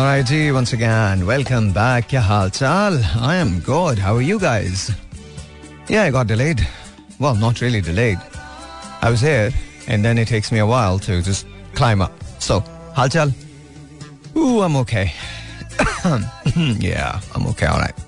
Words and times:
Alright, 0.00 0.24
जी, 0.24 0.50
once 0.50 0.72
again, 0.72 1.26
welcome 1.28 1.66
back. 1.72 2.06
क्या 2.10 2.20
हाल 2.22 2.50
चाल? 2.50 2.94
I 3.20 3.34
am 3.36 3.50
good. 3.64 3.98
How 3.98 4.12
are 4.16 4.22
you 4.26 4.38
guys? 4.44 4.84
Yeah, 5.90 6.04
I 6.04 6.10
got 6.10 6.26
delayed. 6.26 6.62
Well, 7.18 7.34
not 7.34 7.60
really 7.60 7.82
delayed. 7.82 8.18
I 9.02 9.10
was 9.10 9.20
here, 9.20 9.50
and 9.88 10.02
then 10.02 10.22
it 10.22 10.30
takes 10.30 10.50
me 10.52 10.60
a 10.60 10.68
while 10.70 10.98
to 11.00 11.20
just 11.26 11.50
climb 11.74 12.04
up. 12.06 12.24
So, 12.46 12.58
हाल 12.96 13.08
चाल? 13.16 13.34
Ooh, 14.38 14.62
I'm 14.62 14.76
okay. 14.76 15.04
yeah, 16.80 17.20
I'm 17.34 17.46
okay, 17.52 17.66
alright. 17.66 18.00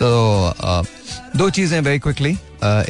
तो 0.00 0.10
uh, 0.60 0.82
दो 1.36 1.50
चीज़ें 1.50 1.80
very 1.80 1.98
quickly 2.08 2.32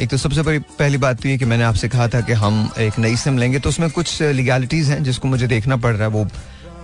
एक 0.01 0.09
तो 0.11 0.17
सबसे 0.17 0.41
बड़ी 0.41 0.59
पहली 0.79 0.97
बात 0.97 1.21
तो 1.21 1.29
ये 1.29 1.37
कि 1.37 1.45
मैंने 1.45 1.63
आपसे 1.63 1.89
कहा 1.89 2.07
था 2.07 2.21
कि 2.21 2.33
हम 2.45 2.69
एक 2.87 2.99
नई 2.99 3.15
सिम 3.27 3.37
लेंगे 3.37 3.59
तो 3.59 3.69
उसमें 3.69 3.89
कुछ 3.91 4.21
लीगैलिटीज 4.39 4.89
हैं 4.89 5.03
जिसको 5.03 5.27
मुझे 5.27 5.47
देखना 5.47 5.77
पड़ 5.83 5.95
रहा 5.95 6.07
है 6.07 6.13
वो 6.13 6.27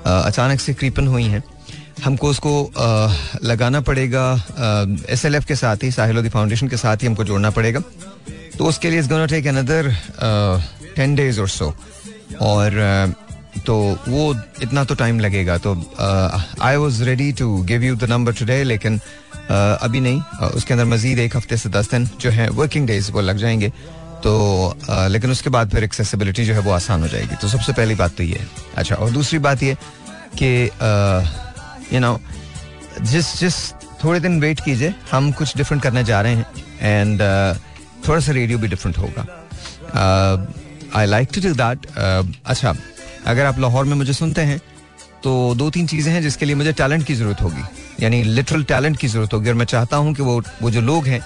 अचानक 0.05 0.59
से 0.59 0.73
क्रीपन 0.73 1.07
हुई 1.07 1.23
हैं। 1.25 1.43
हमको 2.03 2.29
उसको 2.29 2.51
लगाना 3.43 3.81
पड़ेगा 3.81 4.25
एस 5.09 5.25
एल 5.25 5.35
एफ़ 5.35 5.45
के 5.45 5.55
साथ 5.55 5.83
ही 5.83 5.91
साहिल 5.91 6.15
लोधी 6.15 6.29
फाउंडेशन 6.29 6.67
के 6.67 6.77
साथ 6.77 6.97
ही 6.97 7.07
हमको 7.07 7.23
जोड़ना 7.23 7.49
पड़ेगा। 7.49 7.79
तो 8.57 8.65
उसके 8.65 8.89
लिए 8.89 8.99
इस 8.99 9.09
टेक 9.09 9.47
अनदर 9.47 9.91
टेन 10.95 11.15
डेज़ 11.15 11.39
और 11.41 11.49
सो 11.49 11.73
और 12.41 13.13
तो 13.65 13.75
वो 14.07 14.33
इतना 14.61 14.83
तो 14.83 14.95
टाइम 14.95 15.19
लगेगा। 15.19 15.57
तो 15.57 15.75
I 16.61 16.75
was 16.75 17.03
ready 17.03 17.31
to 17.33 17.55
give 17.63 17.83
you 17.83 17.95
the 17.95 18.09
number 18.09 18.33
today 18.33 18.63
लेकिन 18.63 18.99
अभी 19.51 19.99
नहीं। 19.99 20.21
उसके 20.47 20.73
अंदर 20.73 20.85
मजीद 20.85 21.19
एक 21.19 21.35
हफ़्ते 21.37 21.57
से 21.57 21.69
दस 21.69 21.89
दिन 21.91 22.09
जो 22.21 22.29
है 22.29 22.49
वर्किंग 22.51 22.87
डेज़ 22.87 23.11
वो 23.11 23.21
लग 23.21 23.37
जाएँगे। 23.37 23.69
तो 24.23 24.31
लेकिन 24.89 25.31
उसके 25.31 25.49
बाद 25.49 25.69
फिर 25.69 25.83
एक्सेसिबिलिटी 25.83 26.45
जो 26.45 26.53
है 26.53 26.59
वो 26.59 26.71
आसान 26.71 27.01
हो 27.01 27.07
जाएगी। 27.07 27.35
तो 27.35 27.47
सबसे 27.47 27.73
पहली 27.73 27.95
बात 27.95 28.15
तो 28.17 28.23
ये 28.23 28.35
है। 28.35 28.47
अच्छा 28.77 28.95
और 28.95 29.11
दूसरी 29.11 29.39
बात 29.39 29.63
ये 29.63 29.77
कि 30.37 30.69
यू 31.93 31.99
नो 31.99 32.19
जिस 33.01 33.37
जिस 33.39 33.55
थोड़े 34.03 34.19
दिन 34.19 34.39
वेट 34.41 34.59
कीजिए 34.59 34.93
हम 35.11 35.31
कुछ 35.31 35.55
डिफरेंट 35.57 35.83
करने 35.83 36.03
जा 36.03 36.21
रहे 36.21 36.35
हैं 36.35 36.45
एंड 36.81 37.21
uh, 37.21 38.07
थोड़ा 38.07 38.19
सा 38.19 38.31
रेडियो 38.31 38.57
भी 38.59 38.67
डिफरेंट 38.67 38.97
होगा। 38.97 39.25
I 40.95 41.05
like 41.05 41.29
to 41.35 41.41
do 41.41 41.53
that 41.55 41.87
अच्छा 42.45 42.73
अगर 43.27 43.45
आप 43.45 43.59
लाहौर 43.59 43.85
में 43.85 43.95
मुझे 43.95 44.13
सुनते 44.13 44.41
हैं 44.41 44.59
तो 45.23 45.31
दो 45.55 45.69
तीन 45.69 45.87
चीज़ें 45.87 46.11
हैं 46.13 46.21
जिसके 46.21 46.45
लिए 46.45 46.55
मुझे 46.55 46.71
टैलेंट 46.73 47.05
की 47.05 47.15
ज़रूरत 47.15 47.41
होगी। 47.41 47.63
यानी 48.03 48.21
लिटरल 48.23 48.63
टैलेंट 48.63 48.97
की 48.97 49.07
ज़रूरत 49.07 49.33
होगी 49.33 49.49
और 49.49 49.55
मैं 49.55 49.65
चाहता 49.65 49.97
हूँ 49.97 50.13
कि 50.13 50.21
वो 50.23 50.41
वो 50.61 50.71
जो 50.71 50.81
लोग 50.81 51.07
हैं 51.07 51.19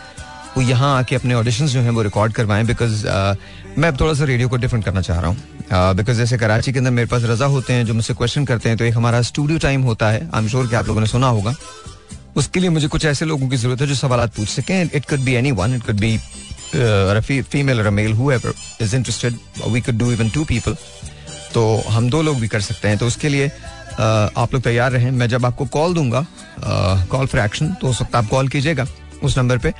वो 0.55 0.61
यहाँ 0.61 0.97
आके 0.97 1.15
अपने 1.15 1.33
ऑडिशन 1.33 1.67
जो 1.67 1.81
हैं 1.81 1.89
वो 1.89 2.01
रिकॉर्ड 2.01 2.33
करवाएँ 2.33 2.63
बिकॉज़ 2.65 3.05
uh, 3.07 3.35
मैं 3.77 3.87
अब 3.87 3.99
थोड़ा 3.99 4.13
सा 4.13 4.23
रेडियो 4.25 4.49
को 4.49 4.57
डिफरेंट 4.57 4.83
करना 4.85 5.01
चाह 5.01 5.19
रहा 5.19 5.29
हूँ। 5.29 5.37
बिकॉज़ 5.71 6.15
uh, 6.15 6.17
जैसे 6.17 6.37
कराची 6.37 6.73
के 6.73 6.79
अंदर 6.79 6.91
मेरे 6.91 7.07
पास 7.07 7.23
रजा 7.25 7.45
होते 7.45 7.73
हैं 7.73 7.85
जो 7.85 7.93
मुझसे 7.93 8.13
क्वेश्चन 8.13 8.45
करते 8.45 8.69
हैं 8.69 8.77
तो 8.77 8.85
एक 8.85 8.95
हमारा 8.95 9.21
स्टूडियो 9.23 9.59
टाइम 9.59 9.81
होता 9.83 10.09
है। 10.09 10.29
आई 10.33 10.41
एम 10.41 10.47
श्योर 10.49 10.67
कि 10.67 10.75
आप 10.75 10.87
लोगों 10.87 11.01
ने 11.01 11.07
सुना 11.07 11.27
होगा। 11.27 11.55
उसके 12.35 12.59
लिए 12.59 12.69
मुझे 12.69 12.87
कुछ 12.87 13.05
ऐसे 13.05 13.25
लोगों 13.25 13.47
की 13.49 13.57
ज़रूरत 13.57 13.81
है 13.81 13.87
जो 13.87 13.95
सवाल 13.95 14.27
पूछ 14.35 14.49
सकें। 14.49 14.89
It 14.93 15.09
could 15.09 15.19
be 15.19 15.33
any 15.35 15.51
one 15.53 15.75
it 15.75 15.83
could 15.85 15.99
be 15.99 17.41
female 17.41 17.81
और 17.81 17.89
male 17.89 18.13
who 18.13 18.31
is 18.31 18.95
interested 18.95 19.33
we 19.67 19.81
could 19.81 19.97
do 19.97 20.11
even 20.11 20.29
to 20.29 20.43
people 20.45 20.75
तो 21.53 21.83
हम 21.89 22.09
दो 22.09 22.21
लोग 22.21 22.39
भी 22.39 22.47
कर 22.47 22.61
सकते 22.61 22.87
हैं। 22.87 22.97
तो 22.97 23.07
उसके 23.07 23.29
लिए 23.29 23.47
uh, 23.47 24.29
आप 24.37 24.53
लोग 24.53 24.61
तैयार 24.63 24.91
रहें। 24.91 25.11
मैं 25.11 25.27
जब 25.29 25.45
आपको 25.45 25.65
कॉल 25.73 25.93
दूँगा 25.93 26.25
कॉल 27.11 27.25
फॉर 27.25 27.41
एक्शन 27.41 27.73
तो 27.81 27.87
उस 27.87 28.01
वक्त 28.01 28.15
आप 28.15 28.27
कॉल 28.29 28.47
कीजिएगा 28.49 28.87
उस 29.23 29.37
नंबर 29.37 29.57
पे। 29.57 29.73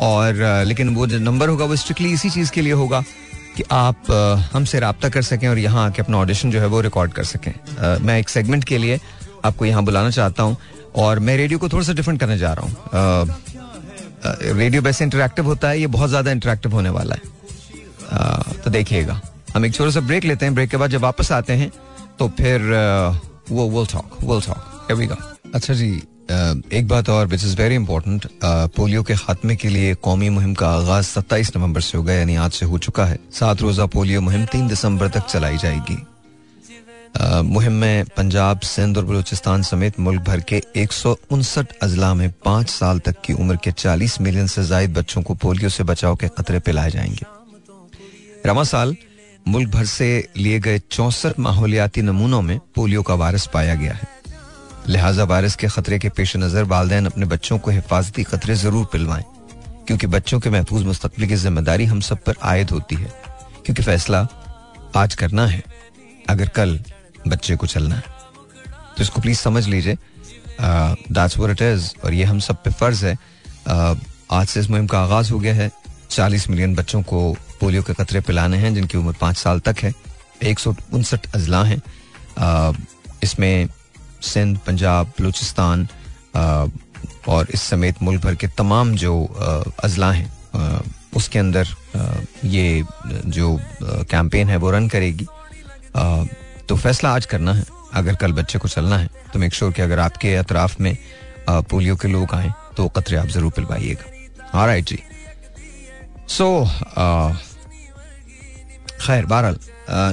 और 0.00 0.64
लेकिन 0.66 0.94
वो 0.94 1.06
जो 1.06 1.18
नंबर 1.20 1.48
होगा 1.48 1.64
वो 1.64 1.76
स्ट्रिक्टली 1.76 2.12
इसी 2.12 2.30
चीज़ 2.30 2.50
के 2.52 2.60
लिए 2.60 2.72
होगा 2.72 3.00
कि 3.56 3.62
आप 3.72 4.10
हमसे 4.52 4.80
रबता 4.80 5.08
कर 5.08 5.22
सकें 5.22 5.48
और 5.48 5.58
यहाँ 5.58 5.86
आके 5.86 6.02
अपना 6.02 6.18
ऑडिशन 6.18 6.50
जो 6.50 6.60
है 6.60 6.66
वो 6.66 6.80
रिकॉर्ड 6.80 7.12
कर 7.12 7.24
सकें। 7.24 7.52
मैं 8.02 8.18
एक 8.18 8.28
सेगमेंट 8.28 8.64
के 8.64 8.78
लिए 8.78 8.98
आपको 9.44 9.64
यहाँ 9.64 9.82
बुलाना 9.84 10.10
चाहता 10.10 10.42
हूँ 10.42 10.56
और 10.96 11.18
मैं 11.18 11.36
रेडियो 11.36 11.58
को 11.58 11.68
थोड़ा 11.68 11.84
सा 11.86 11.92
डिफरेंट 11.92 12.20
करने 12.20 12.38
जा 12.38 12.52
रहा 12.52 12.66
हूँ। 12.66 12.74
रेडियो 14.54 14.82
वैसे 14.82 15.04
इंटरेक्टिव 15.04 15.46
होता 15.46 15.68
है, 15.68 15.80
ये 15.80 15.86
बहुत 15.88 16.08
ज़्यादा 16.08 16.30
इंटरेक्टिव 16.30 16.72
होने 16.72 16.90
वाला 16.90 17.14
है। 17.14 17.20
तो 18.64 18.70
देखिएगा। 18.70 19.20
हम 19.54 19.64
एक 19.66 19.74
छोटा 19.74 19.90
सा 19.90 20.00
ब्रेक 20.00 20.24
लेते 20.24 20.46
हैं। 20.46 20.54
ब्रेक 20.54 20.70
के 20.70 20.76
बाद 20.76 20.90
जब 20.90 21.00
वापस 21.00 21.32
आते 21.32 21.52
हैं 21.52 21.70
तो 22.18 22.28
फिर 22.38 22.60
वो 23.50 23.68
विल 23.70 23.86
टॉक 23.92 24.18
विल 24.24 24.40
टॉक 25.06 25.52
अच्छा 25.54 25.74
जी 25.74 25.90
एक 26.30 26.86
बात 26.88 27.08
और 27.08 27.26
which 27.26 27.44
is 27.44 27.56
very 27.56 27.74
important 27.74 28.26
polio 28.76 29.02
के 29.02 29.14
खात्मे 29.16 29.56
के 29.56 29.68
लिए 29.68 29.94
कौमी 29.94 30.28
मुहिम 30.28 30.52
का 30.54 30.68
आगाज़ 30.70 31.06
27 31.06 31.56
नवंबर 31.56 31.80
से 31.80 31.98
होगा, 31.98 32.12
यानी 32.12 32.36
आज 32.36 32.52
से 32.52 32.66
हो 32.66 32.78
चुका 32.78 33.04
है। 33.04 33.18
सात 33.32 33.62
रोजा 33.62 33.86
पोलियो 33.86 34.20
मुहिम 34.20 34.44
तीन 34.44 34.68
दिसंबर 34.68 35.08
तक 35.08 35.26
चलाई 35.26 35.56
जाएगी। 35.56 35.96
मुहिम 37.44 37.72
में 37.72 38.04
पंजाब, 38.16 38.60
सिंध 38.60 38.98
और 38.98 39.04
बलूचिस्तान 39.04 39.62
समेत 39.62 39.98
मुल्क 40.00 40.22
भर 40.22 40.40
के 40.40 40.62
एक 40.76 40.92
सौ 40.92 41.16
उनसठ 41.30 41.72
अजला 41.82 42.12
में 42.14 42.30
पाँच 42.44 42.68
साल 42.68 42.98
तक 42.98 43.20
की 43.24 43.32
उम्र 43.32 43.56
के 43.56 43.72
चालीस 43.72 44.20
मिलियन 44.20 44.46
से 44.46 44.64
जायद 44.64 44.94
बच्चों 44.94 45.22
को 45.22 45.34
पोलियो 45.34 45.68
से 45.68 45.84
बचाव 45.84 46.16
के 46.16 46.28
खतरे 46.28 46.58
पिलाए 46.60 46.90
जाएँगे। 46.90 47.26
रमा 48.46 48.64
साल, 48.64 48.96
मुल्क 49.48 49.68
भर 49.68 49.84
से 49.86 50.28
लिए 50.36 50.60
गए 50.60 50.78
चौसठ 50.90 51.38
माहौलियाती 51.38 52.02
नमूनों 52.02 52.42
में 52.42 52.58
पोलियो 52.74 53.02
का 53.02 53.14
वायरस 53.14 53.48
पाया 53.54 53.74
गया 53.74 53.92
है। 53.92 54.19
लिहाजा 54.90 55.24
वायरस 55.24 55.54
के 55.56 55.68
खतरे 55.68 55.98
के 55.98 56.08
पेश 56.08 56.36
नज़र 56.36 56.64
वालदेन 56.70 57.06
अपने 57.06 57.26
बच्चों 57.26 57.58
को 57.58 57.70
हिफाजती 57.70 58.22
खतरे 58.24 58.54
ज़रूर 58.54 58.84
पिलवाएँ 58.92 59.24
क्योंकि 59.86 60.06
बच्चों 60.06 60.40
के 60.40 60.50
महफूज 60.50 60.84
मुस्तबिल 60.84 61.26
की 61.28 61.36
ज़िम्मेदारी 61.36 61.84
हम 61.86 62.00
सब 62.00 62.22
पर 62.24 62.34
आयद 62.44 62.70
होती 62.70 62.96
है 62.96 63.12
क्योंकि 63.64 63.82
फैसला 63.82 64.26
आज 64.96 65.14
करना 65.14 65.46
है 65.46 65.62
अगर 66.28 66.48
कल 66.56 66.78
बच्चे 67.28 67.56
को 67.56 67.66
चलना 67.66 67.94
है। 67.94 68.02
तो 68.96 69.02
इसको 69.02 69.20
प्लीज़ 69.20 69.38
समझ 69.38 69.66
लीजिए। 69.68 69.96
दैट्स 70.60 71.38
व्हाट 71.38 71.50
इट 71.50 71.62
इज़ 71.62 71.90
और 72.04 72.14
ये 72.14 72.24
हम 72.24 72.38
सब 72.40 72.62
पे 72.64 72.70
फ़र्ज़ 72.70 73.06
है। 73.06 73.16
uh, 73.16 73.96
आज 74.32 74.46
से 74.48 74.60
इस 74.60 74.70
मुहिम 74.70 74.86
का 74.86 75.00
आगाज़ 75.00 75.32
हो 75.32 75.38
गया 75.38 75.54
है। 75.54 75.70
चालीस 76.10 76.48
मिलियन 76.50 76.74
बच्चों 76.74 77.02
को 77.02 77.32
पोलियो 77.60 77.82
के 77.82 77.94
खतरे 77.94 78.20
पिलाने 78.20 78.56
हैं 78.58 78.74
जिनकी 78.74 78.98
उम्र 78.98 79.14
पाँच 79.20 79.36
साल 79.36 79.60
तक 79.60 79.76
है। 79.82 79.92
एक 80.42 80.58
सौ 80.58 80.74
उनसठ 80.92 81.34
अजला 81.34 81.62
हैं। 81.64 81.82
इसमें 83.22 83.68
सिंध, 84.22 84.58
पंजाब, 84.66 85.12
बलूचिस्तान 85.18 85.88
और 87.28 87.46
इस 87.54 87.62
समेत 87.62 88.02
मुल्क 88.02 88.22
भर 88.22 88.34
के 88.34 88.46
तमाम 88.48 88.94
जो 88.96 89.12
अजला 89.84 90.10
हैं 90.12 90.30
उसके 91.16 91.38
अंदर 91.38 91.68
ये 92.46 92.84
जो 93.26 93.58
कैंपेन 93.82 94.48
है 94.48 94.56
वो 94.56 94.70
रन 94.70 94.88
करेगी। 94.88 95.26
तो 96.68 96.76
फैसला 96.76 97.14
आज 97.14 97.26
करना 97.26 97.52
है। 97.54 97.64
अगर 97.94 98.14
कल 98.16 98.32
बच्चे 98.32 98.58
को 98.58 98.68
चलना 98.68 98.98
है 98.98 99.08
तो 99.32 99.38
मेक 99.38 99.54
श्योर 99.54 99.72
कि 99.72 99.82
अगर 99.82 99.98
आपके 99.98 100.34
अतराफ 100.36 100.80
में 100.80 100.96
पोलियो 101.50 101.96
के 101.96 102.08
लोग 102.08 102.34
आए 102.34 102.52
तो 102.76 102.88
कतरे 102.88 103.16
आप 103.16 103.28
ज़रूर 103.28 103.52
पिलवाइएगा। 103.52 104.64
राइट 104.64 104.84
जी। 104.84 104.98
सो 106.28 106.64
खैर, 109.00 109.24
बहरहाल 109.26 109.58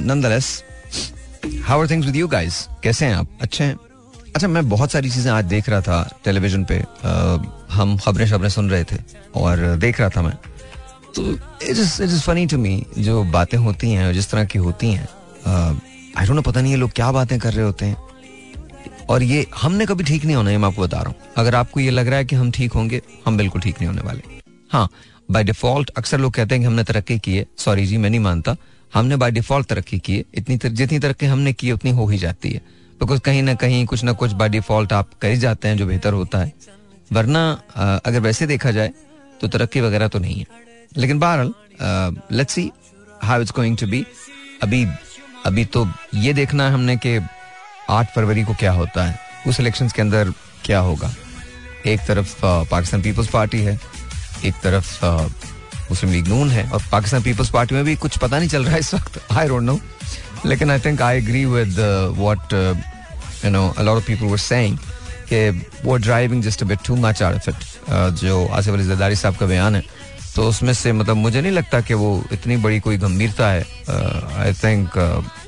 nonetheless 0.04 0.62
how 1.64 1.80
are 1.80 1.90
things 1.90 2.06
with 2.06 2.16
you 2.16 2.28
guys 2.28 2.66
कैसे 2.82 3.06
हैं 3.06 3.14
आप? 3.14 3.28
अच्छे 3.42 3.64
हैं? 3.64 3.76
अच्छा 4.34 4.48
मैं 4.48 4.68
बहुत 4.68 4.92
सारी 4.92 5.10
चीज़ें 5.10 5.30
आज 5.32 5.44
देख 5.44 5.68
रहा 5.68 5.80
था 5.80 6.18
टेलीविज़न 6.24 6.64
पे। 6.64 6.78
आ, 6.78 7.38
हम 7.70 7.96
खबरें 7.96 8.26
शबरें 8.26 8.48
सुन 8.50 8.70
रहे 8.70 8.84
थे 8.84 8.96
और 9.36 9.76
देख 9.76 10.00
रहा 10.00 10.08
था 10.08 10.22
मैं। 10.22 10.34
तो 11.14 11.32
it 11.32 11.68
is 11.68 12.02
it 12.02 12.08
is 12.08 12.20
funny 12.22 12.46
to 12.46 12.58
me 12.58 12.82
जो 12.98 13.22
बातें 13.32 13.58
होती 13.58 13.90
हैं 13.92 14.12
जिस 14.12 14.30
तरह 14.30 14.44
की 14.44 14.58
होती 14.58 14.92
हैं 14.92 15.08
आई 15.46 16.26
डोंट 16.26 16.36
नो 16.36 16.42
पता 16.42 16.60
नहीं 16.60 16.72
ये 16.72 16.78
लोग 16.78 16.92
क्या 16.92 17.10
बातें 17.12 17.38
कर 17.38 17.52
रहे 17.52 17.64
होते 17.64 17.84
हैं। 17.84 17.96
और 19.10 19.22
ये 19.22 19.46
हमने 19.56 19.86
कभी 19.86 20.04
ठीक 20.04 20.24
नहीं 20.24 20.36
होना 20.36 20.50
है 20.50 20.58
मैं 20.58 20.68
आपको 20.68 20.82
बता 20.82 20.98
रहा 20.98 21.08
हूँ। 21.08 21.32
अगर 21.36 21.54
आपको 21.54 21.80
ये 21.80 21.90
लग 21.90 22.08
रहा 22.08 22.18
है 22.18 22.24
कि 22.24 22.36
हम 22.36 22.50
ठीक 22.50 22.72
होंगे 22.72 23.00
हम 23.26 23.36
बिल्कुल 23.36 23.60
ठीक 23.60 23.80
नहीं 23.80 23.88
होने 23.88 24.02
वाले। 24.02 24.40
हाँ 24.72 24.88
बाय 25.30 25.44
डिफ़ॉल्ट 25.44 25.90
अक्सर 25.96 26.18
लोग 26.20 26.32
कहते 26.34 26.54
हैं 26.54 26.62
कि 26.62 26.66
हमने 26.66 26.84
तरक्की 26.84 27.18
की 27.18 27.36
है। 27.36 27.46
सॉरी 27.58 27.86
जी 27.86 27.96
मैं 27.96 28.10
नहीं 28.10 28.20
मानता। 28.20 28.56
हमने 28.92 29.16
बाय 29.16 29.30
डिफ़ॉल्ट 29.30 29.66
तरक्की 29.68 29.98
की 29.98 30.16
है। 30.16 30.24
इतनी 30.34 30.56
तर, 30.56 30.68
जितनी 30.68 30.98
तरक्की 30.98 31.26
हमने 31.26 31.52
की 31.52 31.72
उतनी 31.72 31.90
हो 31.90 32.06
ही 32.06 32.18
जाती 32.18 32.50
है। 32.50 32.60
बिकॉज़ 33.00 33.20
कहीं 33.20 33.42
ना 33.42 33.54
कहीं 33.54 33.84
कुछ 33.86 34.02
ना 34.04 34.12
कुछ 34.12 34.32
बाई 34.32 34.48
डिफ़ॉल्ट 34.48 34.92
आप 34.92 35.10
कर 35.22 35.28
ही 35.28 35.36
जाते 35.36 35.68
हैं, 35.68 35.76
जो 35.76 35.86
बेहतर 35.86 36.12
होता 36.12 36.38
है। 36.38 36.52
वरना 37.12 37.50
अगर 38.06 38.20
वैसे 38.20 38.46
देखा 38.46 38.70
जाए 38.70 38.92
तो 39.40 39.48
तरक्की 39.48 39.80
वगैरह 39.80 40.08
तो 40.08 40.18
नहीं 40.18 40.38
है। 40.38 40.46
लेकिन 40.96 41.18
बहरहाल 41.18 42.16
let's 42.32 42.54
see 42.54 42.70
how 43.22 43.40
it's 43.40 43.52
going 43.56 43.76
to 43.78 43.86
be 43.86 44.04
अभी 44.62 44.86
अभी 45.46 45.64
तो 45.66 45.86
ये 46.14 46.32
देखना 46.32 46.64
है 46.64 46.72
हमने 46.72 46.96
कि 46.96 47.18
आठ 47.90 48.14
फरवरी 48.14 48.42
को 48.44 48.54
क्या 48.54 48.72
होता 48.72 49.04
है। 49.04 49.18
उस 49.46 49.60
इलेक्शंस 49.60 49.92
के 49.92 50.02
अंदर 50.02 50.32
क्या 50.64 50.78
होगा। 50.80 51.10
एक 51.86 52.00
तरफ़ 52.06 52.34
पाकिस्तान 52.44 53.02
पीपल्स 53.02 53.28
पार्टी 53.30 53.60
है, 53.60 53.78
एक 54.44 54.54
तरफ़ 54.62 55.04
मुस्लिम 55.90 56.12
लीग 56.12 56.28
नून 56.28 56.50
है। 56.50 56.68
और 56.70 56.82
पाकिस्तान 56.92 57.22
पीपल्स 57.22 57.50
पार्टी 57.50 57.74
में 57.74 57.84
भी 57.84 57.94
कुछ 57.96 58.18
पता 58.18 58.38
नहीं 58.38 58.48
चल 58.48 58.64
रहा 58.64 58.74
है 58.74 58.80
इस 58.80 58.94
वक्त। 58.94 59.20
आई 59.32 59.48
डोंट 59.48 59.62
नो 59.62 59.78
लेकिन 60.46 60.70
I 60.70 60.78
think 60.80 61.02
I 61.02 61.18
agree 61.18 61.44
with 61.46 61.78
what 62.18 62.54
you 63.44 63.50
know 63.50 63.68
a 63.68 63.82
lot 63.82 63.96
of 63.96 64.06
people 64.06 64.26
were 64.26 64.38
saying 64.38 64.78
कि 65.32 65.48
वो 65.84 65.96
driving 65.98 66.42
just 66.42 66.62
a 66.62 66.66
bit 66.66 66.78
too 66.86 66.96
much 66.96 67.22
of 67.22 67.50
it 67.50 67.64
जो 68.20 68.46
आसिफ 68.48 68.74
अली 68.74 68.84
जरदारी 68.84 69.16
साहब 69.16 69.36
का 69.36 69.46
बयान 69.46 69.76
है। 69.76 69.82
तो 70.36 70.48
उसमें 70.48 70.72
से 70.74 70.92
मतलब 70.92 71.16
मुझे 71.16 71.40
नहीं 71.40 71.52
लगता 71.52 71.80
कि 71.80 71.94
वो 71.94 72.24
इतनी 72.32 72.56
बड़ी 72.56 72.80
कोई 72.80 72.96
गंभीरता 72.98 73.48
है। 73.48 73.62
I 74.38 74.52
think 74.54 74.98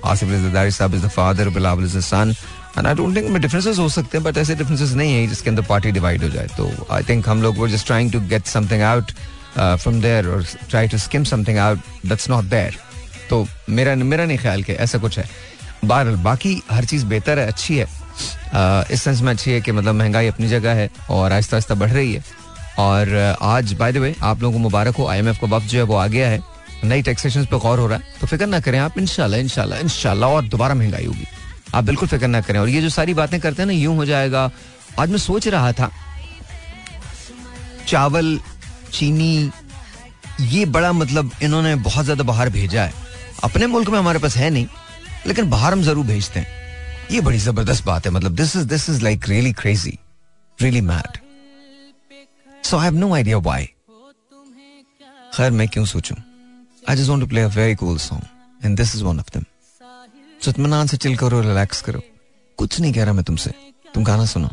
Asif 0.05 0.29
Ali 0.29 0.41
Zardari 0.43 0.71
sahab 0.71 0.95
is 0.95 1.03
the 1.03 1.09
father 1.11 1.49
Bilawal 1.49 1.85
is 1.85 1.97
the 1.99 2.01
son 2.03 2.35
and 2.79 2.87
I 2.87 2.95
don't 2.95 3.17
think 3.17 3.29
में 3.31 3.41
डिफरेंसेस 3.43 3.79
हो 3.79 3.89
सकते 3.89 4.19
हैं 4.19 4.25
बट 4.25 4.37
ऐसे 4.39 4.55
डिफरेंसेस 4.55 4.93
नहीं 4.93 5.15
है 5.15 5.27
जिसके 5.27 5.51
अंदर 5.51 5.63
पार्टी 5.69 5.91
डिवाइड 5.93 6.23
हो 6.23 6.29
जाए। 6.29 6.49
तो 6.57 6.71
आई 6.91 7.03
थिंक 7.09 7.29
हम 7.29 7.43
लोग 7.43 7.57
वो 7.59 7.69
just 7.69 7.87
trying 7.87 8.13
to 8.13 8.21
get 8.29 8.47
something 8.47 8.83
out 8.83 9.13
from 9.59 10.01
there 10.01 10.29
और 10.29 10.45
try 10.71 10.89
to 10.89 10.99
skim 10.99 11.25
something 11.25 11.59
out 11.59 11.79
that's 12.07 12.29
not 12.31 12.45
there 12.45 12.77
तो 13.31 13.47
मेरा 13.69 13.95
मेरा 13.95 14.25
नहीं 14.25 14.39
ख्याल 14.39 14.63
के 14.63 14.73
ऐसा 14.73 14.99
कुछ 14.99 15.19
है। 15.19 15.29
बहरहाल 15.85 16.17
बाकी 16.23 16.61
हर 16.71 16.85
चीज़ 16.85 17.07
बेहतर 17.07 17.39
है 17.39 17.47
अच्छी 17.47 17.77
है। 17.77 17.87
uh, 17.87 18.91
इस 18.93 19.03
सेंस 19.03 19.21
में 19.21 19.33
अच्छी 19.33 19.51
है 19.51 19.61
कि 19.61 19.73
मतलब 19.73 19.95
महँगाई 19.95 20.27
अपनी 20.27 20.49
जगह 20.49 20.75
है 20.75 20.89
और 21.11 21.33
आहिस्ता 21.33 21.57
आहिस्ता 21.57 21.75
बढ़ 21.75 21.91
रही 21.91 22.13
है। 22.15 22.25
और 22.79 23.17
आज 23.43 23.73
बाय 23.73 23.93
द 23.93 23.97
वे 23.97 24.15
आप 24.23 24.43
लोगों 24.43 24.53
को 24.53 24.59
मुबारक 24.59 24.97
हो 24.97 25.07
आईएमएफ 25.07 25.39
का 25.41 25.47
वक्त 25.47 25.67
जो 25.67 25.79
है 25.79 25.85
वो 25.85 25.97
आ 25.97 26.07
गया 26.07 26.29
है। 26.29 26.43
नई 26.85 27.03
टैक्सेशन 27.03 27.45
पे 27.45 27.59
गौर 27.59 27.79
हो 27.79 27.87
रहा 27.87 27.99
है। 27.99 28.21
तो 28.21 28.27
फ़िक्र 28.27 28.47
ना 28.47 28.61
करें 28.61 28.79
आप 28.79 28.99
इनशाला 28.99 29.37
इनशाला 29.37 29.77
इनशाला 29.79 30.29
और 30.29 30.45
दोबारा 30.45 30.75
महँगाई 30.75 31.05
होगी। 31.07 31.27
आप 31.75 31.85
बिल्कुल 31.85 32.09
फ़िक्र 32.09 32.27
ना 32.27 32.41
करें। 32.41 32.59
और 32.61 32.69
ये 32.69 32.81
जो 32.83 32.89
सारी 32.89 33.15
बातें 33.15 33.39
करते 33.41 33.63
हैं 33.63 33.67
ना 33.67 33.73
यूँ 33.73 33.97
हो 33.97 34.05
जाएगा। 34.05 34.51
आज 34.99 35.11
मैं 35.11 35.19
सोच 35.19 35.49
रहा 35.49 35.73
था 35.73 35.91
चावल 37.89 38.39
चीनी 38.93 39.51
ये 40.41 40.65
बड़ा 40.67 40.93
मतलब 40.93 41.31
इन्होंने 41.43 41.75
बहुत 41.77 42.05
ज़्यादा 42.05 42.25
बाहर 42.25 42.51
भेजा 42.51 42.83
है। 42.83 42.93
अपने 43.45 43.67
मुल्क 43.67 43.89
में 43.89 43.99
हमारे 43.99 44.19
पास 44.19 44.37
है 44.37 44.51
नहीं। 44.51 44.67
लेकिन 45.27 45.51
बाहर 45.51 45.73
हम 45.73 45.83
ज़रूर 45.83 46.07
भेजते 46.07 46.41
हैं। 46.41 46.59
ये 47.11 47.21
बड़ी 47.21 47.39
ज़बरदस्त 47.39 47.85
बात 47.85 48.07
है 48.07 48.13
मतलब 48.13 48.35
this 48.37 48.57
is 48.57 48.67
this 48.69 48.89
is 48.91 49.03
like 49.03 49.29
really 49.29 49.53
crazy 49.53 49.99
really 50.59 50.81
mad 50.81 51.19
so 52.65 52.77
I 52.79 52.85
have 52.85 52.95
no 52.95 53.15
idea 53.15 53.39
why 53.39 53.65
खैर, 55.35 55.51
मैं 55.51 55.69
क्यों 55.69 55.85
सोचूं? 55.87 56.17
I 56.89 56.97
just 56.97 57.09
want 57.11 57.23
to 57.23 57.27
play 57.29 57.41
a 57.41 57.49
very 57.49 57.75
cool 57.75 57.99
song 57.99 58.65
and 58.65 58.77
this 58.77 58.95
is 58.97 59.05
one 59.05 59.19
of 59.21 59.31
them 59.35 59.45
so 60.43 60.87
से 60.87 60.97
chill 60.97 61.17
करो 61.17 61.41
relax 61.41 61.83
करो। 61.83 62.03
कुछ 62.59 62.81
नहीं 62.81 62.93
कह 62.93 63.05
रहा 63.05 63.13
मैं 63.15 63.25
तुमसे। 63.25 63.51
तुम 63.95 64.05
गाना 64.05 64.25
सुनो। 64.27 64.49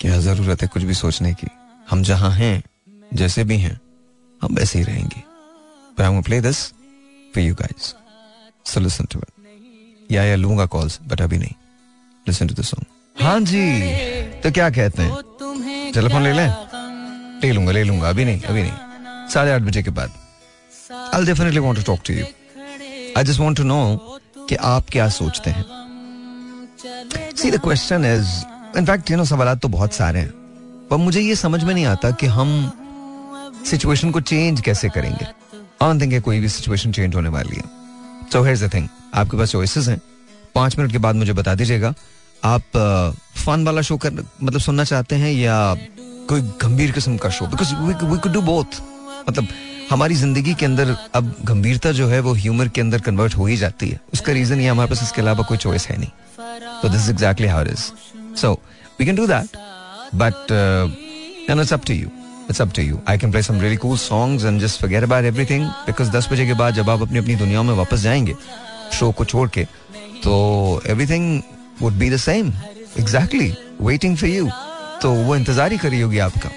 क्या 0.00 0.18
ज़रूरत 0.20 0.62
है 0.62 0.68
कुछ 0.68 0.82
भी 0.82 0.94
सोचने 0.94 1.32
की? 1.34 1.46
हम 1.90 2.02
जहाँ 2.02 2.30
हैं, 2.30 2.62
जैसे 3.14 3.44
भी 3.44 3.56
हैं, 3.58 3.80
हम 4.40 4.54
वैसे 4.54 4.78
ही 4.78 4.84
रहेंगे। 4.84 5.22
Play 6.22 6.40
this 6.40 6.64
for 7.34 7.42
you 7.42 7.54
guys 7.54 7.94
so 8.66 8.80
listen 8.80 9.04
to 9.12 9.18
it 9.18 9.37
yeah 10.10 10.22
yeah 10.24 10.36
लूँगा 10.36 10.66
कॉल्स 10.66 10.98
बट 11.08 11.20
अभी 11.20 11.38
नहीं। 11.38 11.54
लिसन 12.26 12.46
टू 12.46 12.54
द 12.54 12.62
सॉन्ग 12.64 13.22
हाँ 13.22 13.40
जी 13.40 13.64
तो 14.42 14.50
क्या 14.50 14.68
कहते 14.70 15.02
हैं? 15.02 15.92
टेलीफोन 15.94 16.22
ले 16.22 16.32
लें? 16.32 16.48
ले 17.42 17.52
लूँगा 17.52 17.72
ले 17.72 17.82
लूँगा, 17.84 18.08
अभी 18.08 18.24
नहीं 18.24 18.40
अभी 18.42 18.62
नहीं। 18.62 19.28
साढ़े 19.32 19.52
आठ 19.52 19.62
बजे 19.62 19.82
के 19.82 19.90
बाद। 19.90 20.12
I 21.14 21.24
definitely 21.24 21.60
want 21.60 21.76
to 21.76 21.82
talk 21.84 22.00
to 22.06 22.14
you 22.14 22.24
I 23.16 23.24
just 23.24 23.40
want 23.40 23.56
to 23.56 23.62
know 23.64 24.18
कि 24.48 24.54
आप 24.54 24.90
क्या 24.92 25.08
सोचते 25.08 25.50
हैं। 25.50 25.64
See 27.36 27.50
the 27.50 27.60
question 27.60 28.04
is 28.04 28.78
in fact 28.78 29.10
you 29.10 29.16
know 29.16 29.24
सवाल 29.24 29.54
तो 29.56 29.68
बहुत 29.68 29.92
सारे 29.92 30.20
हैं। 30.20 30.30
पर 30.90 30.96
मुझे 30.96 31.20
ये 31.20 31.34
समझ 31.36 31.62
में 31.64 31.74
नहीं 31.74 31.86
आता 31.86 32.10
कि 32.10 32.26
हम 32.26 32.50
सिचुएशन 33.66 34.10
को 34.10 34.20
चेंज 34.20 34.60
कैसे 34.60 34.88
करेंगे। 34.88 35.26
आई 35.82 35.98
थिंक 36.00 36.22
कोई 36.24 36.40
भी 36.40 36.48
सिचुएशन 36.48 36.92
चेंज 36.92 37.14
होने 37.14 37.28
वाली 37.28 37.56
है। 37.56 37.64
सो 38.32 38.42
हेयर 38.44 38.58
द 38.58 38.72
थिंग 38.74 38.88
आपके 39.14 39.36
पास 39.36 39.52
चॉइसेस 39.52 39.88
हैं। 39.88 40.00
पाँच 40.54 40.78
मिनट 40.78 40.92
के 40.92 40.98
बाद 40.98 41.14
मुझे 41.16 41.32
बता 41.32 41.54
दीजिएगा। 41.54 41.94
आप 42.42 42.62
फन 43.36 43.64
वाला 43.66 43.82
शो 43.82 43.96
कर 43.96 44.12
मतलब 44.12 44.60
सुनना 44.60 44.84
चाहते 44.84 45.16
हैं 45.16 45.32
या 45.32 45.74
कोई 46.28 46.40
गंभीर 46.62 46.92
किस्म 46.92 47.16
का 47.16 47.28
show 47.30 47.46
because 47.46 47.74
we 47.74 48.18
could 48.18 48.32
do 48.32 48.40
both 48.42 48.80
मतलब 49.28 49.48
हमारी 49.90 50.14
ज़िंदगी 50.14 50.54
के 50.54 50.66
अंदर 50.66 50.96
अब 51.14 51.34
गंभीरता 51.44 51.92
जो 51.92 52.08
है, 52.08 52.20
वो 52.20 52.32
ह्यूमर 52.34 52.68
के 52.68 52.80
अंदर 52.80 53.00
कन्वर्ट 53.00 53.36
हो 53.36 53.46
ही 53.46 53.56
जाती 53.56 53.88
है। 53.88 54.00
उसका 54.14 54.32
रीजन 54.32 54.60
ये 54.60 54.68
हमारे 54.68 54.90
पास 54.90 55.02
इसके 55.02 55.22
अलावा 55.22 55.44
कोई 55.48 55.56
चॉइस 55.58 55.86
है 55.88 55.96
नहीं। 55.98 56.10
तो 56.82 56.88
this 56.88 57.08
exactly 57.10 57.46
how 57.46 57.64
is 57.64 57.90
so 58.40 58.52
we 59.00 59.06
can 59.06 59.16
do 59.16 59.26
that 59.26 59.56
but 60.14 60.52
it's 61.50 61.72
up 61.72 61.84
to 61.86 61.94
you 61.94 62.08
it's 62.50 62.60
up 62.62 62.72
to 62.76 62.82
you 62.82 63.00
I 63.08 63.18
can 63.18 63.30
play 63.30 63.42
some 63.42 63.60
really 63.60 63.76
cool 63.76 63.96
songs 63.98 64.44
and 64.44 64.60
just 64.60 64.80
forget 64.80 65.02
about 65.02 65.24
everything 65.24 65.66
because 65.86 66.10
दस 66.10 66.28
बजे 66.32 66.46
के 66.46 66.54
बाद 66.54 66.74
जब 66.74 66.90
आप 66.90 67.02
अपनी 67.02 67.18
अपनी 67.18 67.34
दुनिया 67.36 67.62
में 67.62 67.74
वापस 67.74 68.00
जाएँगे 68.00 68.34
शो 68.92 69.10
को 69.12 69.24
छोड़ 69.24 69.48
के 69.48 69.64
तो 70.24 70.82
everything 70.86 71.40
would 71.82 71.92
be 71.94 72.10
the 72.10 72.16
same 72.18 72.52
exactly 72.98 73.52
waiting 73.80 74.16
for 74.16 74.28
you 74.28 74.48
तो 75.02 75.12
वो 75.14 75.36
इंतज़ार 75.36 75.72
ही 75.72 75.78
करी 75.78 76.00
होगी 76.00 76.18
आपका। 76.18 76.50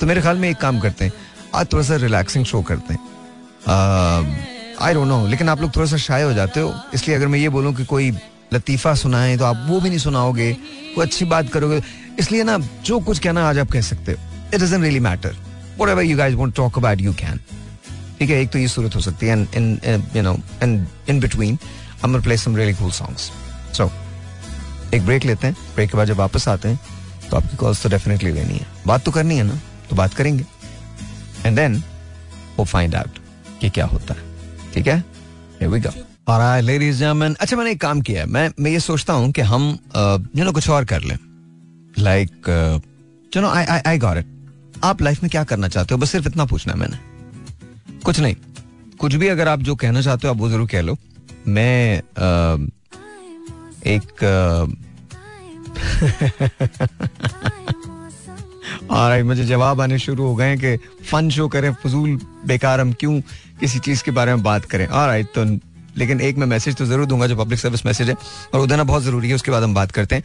तो 0.00 0.06
मेरे 0.06 0.20
ख्याल 0.20 0.36
में 0.38 0.48
एक 0.48 0.56
काम 0.56 0.78
करते 0.80 1.04
हैं। 1.04 1.12
आज 1.54 1.66
थोड़ा 1.72 1.84
सा 1.84 1.96
रिलैक्सिंग 1.96 2.44
शो 2.46 2.60
करते 2.62 2.94
हैं। 2.94 3.00
आई 4.80 4.94
डोंट 4.94 5.06
नो 5.08 5.26
लेकिन 5.28 5.48
आप 5.48 5.60
लोग 5.60 5.74
थोड़ा 5.76 5.86
सा 5.86 5.96
शाय 5.96 6.22
हो 6.22 6.32
जाते 6.32 6.60
हो। 6.60 6.74
इसलिए 6.94 7.16
अगर 7.16 7.26
मैं 7.26 7.38
ये 7.38 7.48
बोलूँ 7.48 7.74
कि 7.74 7.84
कोई 7.84 8.10
लतीफ़ा 8.54 8.94
सुनाए 8.94 9.36
तो 9.36 9.44
आप 9.44 9.66
वो 9.68 9.80
भी 9.80 9.88
नहीं 9.88 9.98
सुनाओगे। 9.98 10.52
कोई 10.94 11.06
अच्छी 11.06 11.24
बात 11.24 11.48
करोगे। 11.48 11.82
इसलिए 12.18 12.44
ना, 12.44 12.58
जो 12.58 12.98
कुछ 13.00 13.18
कहना 13.18 13.48
आज 13.48 13.58
आप 13.58 13.70
कह 13.70 13.80
सकते 13.80 14.12
हो। 14.12 14.18
It 14.54 14.60
doesn't 14.60 14.82
really 14.82 15.00
matter 15.00 15.36
whatever 15.78 16.02
you 16.02 16.16
guys 16.16 16.34
want 16.34 16.54
talk 16.56 16.78
about 16.78 17.00
you 17.00 17.12
can 17.20 17.40
ठीक 18.18 18.30
है 18.30 18.40
एक 18.40 18.50
तो 18.50 18.58
ये 18.58 18.68
सूरत 18.68 18.94
हो 18.96 19.00
सकती 19.00 19.26
है 19.26 19.38
you 20.16 20.22
know 20.22 20.34
and 20.62 20.86
in 21.08 21.20
between 21.20 21.58
I 22.04 22.20
play 22.20 22.36
some 22.36 22.56
really 22.56 22.74
cool 22.74 22.90
songs 22.90 23.30
so 23.78 23.90
एक 24.94 25.02
ब्रेक 25.06 25.24
लेते 25.24 25.46
हैं 25.46 25.56
ब्रेक 25.74 25.90
के 25.90 25.96
बाद 25.96 26.06
जब 26.08 26.16
वापस 26.16 26.48
आते 26.48 26.68
हैं 26.68 26.80
तो 27.30 27.36
आपकी 27.36 27.56
कॉल्स 27.56 27.82
तो 27.82 27.88
डेफिनेटली 27.88 28.32
लेनी 28.32 28.54
है। 28.54 28.66
बात 28.86 29.04
तो 29.04 29.10
करनी 29.10 29.36
है 29.36 29.42
ना 29.42 29.60
तो 29.90 29.96
बात 29.96 30.14
करेंगे। 30.14 30.44
एंड 31.46 31.56
देन 31.56 31.82
वो 32.56 32.64
फाइंड 32.64 32.94
आउट 32.94 33.18
कि 33.60 33.70
क्या 33.70 33.84
होता 33.86 34.14
है। 34.14 34.20
ठीक 34.74 34.86
है? 34.86 35.04
Here 35.60 35.70
we 35.72 35.80
go. 35.84 35.90
Alright, 36.28 36.64
ladies 36.68 36.98
gentlemen. 37.00 37.36
अच्छा 37.40 37.56
मैंने 37.56 37.70
एक 37.70 37.80
काम 37.80 38.00
किया 38.00 38.20
है। 38.20 38.26
मैं 38.26 38.48
मैं 38.60 38.70
ये 38.70 38.80
सोचता 38.80 39.12
हूँ 39.12 39.30
कि 39.32 39.40
हम 39.40 39.78
यू 40.36 40.44
नो 40.44 40.52
कुछ 40.52 40.68
और 40.70 40.84
कर 40.84 41.02
लें। 41.02 41.16
लाइक 41.98 42.30
चलो 43.34 43.48
I 43.48 43.64
I 43.64 43.80
I 43.86 43.98
got 43.98 44.16
it 44.16 44.26
आप 44.84 45.02
लाइफ 45.02 45.22
में 45.22 45.30
क्या 45.30 45.44
करना 45.44 45.68
चाहते 45.68 45.94
हो? 45.94 46.00
बस 46.00 46.10
सिर्फ़ 46.10 46.26
इतना 46.26 46.44
पूछना 46.44 46.72
है 46.72 46.78
मैंने। 46.78 46.96
कुछ 48.04 48.20
नहीं। 48.20 48.36
कुछ 48.98 49.14
भी 49.14 49.28
अगर 49.28 49.48
आप 49.48 49.60
जो 49.60 49.74
कहना 49.74 50.00
चाहते 50.00 50.28
हो 50.28 50.34
आप 50.34 50.40
वो 50.40 50.48
ज़रूर 50.48 50.68
कह 50.68 50.80
लो। 50.80 50.96
मैं 51.48 52.02
uh, 52.02 52.70
एक 53.86 54.24
मुझे 59.24 59.44
जवाब 59.44 59.80
आने 59.80 59.98
शुरू 59.98 60.24
हो 60.24 60.34
गए 60.36 60.56
कि 60.56 60.76
फन 61.04 61.30
शो 61.30 61.48
करें 61.48 61.74
फजूल 61.74 62.20
बेकार 62.46 62.80
हम 62.80 62.92
क्यों 62.92 63.20
किसी 63.60 63.78
चीज़ 63.78 64.04
के 64.04 64.10
बारे 64.10 64.34
में 64.34 64.42
बात 64.42 64.64
करें? 64.64 64.86
और 64.86 65.22
तो 65.22 65.44
लेकिन 65.96 66.20
एक 66.20 66.36
मैं 66.36 66.46
मैसेज 66.46 66.76
तो 66.76 66.86
ज़रूर 66.86 67.06
दूँगा 67.06 67.26
जो 67.26 67.36
पब्लिक 67.36 67.60
सर्विस 67.60 67.86
मैसेज 67.86 68.08
है 68.08 68.16
और 68.54 68.66
देना 68.66 68.84
बहुत 68.84 69.02
ज़रूरी 69.02 69.28
है 69.28 69.34
उसके 69.34 69.50
बाद 69.50 69.62
हम 69.62 69.74
बात 69.74 69.90
करते 69.90 70.14
हैं। 70.14 70.22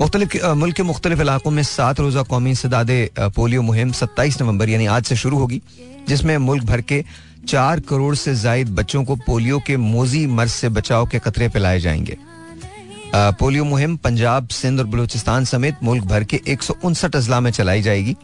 मुख्तलिफ़ 0.00 0.44
मुल्क 0.54 0.76
के 0.76 0.82
मुख्तलिफ़ 0.82 1.20
इलाकों 1.20 1.50
में 1.50 1.62
सात 1.62 2.00
रोज़ा 2.00 2.22
कौमी 2.22 2.54
सदाद 2.54 2.90
पोलियो 3.36 3.62
मुहिम 3.62 3.92
सत्ताईस 3.92 4.40
नवंबर, 4.42 4.68
यानी 4.68 4.86
आज 4.86 5.04
से 5.04 5.16
शुरू 5.16 5.38
होगी, 5.38 5.60
जिसमें 6.08 6.36
मुल्क 6.38 6.64
भर 6.64 6.80
के 6.82 7.04
चार 7.48 7.80
करोड़ 7.80 8.14
से 8.14 8.34
जायद 8.36 8.74
बच्चों 8.76 9.04
को 9.04 9.16
पोलियो 9.16 9.58
के 9.66 9.76
मोजी 9.76 10.26
मर्ज 10.28 10.50
से 10.50 10.68
बचाव 10.68 11.06
के 11.06 11.18
कतरे 11.18 11.48
पिलाए 11.48 11.80
जाएँगे। 11.80 12.16
पोलियो 13.14 13.64
मुहिम 13.64 13.96
पंजाब, 13.96 14.48
सिंध 14.48 14.80
और 14.80 14.86
बलूचिस्तान 14.86 15.44
समेत 15.44 15.82
मुल्क 15.82 16.04
भर 16.04 16.24
के 16.24 16.40
एक 16.46 16.62
सौ 16.62 16.74
उनसठ 16.84 17.16
अजला 17.16 17.40
में 17.40 17.50
चलाई 17.50 17.82
जाएगी। 17.82 18.16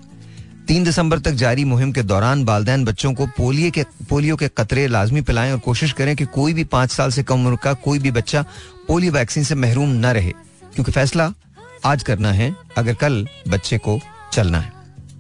तीन 0.69 0.85
दिसंबर 0.85 1.19
तक 1.19 1.33
जारी 1.35 1.65
मुहिम 1.65 1.93
के 1.93 2.03
दौरान 2.05 2.45
वालदेन 2.45 2.85
बच्चों 2.85 3.13
को 3.15 3.27
पोलियो 3.37 3.71
के 3.71 3.85
पोलियो 4.11 4.37
के 4.37 4.49
कतरे 4.51 4.87
लाजमी 4.89 5.21
पिलाएँ 5.23 5.53
और 5.53 5.59
कोशिश 5.61 5.93
करें 5.93 6.15
कि 6.17 6.25
कोई 6.35 6.53
भी 6.53 6.65
पाँच 6.67 6.91
साल 6.91 7.11
से 7.11 7.23
कम 7.23 7.47
उम्र 7.47 7.57
का 7.63 7.73
कोई 7.85 7.99
भी 7.99 8.11
बच्चा 8.11 8.45
पोलियो 8.89 9.13
वैक्सीन 9.13 9.45
से 9.45 9.55
महरूम 9.55 9.89
न 9.97 10.13
रहे, 10.13 10.33
क्योंकि 10.75 10.93
फैसला 10.93 11.33
आज 11.85 12.03
करना 12.03 12.33
है, 12.33 12.55
अगर 12.79 12.95
कल 12.95 13.27
बच्चे 13.49 13.79
को 13.79 13.99
चलना 14.33 14.59
है। 14.59 14.73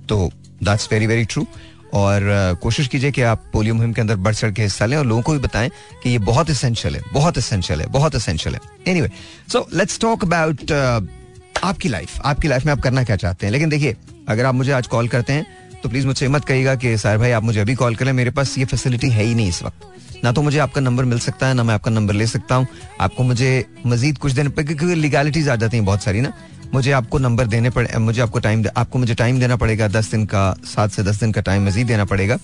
तो 0.08 0.30
दैट्स 0.62 0.88
वेरी 0.92 1.06
वेरी 1.06 1.24
ट्रू 1.24 1.46
और 1.94 2.20
कोशिश 2.62 2.88
कीजिए 2.88 3.10
कि 3.12 3.22
आप 3.22 3.44
पोलियो 3.52 3.74
मुहिम 3.74 3.92
के 3.92 4.00
अंदर 4.00 4.16
बढ़ 4.16 4.34
चढ़ 4.34 4.50
के 4.50 4.62
हिस्सा 4.62 4.86
लें 4.86 4.96
और 4.96 5.06
लोगों 5.06 5.22
को 5.22 5.32
भी 5.32 5.38
बताएँ 5.38 5.70
कि 6.02 6.10
ये 6.10 6.18
बहुत 6.20 6.50
इसेंशियल 6.50 6.96
है, 6.96 7.02
बहुत 7.12 7.38
इसेंशियल 7.38 7.80
है, 7.80 7.86
बहुत 7.88 8.14
इसेंशियल 8.14 8.54
है। 8.54 8.60
Anyway 8.88 9.10
so 9.52 9.66
let's 9.74 10.00
talk 10.00 10.24
about 10.24 10.72
आपकी 11.64 11.88
लाइफ 11.88 12.20
आपकी 12.20 12.48
लाइफ 12.48 12.64
में 12.66 12.72
आप 12.72 12.80
करना 12.80 13.04
क्या 13.04 13.16
चाहते 13.16 13.46
हैं? 13.46 13.52
लेकिन 13.52 13.68
देखिए, 13.68 13.96
अगर 14.28 14.44
आप 14.44 14.54
मुझे 14.54 14.72
आज 14.72 14.86
कॉल 14.86 15.08
करते 15.08 15.32
हैं 15.32 15.46
तो 15.82 15.88
प्लीज़ 15.88 16.06
मुझसे 16.06 16.28
मत 16.28 16.44
कहिएगा 16.44 16.74
कि 16.74 16.96
सर 16.98 17.18
भाई, 17.18 17.30
आप 17.30 17.42
मुझे 17.42 17.60
अभी 17.60 17.74
कॉल 17.74 17.94
करें 17.96 18.12
मेरे 18.12 18.30
पास 18.30 18.56
ये 18.58 18.64
फैसिलिटी 18.64 19.10
है 19.10 19.24
ही 19.24 19.34
नहीं 19.34 19.48
इस 19.48 19.62
वक्त। 19.62 19.86
ना 20.24 20.32
तो 20.32 20.42
मुझे 20.42 20.58
आपका 20.58 20.80
नंबर 20.80 21.04
मिल 21.04 21.18
सकता 21.18 21.46
है, 21.46 21.54
ना 21.54 21.62
मैं 21.62 21.74
आपका 21.74 21.90
नंबर 21.90 22.14
ले 22.14 22.26
सकता 22.26 22.54
हूँ। 22.54 22.66
आपको 23.00 23.22
मुझे 23.22 23.64
मजीद 23.86 24.18
कुछ 24.18 24.32
दिन 24.32 24.48
क्योंकि 24.50 24.94
लीगैलिटीज 24.94 25.48
आ 25.48 25.56
जाती 25.56 25.76
हैं 25.76 25.86
बहुत 25.86 26.02
सारी 26.02 26.20
ना, 26.20 26.32
मुझे 26.74 26.92
आपको 26.92 27.18
नंबर 27.18 27.46
देने 27.46 27.70
पड़े, 27.70 27.98
मुझे 27.98 28.20
आपको 28.22 28.38
टाइम 28.38 28.64
आपको 28.76 28.98
मुझे 28.98 29.14
टाइम 29.14 29.40
देना 29.40 29.56
पड़ेगा, 29.56 29.88
दस 29.88 30.10
दिन 30.10 30.24
का, 30.26 30.54
सात 30.64 30.90
से 30.90 31.02
दस 31.02 31.20
दिन 31.20 31.32
का 31.32 31.40
टाइम 31.40 31.66
मजीद 31.66 31.86
देना 31.86 32.04
पड़ेगा। 32.04 32.38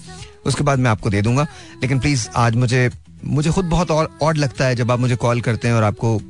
उसके 0.47 0.64
बाद 0.64 0.78
मैं 0.78 0.90
आपको 0.90 1.11
दे 1.11 1.23
दूँगा। 1.23 1.47
लेकिन 1.82 1.99
प्लीज़ 2.00 2.28
आज 2.37 2.56
मुझे 2.56 2.90
मुझे 3.25 3.50
खुद 3.50 3.64
बहुत 3.64 3.90
और 3.90 4.11
ऑड 4.23 4.37
लगता 4.37 4.64
है 4.64 4.75
जब 4.76 4.90
आप 4.92 5.00
मुझे 5.00 5.16
कॉल 5.16 5.40
करते 5.40 5.68
हैं 5.68 5.75
और 5.75 5.82
आपको 5.82 6.20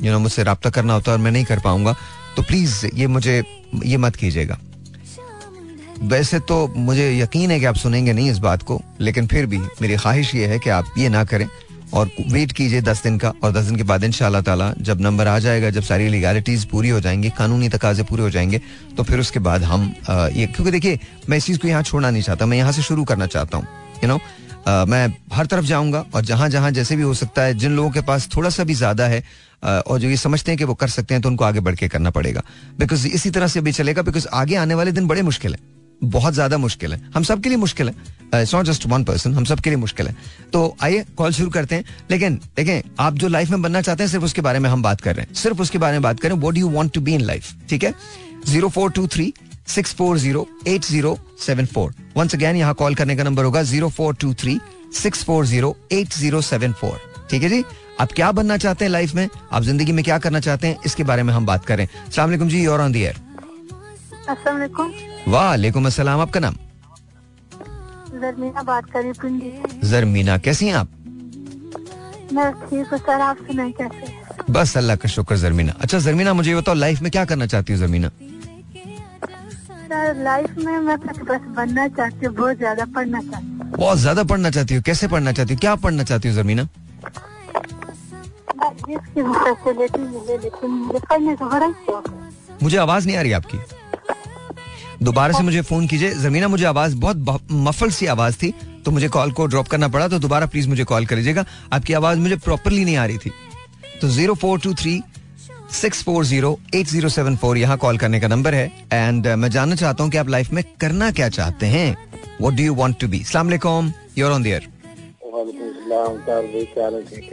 यू 0.00 0.12
नो 0.12 0.18
मुझसे 0.18 0.44
रब्ता 0.44 0.70
करना 0.70 0.94
होता 0.94 1.10
है 1.10 1.18
और 1.18 1.24
मैं 1.24 1.30
नहीं 1.30 1.44
कर 1.44 1.58
पाऊँगा। 1.58 1.94
तो 2.36 2.42
प्लीज़ 2.42 2.86
ये 2.94 3.06
मुझे, 3.06 3.42
ये 3.84 3.96
मत 3.96 4.16
कीजिएगा। 4.16 4.58
वैसे 6.02 6.38
तो 6.40 6.66
मुझे 6.76 7.10
यकीन 7.18 7.50
है 7.50 7.58
कि 7.60 7.66
आप 7.66 7.76
सुनेंगे 7.76 8.12
नहीं 8.12 8.30
इस 8.30 8.38
बात 8.38 8.62
को, 8.62 8.80
लेकिन 9.00 9.26
फिर 9.26 9.46
भी 9.46 9.58
मेरी 9.58 9.96
ख्वाहिश 9.96 10.34
ये 10.34 10.46
है 10.46 10.58
कि 10.58 10.70
आप 10.70 10.94
ये 10.98 11.08
ना 11.08 11.24
करें 11.24 11.46
और 11.94 12.10
वेट 12.28 12.52
कीजिए 12.52 12.80
दस 12.80 13.02
दिन 13.02 13.18
का 13.18 13.32
और 13.44 13.52
दस 13.52 13.64
दिन 13.64 13.76
के 13.76 13.82
बाद 13.82 14.04
इन 14.04 14.12
ताला 14.42 14.72
जब 14.80 15.00
नंबर 15.00 15.28
आ 15.28 15.38
जाएगा, 15.38 15.70
जब 15.70 15.82
सारी 15.82 16.08
लीगैलिटीज 16.08 16.64
पूरी 16.64 16.88
हो 16.88 17.00
जाएँगी, 17.00 17.30
कानूनी 17.30 17.68
तकाजे 17.68 18.02
पूरे 18.02 18.22
हो 18.22 18.30
जाएँगे 18.30 18.60
तो 18.96 19.02
फिर 19.02 19.20
उसके 19.20 19.38
बाद 19.40 19.62
हम 19.64 19.82
ये, 20.08 20.46
क्योंकि 20.46 20.70
देखिए, 20.70 20.98
मैं 21.28 21.36
इस 21.36 21.46
चीज़ 21.46 21.58
को 21.58 21.68
यहाँ 21.68 21.82
छोड़ना 21.82 22.10
नहीं 22.10 22.22
चाहता, 22.22 22.46
मैं 22.46 22.58
यहाँ 22.58 22.72
से 22.72 22.82
शुरू 22.82 23.04
करना 23.04 23.26
चाहता 23.26 23.58
हूँ 23.58 23.66
यू 24.04 24.08
नो 24.08 24.20
मैं 24.86 25.06
हर 25.32 25.46
तरफ़ 25.46 25.64
जाऊँगा 25.64 26.04
और 26.14 26.24
जहाँ 26.24 26.48
जहाँ 26.48 26.70
जैसे 26.70 26.96
भी 26.96 27.02
हो 27.02 27.14
सकता 27.14 27.42
है, 27.42 27.54
जिन 27.54 27.76
लोगों 27.76 27.90
के 27.90 28.00
पास 28.02 28.28
थोड़ा 28.36 28.50
सा 28.50 28.64
भी 28.64 28.74
ज़्यादा 28.74 29.06
है 29.06 29.22
और 29.62 29.98
जो 29.98 30.08
ये 30.08 30.16
समझते 30.18 30.50
हैं 30.50 30.58
कि 30.58 30.64
वो 30.64 30.74
कर 30.74 30.88
सकते 30.88 31.14
हैं 31.14 31.22
तो 31.22 31.28
उनको 31.28 31.44
आगे 31.44 31.60
बढ़ 31.60 31.74
के 31.74 31.88
करना 31.88 32.10
पड़ेगा। 32.10 32.42
बिकॉज़ 32.78 33.06
इसी 33.08 33.30
तरह 33.30 33.46
से 33.46 33.60
भी 33.60 33.72
चलेगा 33.72 34.02
बिकॉज़ 34.02 34.26
आगे 34.34 34.56
आने 34.56 34.74
वाले 34.74 34.92
दिन 34.92 35.06
बड़े 35.06 35.22
मुश्किल 35.22 35.54
है। 35.54 35.60
बहुत 36.02 36.34
ज़्यादा 36.34 36.58
मुश्किल 36.58 36.92
है। 36.92 37.00
हम 37.14 37.22
सबके 37.22 37.48
लिए 37.48 37.58
मुश्किल 37.58 37.88
है। 37.88 37.94
It's 38.34 38.54
not 38.54 38.66
just 38.66 38.86
one 38.86 39.04
person 39.04 39.34
हम 39.34 39.44
सब 39.44 39.60
के 39.60 39.70
लिए 39.70 39.76
मुश्किल 39.76 40.06
है। 40.06 40.14
तो 40.52 40.76
आइए 40.82 41.04
कॉल 41.16 41.32
शुरू 41.32 41.50
करते 41.50 41.74
हैं। 41.74 41.84
लेकिन, 42.10 42.40
देखें, 42.56 42.80
आप 43.00 43.14
जो 43.14 43.28
लाइफ 43.28 43.50
में 43.50 43.62
बनना 43.62 43.80
चाहते 43.80 44.02
हैं, 44.02 44.10
सिर्फ़ 44.10 44.24
उसके 44.24 44.42
बारे 44.42 44.58
में 44.58 44.68
हम 44.70 44.82
बात 44.82 45.00
कर 45.00 45.16
रहे 45.16 45.26
हैं। 45.26 45.34
सिर्फ़ 45.34 45.62
उसके 45.62 45.78
बारे 45.78 45.92
में 45.92 46.02
बात 46.02 46.20
करें 46.20 46.34
what 46.36 46.58
you 46.58 46.68
want 46.68 46.92
to 46.94 47.00
be 47.00 47.14
in 47.14 47.20
life 47.20 47.52
ठीक 47.70 47.84
है? 47.84 47.94
Zero 48.46 48.68
four 48.68 48.90
two 48.90 49.06
three 49.06 49.32
six 49.68 49.94
four 49.94 50.18
zero 50.18 50.46
eight 50.68 50.84
zero 50.84 51.18
seven 51.38 51.66
four 51.66 51.94
once 52.16 52.34
again 52.34 52.56
यहाँ 52.56 52.74
कॉल 52.74 52.94
करने 52.94 53.16
का 53.16 53.24
नंबर 53.24 53.44
होगा 53.44 53.62
zero 53.64 53.88
four 53.90 54.14
two 54.14 54.32
three 54.34 54.58
six 54.94 55.24
four 55.24 55.46
zero 55.46 55.76
eight 55.92 56.14
zero 56.14 56.40
seven 56.42 56.72
four 56.72 56.98
ठीक 57.30 57.42
है 57.42 57.48
जी? 57.48 57.62
आप 58.00 58.12
क्या 58.12 58.30
बनना 58.32 58.56
चाहते 58.56 58.84
हैं 58.84 58.92
लाइफ 58.92 59.14
में? 59.14 59.28
आप 59.52 59.62
ज़िंदगी 59.62 59.92
में 59.92 60.04
क्या 60.04 60.18
करना 60.18 60.40
चाहते 60.40 60.66
हैं? 60.66 60.78
इसके 60.86 61.04
बारे 61.04 61.22
में 61.22 61.32
हम 61.34 61.46
बात 61.46 61.64
करें 61.64 61.86
सलाम 62.10 62.48
जी 62.48 62.62
योर 62.62 62.80
ऑन 62.80 62.92
दी 62.92 63.02
एयर 63.02 63.16
वालेकुम 65.28 65.86
अस्सलाम 65.86 66.20
आपका 66.20 66.40
नाम? 66.40 66.54
जरमीना 68.20 68.62
बात 68.62 68.84
कर 68.90 69.02
रही 69.02 69.52
जरमीना 69.90 70.36
कैसी 70.38 70.66
हैं 70.66 70.74
आप? 70.74 70.88
मैं 72.32 72.52
ठीक 72.52 72.86
हूँ 72.92 72.98
सर 72.98 73.20
आप 73.20 73.36
सुनाए 73.46 73.70
कैसे 73.80 74.52
बस 74.52 74.76
अल्लाह 74.76 74.96
का 74.96 75.08
शुक्र 75.08 75.36
जरमीना। 75.36 75.72
अच्छा 75.80 75.98
जरमीना 75.98 76.32
मुझे 76.34 76.54
बताओ 76.56 76.74
लाइफ 76.74 77.00
में 77.02 77.10
क्या 77.10 77.24
करना 77.24 77.46
चाहती 77.46 77.72
हूँ 77.72 77.80
जरमीना? 77.80 78.08
सर 79.90 80.22
लाइफ 80.22 80.58
में 80.58 80.78
मैं 80.78 80.96
बस 81.00 81.18
बनना 81.56 81.88
चाहती 81.88 82.26
हूँ 82.26 82.34
बहुत 82.34 82.56
ज़्यादा 82.56 82.84
पढ़ना 82.94 83.20
चाहती 83.20 83.46
हूँ। 83.46 83.70
बहुत 83.78 83.98
ज़्यादा 83.98 84.22
पढ़ना 84.24 84.50
चाहती 84.50 84.74
हूँ? 84.74 84.82
कैसे 84.82 85.08
पढ़ना 85.08 85.32
चाहती 85.32 85.54
हूँ? 85.54 85.60
क्या 85.60 85.74
पढ़ना 85.84 86.04
चाहती 86.04 86.28
हूँ 86.28 86.36
जरमीना? 86.36 86.68
मुझे 92.62 92.76
आवाज़ 92.76 93.06
नहीं 93.06 93.16
आ 93.16 93.20
रही 93.22 93.32
आपकी। 93.32 93.58
दोबारा 95.02 95.32
से 95.32 95.42
मुझे 95.42 95.60
फ़ोन 95.62 95.86
कीजिए। 95.86 96.10
जमीना 96.14 96.48
मुझे 96.48 96.64
आवाज़ 96.64 96.96
बहुत 96.96 97.46
मफल 97.52 97.90
सी 97.90 98.06
आवाज़ 98.08 98.36
थी 98.38 98.52
तो 98.84 98.90
मुझे 98.90 99.08
कॉल 99.08 99.32
को 99.32 99.46
ड्रॉप 99.46 99.68
करना 99.68 99.88
पड़ा 99.88 100.08
तो 100.08 100.18
दोबारा 100.18 100.46
प्लीज़ 100.46 100.68
मुझे 100.68 100.84
कॉल 100.84 101.06
कर 101.06 101.16
लीजिएगा। 101.16 101.44
आपकी 101.72 101.92
आवाज़ 101.92 102.18
मुझे 102.18 102.36
प्रॉपरली 102.38 102.84
नहीं 102.84 102.96
आ 102.96 103.04
रही 103.06 103.18
थी। 103.18 103.30
तो 104.00 104.08
zero 104.08 104.34
four 104.34 104.60
two 104.60 104.74
three 104.74 105.00
six 105.72 106.02
four 106.04 106.24
zero 106.24 106.58
eight 106.74 106.86
zero 106.86 107.08
seven 107.08 107.36
four 107.36 107.58
यहाँ 107.58 107.76
कॉल 107.78 107.98
करने 107.98 108.20
का 108.20 108.28
नंबर 108.28 108.54
है। 108.54 108.66
एंड 108.92 109.26
uh, 109.26 109.34
मैं 109.34 109.50
जानना 109.50 109.74
चाहता 109.76 110.02
हूँ 110.04 110.10
कि 110.12 110.18
आप 110.18 110.28
लाइफ 110.28 110.52
में 110.52 110.62
करना 110.80 111.10
क्या 111.10 111.28
चाहते 111.28 111.66
हैं। 111.66 111.96
What 112.42 112.54
do 112.54 112.62
you 112.62 112.74
want 112.74 113.00
to 113.00 113.08
be 113.08 113.22
सलाम 113.24 113.92
यूर 114.18 114.30
ऑन 114.32 114.42
दियर 114.42 114.68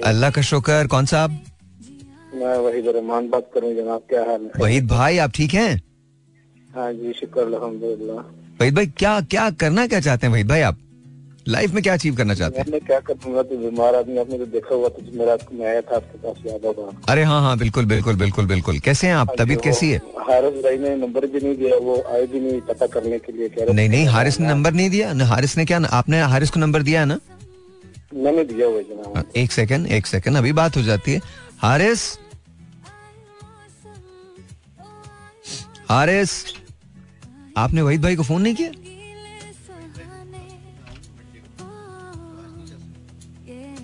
अल्लाह 0.06 0.30
का 0.30 0.42
शुक्र 0.44 0.88
कौन 0.88 1.06
सा 1.06 1.24
आप 1.24 1.44
मैं 2.36 2.58
वहीद 2.60 2.88
रहमान 2.88 3.30
बात 3.30 3.50
करूँ 3.54 3.74
जनाब 3.76 4.02
क्या 4.10 4.22
हाल 4.22 4.42
है? 4.42 4.52
वहीद 4.60 4.88
भाई 4.88 5.18
आप 5.18 5.32
ठीक 5.36 5.54
हैं? 5.54 5.82
हाँ 6.78 6.92
जी 6.94 7.14
शुक्र 7.20 7.42
अलहमदुल्ला 7.46 8.22
वहीद 8.62 8.76
भाई 8.76 8.86
क्या 8.98 9.20
क्या 9.34 9.50
करना 9.64 9.86
क्या 9.88 10.00
चाहते 10.00 10.28
हैं 10.28 10.34
वहीद 10.34 10.48
भाई 10.50 10.62
आप? 10.62 10.78
लाइफ 11.48 11.72
में 11.74 11.82
क्या 11.84 11.94
अचीव 11.94 12.16
करना 12.16 12.34
चाहते 12.34 12.62
हैं? 12.62 12.80
क्या 12.86 13.00
करूँगा 13.10 13.42
तो 13.50 13.58
बीमार 13.58 13.96
आदमी 13.96 14.18
आपने 14.20 14.38
तो 14.38 14.46
देखा 14.56 14.76
हुआ 14.76 14.88
तो 14.96 15.02
मेरा 15.20 15.38
मैं 15.54 15.66
आया 15.68 15.82
था 15.82 15.96
आपके 15.96 16.18
पास 16.24 16.42
याद 16.48 16.96
अरे 17.10 17.24
हाँ 17.24 17.40
हाँ 17.42 17.58
बिल्कुल 17.58 17.86
बिल्कुल 17.86 18.16
बिल्कुल 18.16 18.46
बिल्कुल। 18.48 18.80
कैसे 18.88 19.08
हैं 19.08 19.14
आप? 19.16 19.28
हाँ 19.30 19.36
तबीयत 19.40 19.62
कैसी 19.64 19.90
है? 19.92 19.98
हारिस 20.30 20.62
भाई 20.64 20.78
ने 20.78 20.96
नंबर 20.96 21.26
भी 21.26 21.40
नहीं 21.40 21.56
दिया 21.58 21.78
वो 21.86 21.96
आए 22.14 22.26
भी 22.28 22.40
नहीं 22.40 22.60
पता 22.70 22.88
करने 22.96 23.20
के 23.20 23.32
लिए 23.38 23.50
कह 23.50 23.74
नहीं 23.74 23.90
नहीं 23.90 24.06
हारिस 24.08 24.40
ने 24.40 24.48
नंबर 24.48 24.74
नहीं 24.74 24.90
दिया 24.90 25.14
हारिस 25.28 25.58
ने 25.58 25.66
क्या 25.66 25.80
आपने 26.00 26.22
हारिस 26.36 26.50
को 26.50 26.60
नंबर 26.60 26.84
दिया 26.84 27.00
है 27.00 27.06
ना? 27.06 27.20
मैंने 28.16 28.44
दिया 28.44 28.68
हुआ 28.68 28.82
जनाब। 28.82 29.16
हाँ, 29.16 29.26
एक 29.36 29.52
सेकंड 29.52 29.88
एक 29.92 30.08
सेकंड 30.08 30.38
अभी 30.38 30.52
बात 30.60 30.78
हो 30.78 30.82
जाती 30.82 31.14
है। 31.14 31.22
हारिस? 31.62 32.08
हारिस? 35.90 36.32
आपने 37.58 37.82
वहीद 37.82 38.02
भाई 38.02 38.16
को 38.16 38.24
फ़ोन 38.24 38.42
नहीं 38.42 38.56
किया? 38.56 38.70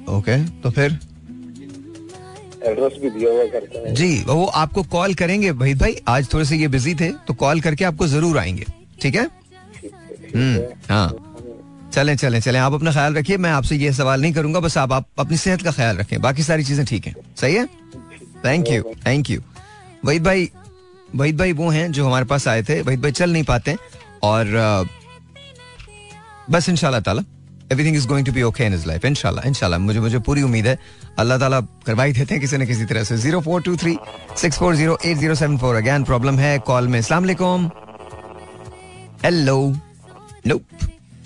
ओके 0.09 0.37
तो 0.61 0.69
फिर? 0.71 0.99
एड्रेस 2.63 2.93
भी 3.01 3.09
दिया 3.09 3.31
हुआ 3.31 3.45
करता 3.51 3.79
है। 3.79 3.93
जी 3.95 4.23
वो 4.27 4.45
आपको 4.45 4.83
कॉल 4.91 5.13
करेंगे। 5.13 5.51
वहीद 5.53 5.79
भाई 5.79 5.95
आज 6.07 6.33
थोड़े 6.33 6.45
से 6.45 6.57
ये 6.57 6.67
बिज़ी 6.67 6.93
थे 6.95 7.09
तो 7.27 7.33
कॉल 7.35 7.61
करके 7.61 7.85
आपको 7.85 8.07
ज़रूर 8.07 8.37
आएँगे। 8.37 8.65
ठीक 9.01 9.15
है? 9.15 9.23
हम्म 10.35 10.61
हाँ। 10.89 11.09
चलें 11.93 12.15
चलें 12.17 12.39
चलें। 12.41 12.59
आप 12.59 12.73
अपना 12.73 12.91
ख्याल 12.91 13.13
रखिए 13.15 13.37
मैं 13.37 13.51
आपसे 13.51 13.75
ये 13.75 13.91
सवाल 13.93 14.21
नहीं 14.21 14.33
करूँगा 14.33 14.59
बस 14.59 14.77
आप, 14.77 14.91
आप 14.91 15.07
अपनी 15.19 15.37
सेहत 15.37 15.61
का 15.61 15.71
ख्याल 15.71 15.97
रखें। 15.97 16.21
बाकी 16.21 16.43
सारी 16.43 16.63
चीज़ें 16.63 16.85
ठीक 16.85 17.07
हैं। 17.07 17.15
सही 17.37 17.55
है? 17.55 17.65
Thank 18.45 18.69
you 18.69 18.83
thank 19.05 19.29
you 19.29 19.41
Waheed 20.05 20.23
भाई 20.23 20.49
वहीद 21.15 21.37
भाई 21.37 21.53
वो 21.53 21.69
हैं 21.69 21.91
जो 21.91 22.05
हमारे 22.05 22.25
पास 22.25 22.47
आए 22.47 22.63
थे। 22.63 22.81
वहीद 22.81 23.01
भाई 23.01 23.11
चल 23.11 23.31
नहीं 23.31 23.43
पाते 23.43 23.75
और 24.23 24.45
बस 26.51 26.69
इन 26.69 26.75
ताला 26.75 27.23
everything 27.71 27.95
is 27.95 28.07
going 28.07 28.25
to 28.25 28.31
be 28.31 28.41
okay 28.43 28.65
in 28.65 28.73
is 28.73 28.87
life 28.87 29.05
इंशाल्लाह 29.05 29.47
इंशाल्लाह। 29.47 29.79
मुझे 29.79 29.99
मुझे 29.99 30.19
पूरी 30.19 30.41
उम्मीद 30.41 30.67
है। 30.67 30.77
अल्लाह 31.19 31.37
ताला 31.39 31.59
करवाई 31.85 32.13
देते 32.13 32.33
हैं 32.33 32.41
किसी 32.41 32.57
न 32.57 32.65
किसी 32.65 32.85
तरह 32.85 33.03
से। 33.03 33.17
Zero 33.17 33.41
four 33.41 33.61
two 33.61 33.75
three 33.77 33.97
six 34.37 34.57
four 34.59 34.75
zero 34.75 34.97
eight 35.05 35.17
zero 35.17 35.35
seven 35.35 35.57
four. 35.57 35.75
Again 35.75 36.03
problem 36.03 36.39
है, 36.39 36.57
कॉल 36.59 36.87
में। 36.87 36.99
अस्सलाम 36.99 37.23
वालेकुम। 37.23 37.69
हेलो। 39.23 39.57
नोप 40.47 40.63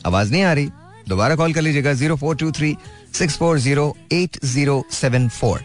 आवाज़ 0.05 0.31
नहीं 0.31 0.43
आ 0.43 0.53
रही। 0.53 0.69
दोबारा 1.09 1.35
कॉल 1.35 1.53
कर 1.53 1.61
लीजिएगा। 1.61 1.93
Zero 1.93 2.15
four 2.15 2.35
two 2.35 2.51
three 2.51 2.75
six 3.13 3.37
four 3.37 3.59
zero 3.59 3.95
eight 4.13 4.37
zero 4.45 4.83
seven 4.91 5.27
four. 5.29 5.63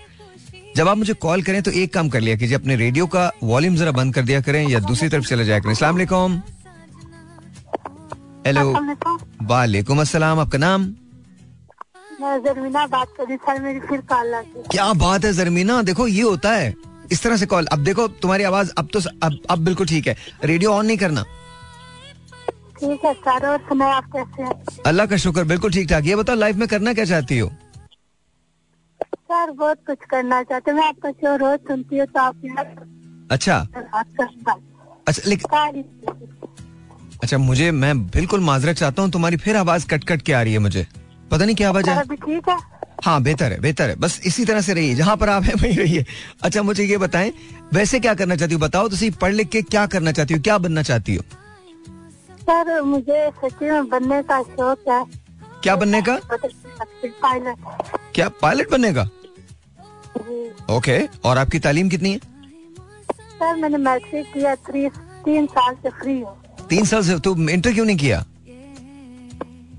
जब 0.76 0.88
आप 0.88 0.96
मुझे 0.96 1.14
कॉल 1.22 1.42
करें 1.42 1.62
तो 1.62 1.70
एक 1.70 1.92
काम 1.94 2.08
कर 2.08 2.20
लिया 2.20 2.36
कीजिए 2.36 2.56
अपने 2.56 2.76
रेडियो 2.76 3.06
का 3.14 3.30
वॉल्यूम 3.42 3.74
जरा 3.76 3.90
बंद 3.92 4.14
कर 4.14 4.22
दिया 4.22 4.40
करें 4.40 4.66
या 4.68 4.78
दूसरी 4.80 5.08
तरफ़ 5.08 5.24
चले 5.26 5.44
जाया 5.44 5.60
करें। 5.60 5.74
वालेकुम 5.82 6.40
हेलो 8.46 8.72
वालेकुम 9.50 10.00
अस्सलाम 10.00 10.38
आपका 10.40 10.58
नाम? 10.58 10.86
जरमीना 12.22 12.86
बात 12.86 13.08
कर 13.16 13.26
रही 13.28 13.36
सर 13.36 13.60
मेरी 13.62 13.80
फिर 13.80 14.00
कॉल 14.12 14.32
क्या 14.70 14.92
बात 14.94 15.24
है 15.24 15.32
जरमीना? 15.32 15.80
देखो 15.82 16.06
ये 16.06 16.22
होता 16.22 16.52
है। 16.52 16.74
इस 17.12 17.22
तरह 17.22 17.36
से 17.36 17.46
कॉल। 17.46 17.66
अब 17.72 17.84
देखो 17.84 18.06
तुम्हारी 18.22 18.44
आवाज़ 18.44 18.70
अब 18.78 18.88
तो 18.92 19.00
अब 19.22 19.38
अब 19.50 19.64
बिल्कुल 19.64 19.86
ठीक 19.86 20.06
है। 20.08 20.16
रेडियो 20.44 20.72
ऑन 20.72 20.86
नहीं 20.86 20.96
करना। 20.98 21.22
ठीक 22.80 23.04
है 23.04 23.12
सर 23.14 23.46
और 23.48 23.82
आप 23.82 24.04
कैसे 24.12 24.42
हैं? 24.42 24.54
अल्लाह 24.86 25.06
का 25.06 25.16
शुक्र 25.24 25.44
बिल्कुल 25.44 25.72
ठीक 25.72 25.88
ठाक 25.88 26.04
ये 26.06 26.16
बताओ 26.16 26.36
लाइफ 26.36 26.56
में 26.56 26.68
करना 26.68 26.92
क्या 26.94 27.04
चाहती 27.04 27.38
हो? 27.38 27.50
सर 29.32 29.50
बहुत 29.50 29.78
कुछ 29.86 29.98
करना 30.10 30.42
चाहते 30.42 30.72
मैं 30.72 30.84
आपका 30.88 31.10
शो 31.10 31.36
रोज 31.36 31.58
सुनती 31.68 31.98
हूँ 31.98 32.06
तो 32.06 32.20
आप 32.20 32.34
अच्छा। 33.30 33.56
अच्छा 35.08 35.22
लेकिन 35.26 35.84
अच्छा 37.22 37.38
मुझे 37.38 37.70
मैं 37.70 37.96
बिल्कुल 38.06 38.40
माजरत 38.40 38.76
चाहता 38.76 39.02
हूँ 39.02 39.10
तुम्हारी 39.10 39.36
फिर 39.36 39.56
आवाज़ 39.56 39.86
कट 39.88 40.04
कट 40.04 40.22
के 40.22 40.32
आ 40.32 40.42
रही 40.42 40.52
है 40.52 40.58
मुझे। 40.58 40.86
पता 41.30 41.44
नहीं 41.44 41.56
क्या 41.56 41.68
आवाज़ 41.68 41.90
है। 41.90 42.02
ठीक 42.04 42.48
है? 42.48 42.56
हाँ 43.04 43.22
बेहतर 43.22 43.52
है 43.52 43.60
बेहतर 43.60 43.88
है। 43.88 43.96
बस 44.00 44.20
इसी 44.26 44.44
तरह 44.44 44.60
से 44.60 44.74
रहिए 44.74 44.94
जहाँ 44.94 45.16
पर 45.16 45.28
आप 45.28 45.42
हैं 45.44 45.54
वहीं 45.54 45.76
रहिए। 45.78 46.04
अच्छा 46.42 46.62
मुझे 46.62 46.84
ये 46.84 46.98
बताएँ 46.98 47.32
वैसे 47.74 48.00
क्या 48.00 48.14
करना 48.14 48.36
चाहती 48.36 48.54
हो? 48.54 48.60
बताओ 48.60 48.88
तो 48.88 48.96
सही 48.96 49.10
पढ़ 49.22 49.32
लिख 49.32 49.48
के 49.48 49.62
क्या 49.62 49.86
करना 49.86 50.12
चाहती 50.12 50.34
हो 50.34 50.40
क्या 50.40 50.58
बनना 50.58 50.82
चाहती 50.82 51.14
हो? 51.14 51.22
सर 52.42 52.80
मुझे 52.82 53.28
सच्ची 53.30 53.70
में 53.70 53.88
बनने 53.88 54.22
का 54.22 54.42
शौक 54.42 54.88
है। 54.88 55.04
क्या 55.62 55.76
बनने 55.76 56.02
का? 56.02 56.18
पायलट 57.04 57.56
क्या 58.14 58.28
पायलट 58.42 58.70
बनने 58.70 58.92
का? 58.94 59.08
ओके 60.70 60.98
और 61.24 61.38
आपकी 61.38 61.58
तालीम 61.60 61.88
कितनी 61.88 62.12
है? 62.12 62.18
सर 63.08 63.56
मैंने 63.56 63.78
मैट्रिक 63.78 64.32
किया 64.34 64.54
तीन 65.24 65.46
साल 65.48 65.74
से 65.74 65.90
फ्री 65.92 66.20
हूँ। 66.20 66.36
तीन 66.70 66.84
साल 66.84 67.02
से 67.02 67.18
तो 67.20 67.36
इंटर 67.50 67.72
क्यों 67.72 67.84
नहीं 67.84 67.96
किया? 67.96 68.24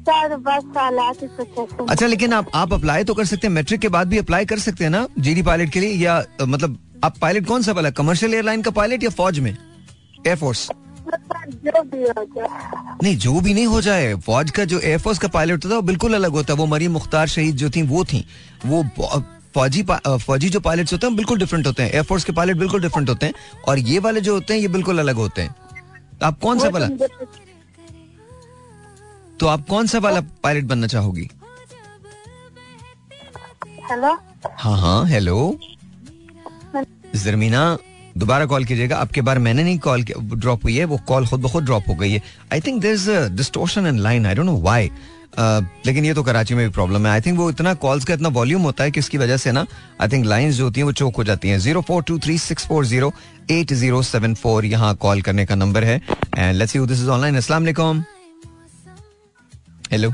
सर 0.08 0.36
बस 0.38 0.64
साल 0.76 0.98
अच्छा 1.90 2.06
लेकिन 2.08 2.34
आप 2.34 2.50
आप 2.56 2.74
अप्लाई 2.74 3.04
तो 3.04 3.14
कर 3.14 3.26
सकते 3.26 3.48
हैं 3.48 3.54
मैट्रिक 3.54 3.80
के 3.82 3.90
बाद 3.90 4.08
भी 4.08 4.18
अप्लाई 4.18 4.46
कर 4.46 4.60
सकते 4.60 4.84
हैं 4.84 4.92
ना 4.92 5.08
जीडी 5.20 5.42
पायलट 5.42 5.70
के 5.70 5.80
लिए 5.80 5.94
या 5.96 6.24
मतलब 6.42 6.78
आप 7.04 7.18
पायलट 7.18 7.46
कौन 7.48 7.62
सा 7.62 7.72
वाला 7.72 7.90
कमर्शियल 7.92 8.34
एयरलाइन 8.34 8.62
का 8.62 8.72
पायलट 8.72 9.04
या 9.04 9.10
फौज 9.12 9.40
में? 9.40 9.58
एयरफोर्स 10.28 10.68
जो 11.66 11.82
भी 11.84 12.02
हो 12.02 12.24
जाए। 12.26 12.98
नहीं 13.04 13.16
जो 13.18 13.40
भी 13.42 13.54
नहीं 13.54 13.66
हो 13.68 13.82
जाए 13.82 14.14
फौज 14.26 14.52
का 14.52 14.66
जो 14.66 14.80
एयरफोर्स 14.80 15.20
का 15.20 15.28
पायलट 15.28 15.66
होता 15.66 15.70
है 15.70 15.76
वो 15.76 15.82
बिल्कुल 15.82 16.14
अलग 16.14 16.32
होता 16.32 16.54
है। 16.54 16.60
वो 16.60 16.66
मरी 16.66 16.88
मुख्तार 16.90 17.28
शहीद 17.28 17.56
जो 17.56 17.70
थी 17.70 17.82
वो 17.88 18.04
थी। 18.06 18.26
वो 18.66 18.84
फौजी 19.56 19.84
फौजी 19.84 20.50
जो 20.50 20.60
पायलट 20.60 20.92
होते 20.94 21.08
हैं 21.08 21.16
बिल्कुल 21.16 21.40
डिफरेंट 21.40 21.68
होते 21.68 21.84
हैं। 21.84 21.92
एयरफोर्स 21.92 22.24
के 22.24 22.32
पायलट 22.34 22.58
बिल्कुल 22.58 22.82
डिफरेंट 22.82 23.10
होते 23.10 23.26
हैं 23.26 23.34
और 23.68 23.80
ये 23.80 24.00
वाले 24.00 24.22
जो 24.22 24.34
होते 24.34 24.54
हैं 24.54 24.62
ये 24.62 24.68
बिल्कुल 24.70 25.00
अलग 25.00 25.16
होते 25.16 25.42
हैं। 25.42 25.56
आप 26.24 26.40
कौन 26.40 26.60
सा 26.60 26.68
वाला 26.70 26.88
तो 29.40 29.48
आप 29.48 29.66
कौन 29.70 29.88
सा 29.88 30.00
वाला 30.00 30.22
पायलट 30.44 30.64
बनना 30.66 30.88
चाहोगी? 30.88 31.30
हेलो? 33.92 34.18
हाँ 34.58 34.78
हाँ 34.80 35.06
हेलो। 35.08 35.38
जरमीना 37.16 37.78
दोबारा 38.18 38.46
कॉल 38.46 38.66
कीजिएगा। 38.66 38.98
आपके 38.98 39.22
बार 39.22 39.40
मैंने 39.40 39.64
नहीं 39.64 39.80
कॉल 39.80 40.04
ड्रॉप 40.04 40.64
हुई 40.64 40.76
है 40.78 40.86
वो 40.86 40.98
कॉल 41.08 41.28
खुद 41.28 41.42
ब 41.42 41.50
खुद 41.52 41.64
ड्रॉप 41.66 41.84
हो 41.90 41.96
गई 41.96 42.12
है। 42.12 42.22
I 42.54 42.62
think 42.62 42.82
there 42.82 42.94
is 42.94 43.10
distortion 43.38 43.88
in 43.88 44.00
line 44.00 44.26
I 44.26 44.36
don't 44.36 44.46
know 44.46 44.56
why 44.62 44.92
लेकिन 45.40 46.06
ये 46.06 46.13
तो 46.13 46.24
कराची 46.24 46.56
में 46.56 46.66
भी 46.66 46.72
प्रॉब्लम 46.74 47.06
है। 47.06 47.12
आई 47.12 47.22
थिंक 47.22 47.38
वो 47.38 47.50
इतना 47.50 47.74
कॉल्स 47.84 48.06
का 48.06 48.13
इतना 48.13 48.30
वॉल्यूम 48.32 48.62
होता 48.62 48.84
है 48.84 48.92
कि 48.92 49.00
इसकी 49.00 49.18
वजह 49.18 49.38
से 49.38 49.52
ना 49.52 49.66
आई 50.02 50.08
थिंक 50.10 50.25
लाइंस 50.25 50.56
जो 50.56 50.63
होती 50.63 50.80
हैं 50.80 50.86
वो 50.86 50.92
चौक 50.94 51.16
हो 51.18 51.24
जाती 51.24 51.50
हैं। 51.50 51.58
Zero 51.60 51.82
four 51.88 52.04
two 52.04 52.18
three 52.20 52.38
six 52.40 52.68
four 52.68 52.86
zero 52.86 53.12
eight 53.52 53.74
zero 53.74 54.02
seven 54.04 54.34
four 54.36 54.66
यहाँ 54.66 54.96
कॉल 55.02 55.22
करने 55.22 55.46
का 55.46 55.56
नंबर 55.56 55.84
है। 55.84 56.02
And 56.38 56.56
let's 56.58 56.75
you 56.75 56.86
this 56.86 57.00
is 57.00 57.10
online 57.10 57.38
अस्सलाम 57.38 57.62
वालेकुम 57.63 58.04
हेलो 59.92 60.10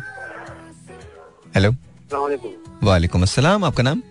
हेलो 1.56 1.72
वालेकुम 2.84 3.22
अस्सलाम 3.22 3.64
आपका 3.66 3.84
नाम 3.84 4.02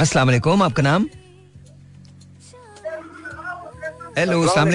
अस्सलाम 0.00 0.26
वालेकुम 0.26 0.62
आपका 0.62 0.82
नाम 0.82 1.06
हेलो 4.18 4.42
अस्सलाम 4.42 4.68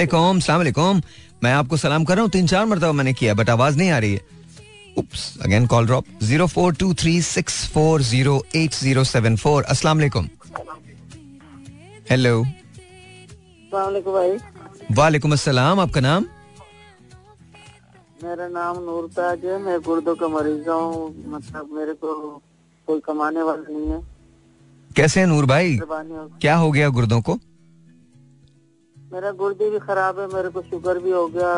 वालेकुम 0.58 1.00
मैं 1.42 1.52
आपको 1.54 1.76
सलाम 1.76 2.04
कर 2.04 2.14
रहा 2.14 2.22
हूँ 2.22 2.30
तीन 2.30 2.46
चार 2.46 2.66
मरतबा 2.66 2.92
मैंने 2.92 3.12
किया 3.14 3.34
बट 3.34 3.50
आवाज़ 3.50 3.76
नहीं 3.78 3.90
आ 3.90 3.98
रही 3.98 4.12
है। 4.14 4.20
Oops 4.98 5.22
again 5.44 5.66
call 5.66 5.86
drop 5.86 6.04
zero 6.22 6.46
four 6.46 6.74
two 6.74 6.92
three 7.00 7.20
six 7.22 7.66
four 7.72 8.02
zero 8.02 8.42
eight 8.56 8.74
zero 8.74 9.04
seven 9.06 9.36
four 9.36 9.62
अस्सलाम 9.64 9.98
वालेकुम 9.98 10.28
हेलो 12.10 12.42
भाई। 13.72 14.36
वालेकुम 14.96 15.32
अस्सलाम 15.32 15.80
आपका 15.80 16.00
नाम? 16.00 16.26
मेरा 18.24 18.46
नाम 18.48 18.78
नूर 18.84 19.08
ताज 19.16 19.44
है 19.44 19.58
मैं 19.62 19.80
गुर्दों 19.80 20.14
का 20.16 20.28
मरीज़ 20.28 20.68
हूँ 20.70 21.14
मतलब 21.28 21.68
मेरे 21.72 21.92
को 21.94 22.14
कोई 22.88 23.00
कमाने 23.06 23.42
वाला 23.42 23.62
नहीं 23.68 23.88
है। 23.88 24.00
कैसे 24.90 25.20
हैं 25.20 25.26
नूर 25.26 25.46
भाई? 25.46 25.78
क्या 25.82 26.54
हो 26.56 26.70
गया 26.72 26.88
गुर्दों 26.90 27.20
को? 27.20 27.38
मेरा 29.12 29.30
गुर्दे 29.32 29.68
भी 29.70 29.78
खराब 29.78 30.18
है 30.20 30.26
मेरे 30.26 30.48
को 30.50 30.62
शुगर 30.62 30.98
भी 30.98 31.10
हो 31.10 31.26
गया 31.28 31.52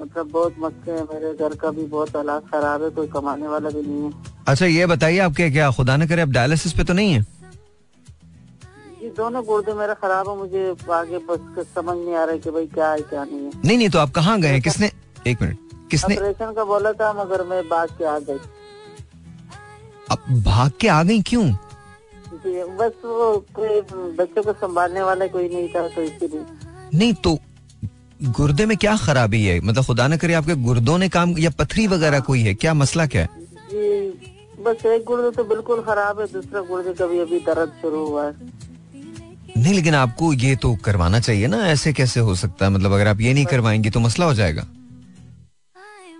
मतलब 0.00 0.28
बहुत 0.32 0.54
मस्के 0.58 0.90
है 0.90 1.02
मेरे 1.04 1.32
घर 1.34 1.54
का 1.62 1.70
भी 1.70 1.84
बहुत 1.94 2.16
हालात 2.16 2.44
खराब 2.50 2.82
है 2.82 2.90
कोई 2.98 3.08
कमाने 3.14 3.48
वाला 3.48 3.70
भी 3.70 3.82
नहीं 3.82 4.02
है। 4.02 4.12
अच्छा 4.48 4.66
ये 4.66 4.86
बताइए 4.86 5.18
आपके 5.20 5.50
क्या 5.50 5.70
खुदा 5.70 5.96
न 5.96 6.06
करे 6.08 6.22
आप 6.22 6.28
डायलिसिस 6.36 6.72
पे 6.72 6.84
तो 6.84 6.92
नहीं 6.94 7.12
है? 7.12 7.22
जी 9.00 9.10
दोनों 9.16 9.44
गुर्दे 9.44 9.74
मेरा 9.74 9.94
खराब 9.94 10.28
है 10.28 10.36
मुझे 10.36 10.62
आगे 10.92 11.18
बस 11.26 11.66
समझ 11.74 11.96
नहीं 11.96 12.14
आ 12.14 12.24
रहा 12.24 12.32
है 12.32 12.38
कि 12.38 12.50
भाई 12.50 12.66
क्या 12.74 12.90
है 12.92 13.00
क्या 13.02 13.24
नहीं 13.24 13.40
है। 13.40 13.50
नहीं 13.64 13.76
नहीं 13.78 13.88
तो 13.88 13.98
आप 13.98 14.10
कहाँ 14.14 14.40
गए 14.40 14.60
किसने 14.60 14.90
एक 15.26 15.42
मिनट 15.42 15.56
किसने 15.90 16.14
ऑपरेशन 16.16 16.52
का 16.54 16.64
बोला 16.64 16.92
था 17.02 17.12
मगर 17.14 17.46
मैं 17.46 17.68
बात 17.68 17.98
के 17.98 18.04
आ 18.04 18.18
गई। 18.20 18.38
अब 20.10 20.42
भाग 20.44 20.70
के 20.80 20.88
आ 20.88 21.02
गई 21.02 21.20
क्यों? 21.26 21.46
जी 22.34 22.62
बस 22.78 22.92
वो 23.04 23.36
कोई 23.54 23.80
बच्चों 24.16 24.42
को 24.42 24.52
संभालने 24.52 25.02
वाला 25.02 25.26
कोई 25.34 25.48
नहीं 25.48 25.68
था 25.68 25.88
तो 25.88 26.02
इसीलिए। 26.02 26.44
नहीं 26.92 27.12
तो 27.14 27.38
गुर्दे 28.20 28.66
में 28.66 28.76
क्या 28.76 28.96
खराबी 28.96 29.44
है? 29.44 29.60
मतलब 29.60 29.84
खुदा 29.84 30.06
न 30.08 30.16
करे 30.16 30.34
आपके 30.34 30.54
गुर्दों 30.64 30.98
ने 30.98 31.08
काम 31.08 31.38
या 31.38 31.50
पथरी 31.50 31.86
वगैरह 31.86 32.20
कोई 32.20 32.42
है? 32.42 32.54
क्या 32.54 32.74
मसला 32.74 33.06
क्या 33.06 33.22
है? 33.22 33.28
बस 34.62 34.84
एक 34.86 35.04
गुर्दे 35.04 35.30
तो 35.36 35.44
बिल्कुल 35.44 35.80
खराब 35.82 36.20
है 36.20 36.26
दूसरा 36.32 36.60
गुर्दे 36.60 36.92
का 36.94 37.06
भी 37.06 37.18
अभी 37.18 37.38
दर्द 37.38 37.72
शुरू 37.82 38.06
हुआ 38.06 38.26
है। 38.26 38.34
नहीं 39.56 39.74
लेकिन 39.74 39.94
आपको 39.94 40.32
ये 40.32 40.54
तो 40.56 40.74
करवाना 40.84 41.20
चाहिए 41.20 41.46
ना 41.46 41.56
ऐसे 41.68 41.92
कैसे 41.92 42.20
हो 42.20 42.34
सकता 42.34 42.64
है? 42.64 42.70
मतलब 42.70 42.92
अगर 42.92 43.08
आप 43.08 43.20
ये 43.20 43.34
नहीं 43.34 43.46
करवाएँगे 43.46 43.90
तो 43.90 44.00
मसला 44.00 44.26
हो 44.26 44.34
जाएगा। 44.34 44.66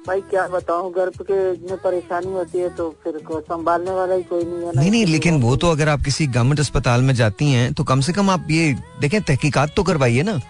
भाई 0.06 0.20
क्या 0.20 0.46
बताऊँ 0.48 0.92
घर 0.92 1.10
के 1.20 1.52
इतनी 1.52 1.76
परेशानी 1.84 2.32
होती 2.32 2.58
है 2.58 2.68
तो 2.68 2.88
फिर 3.04 3.18
को 3.18 3.40
संभालने 3.40 3.90
वाला 3.90 4.14
ही 4.14 4.22
कोई 4.22 4.44
नहीं 4.44 4.62
है 4.62 4.72
नहीं 4.76 4.90
नहीं 4.90 5.06
लेकिन 5.06 5.40
वो 5.42 5.56
तो 5.56 5.70
अगर 5.70 5.88
आप 5.88 6.02
किसी 6.02 6.26
गवर्नमेंट 6.26 6.60
अस्पताल 6.60 7.02
में 7.02 7.14
जाती 7.14 7.50
हैं 7.52 7.72
तो 7.74 7.84
कम 7.84 8.00
से 8.00 8.12
कम 8.12 8.30
आप 8.30 8.46
ये 8.50 8.72
देखें 9.00 9.20
तहकीकात 9.22 9.74
तो 9.76 9.82
करवाइए 9.82 10.22
ना। 10.22 10.40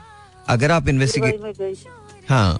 अगर 0.49 0.70
आप 0.70 0.88
इन्वेस्टिगेट 0.88 1.40
हाँ 2.28 2.59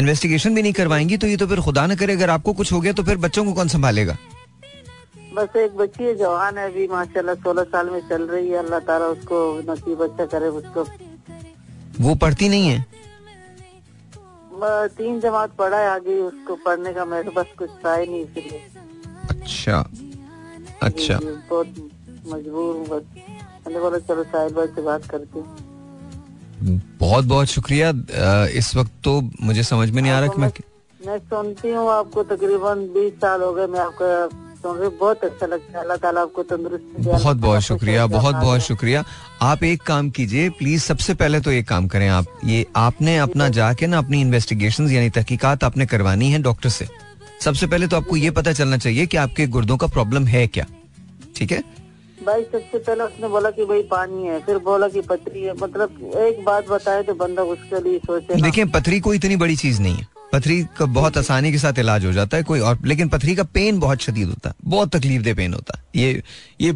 इन्वेस्टिगेशन 0.00 0.54
भी 0.54 0.62
नहीं 0.62 0.72
करवाएँगी 0.72 1.16
तो 1.16 1.26
ये 1.26 1.36
तो 1.36 1.46
फिर 1.46 1.60
खुदा 1.60 1.86
ना 1.86 1.94
करे 1.96 2.12
अगर 2.12 2.30
आपको 2.30 2.52
कुछ 2.54 2.72
हो 2.72 2.80
गया 2.80 2.92
तो 2.92 3.02
फिर 3.02 3.16
बच्चों 3.18 3.44
को 3.44 3.52
कौन 3.52 3.68
संभालेगा? 3.68 4.16
बस 5.34 5.56
एक 5.56 5.76
बच्ची 5.76 6.04
है 6.04 6.14
जवान 6.16 6.58
है 6.58 6.66
अभी 6.70 6.86
माशाल्लाह 6.88 7.34
सोलह 7.42 7.64
साल 7.72 7.90
में 7.90 8.00
चल 8.08 8.22
रही 8.28 8.48
है 8.48 8.58
अल्लाह 8.58 8.80
ताला 8.86 9.06
उसको 9.06 9.38
नसीब 9.70 10.02
अच्छा 10.02 10.24
करे 10.26 10.48
उसको। 10.60 10.86
वो 12.00 12.14
पढ़ती 12.14 12.48
नहीं 12.48 12.68
है? 12.68 12.84
तीन 14.98 15.20
जमात 15.20 15.50
पढ़ा 15.58 15.78
है 15.78 15.88
आगे 15.88 16.14
उसको 16.20 16.54
पढ़ने 16.64 16.92
का 16.94 17.04
मेरे 17.04 17.30
पास 17.30 17.46
कुछ 17.58 17.70
था 17.84 17.94
ही 17.94 18.06
नहीं 18.06 18.22
इसलिए। 18.24 18.60
अच्छा 19.30 19.84
अच्छा। 20.82 21.18
बहुत 21.22 21.68
मजबूर 22.26 22.76
हूँ 22.76 22.86
बस। 22.88 23.04
मैंने 23.66 23.80
बोला 23.80 23.98
चलो 23.98 24.24
साहिल 24.24 24.52
भाई 24.54 24.66
से 24.74 24.82
बात 24.82 25.04
करती 25.10 25.38
हूँ। 25.38 25.67
बहुत 26.60 27.24
बहुत 27.24 27.46
शुक्रिया। 27.48 27.90
इस 28.54 28.74
वक्त 28.76 28.92
तो 29.04 29.20
मुझे 29.42 29.62
समझ 29.64 29.90
में 29.90 30.02
नहीं 30.02 30.12
आ 30.12 30.18
रहा 30.20 30.28
कि 30.28 30.40
मैं 30.40 30.50
मैं 31.00 31.18
सुनती 31.20 31.70
हूँ 31.70 31.88
आपको 31.90 32.22
तकरीबन 32.26 32.86
बीस 32.94 33.12
साल 33.20 33.42
हो 33.42 33.52
गए 33.54 33.66
मैं 33.66 33.80
आपका 33.80 34.28
सुन 34.58 34.76
रही 34.76 34.86
हूँ, 34.86 34.96
बहुत 34.98 35.24
अच्छा 35.24 35.46
लगता 35.46 35.72
है। 35.72 35.80
अल्लाह 35.80 35.96
ताला 35.96 36.20
आपको 36.20 36.42
तंदुरुस्ती 36.44 37.02
बहुत 37.02 37.36
बहुत 37.36 37.62
शुक्रिया 37.62 38.06
बहुत 38.08 38.34
बहुत 38.36 38.60
शुक्रिया। 38.60 39.04
आप 39.42 39.62
एक 39.64 39.82
काम 39.82 40.08
कीजिए 40.10 40.48
प्लीज़ 40.58 40.82
सबसे 40.82 41.14
पहले 41.14 41.40
तो 41.40 41.50
एक 41.50 41.68
काम 41.68 41.86
करें 41.88 42.08
आप। 42.08 42.26
ये 42.44 42.66
आपने 42.76 43.16
अपना 43.18 43.48
जाके 43.58 43.86
ना 43.86 43.98
अपनी 43.98 44.20
इन्वेस्टिगेशन 44.20 44.90
यानी 44.90 45.10
तहकीकात 45.10 45.64
आपने 45.64 45.86
करवानी 45.86 46.30
है 46.32 46.42
डॉक्टर 46.42 46.68
से। 46.70 46.88
सबसे 47.40 47.66
पहले 47.66 47.86
तो 47.86 47.96
आपको 47.96 48.16
ये 48.16 48.30
पता 48.32 48.52
चलना 48.52 48.76
चाहिए 48.78 49.06
कि 49.06 49.16
आपके 49.18 49.46
गुर्दों 49.48 49.76
का 49.76 49.86
प्रॉब्लम 49.88 50.26
है 50.26 50.46
क्या 50.48 50.66
ठीक 51.36 51.52
है? 51.52 51.62
भाई 52.26 52.42
सबसे 52.42 52.78
पहले 52.78 53.04
उसने 53.04 53.28
बोला 53.28 53.50
कि 53.50 53.64
भाई 53.64 53.82
पानी 53.90 54.26
है। 54.26 54.38
फिर 54.40 54.58
बोला 54.60 54.88
कि 54.88 55.00
पथरी 55.02 55.42
है। 55.42 55.52
मतलब 55.54 56.12
एक 56.18 56.44
बात 56.44 56.68
बताए 56.68 57.02
तो 57.02 57.14
बंदा 57.14 57.42
उसके 57.44 57.82
लिए 57.82 57.98
सोचे। 57.98 58.40
देखिए 58.42 58.64
पथरी 58.74 59.00
कोई 59.00 59.16
इतनी 59.16 59.36
बड़ी 59.36 59.56
चीज़ 59.56 59.80
नहीं 59.82 59.94
है। 59.94 60.06
पथरी 60.32 60.62
का 60.78 60.86
बहुत 60.94 61.18
आसानी 61.18 61.52
के 61.52 61.58
साथ 61.58 61.78
इलाज 61.78 62.04
हो 62.04 62.12
जाता 62.12 62.36
है 62.36 62.42
कोई 62.42 62.60
और 62.60 62.78
लेकिन 62.84 63.08
पथरी 63.08 63.34
का 63.36 63.42
पेन 63.54 63.78
बहुत 63.80 64.02
शदीद 64.02 64.28
होता 64.28 64.48
है। 64.48 64.54
बहुत 64.64 64.94
तकलीफ़ 64.96 65.22
दे 65.22 65.34
पेन 65.34 65.54
होता 65.54 65.78
है। 65.78 65.84
ये 65.96 66.22
ये 66.60 66.72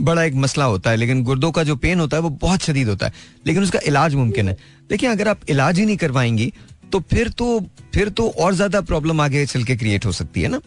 बड़ा 0.00 0.22
एक 0.24 0.34
मसला 0.36 0.64
होता 0.64 0.90
है 0.90 0.96
लेकिन 0.96 1.22
गुर्दों 1.24 1.50
का 1.52 1.62
जो 1.62 1.76
पेन 1.76 2.00
होता 2.00 2.16
है 2.16 2.22
वो 2.22 2.30
बहुत 2.42 2.62
शदीद 2.62 2.88
होता 2.88 3.06
है। 3.06 3.12
लेकिन 3.46 3.62
उसका 3.62 3.80
इलाज 3.86 4.14
मुमकिन 4.14 4.48
है। 4.48 4.56
देखिए 4.90 5.08
अगर 5.08 5.28
आप 5.28 5.40
इलाज 5.50 5.78
ही 5.78 5.86
नहीं 5.86 5.96
करवाएँगी 5.96 6.52
तो 6.92 7.00
फिर 7.10 7.28
तो 7.28 7.58
फिर 7.94 8.08
तो 8.10 8.28
और 8.38 8.54
ज़्यादा 8.54 8.80
प्रॉब्लम 8.82 9.20
आगे 9.20 9.44
चल 9.46 9.64
के 9.64 9.76
क्रिएट 9.76 10.06
हो 10.06 10.12
सकती 10.12 10.42
है 10.42 10.48
ना? 10.48 10.60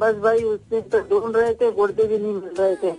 बस 0.00 0.14
भाई 0.22 0.38
उस 0.44 0.60
दिन 0.70 0.80
तो 0.92 0.98
ढूंढ 1.10 1.36
रहे 1.36 1.54
थे 1.54 1.70
गुर्दे 1.72 2.04
भी 2.04 2.18
नहीं 2.18 2.32
मिल 2.32 2.54
रहे 2.58 2.74
थे। 2.76 2.90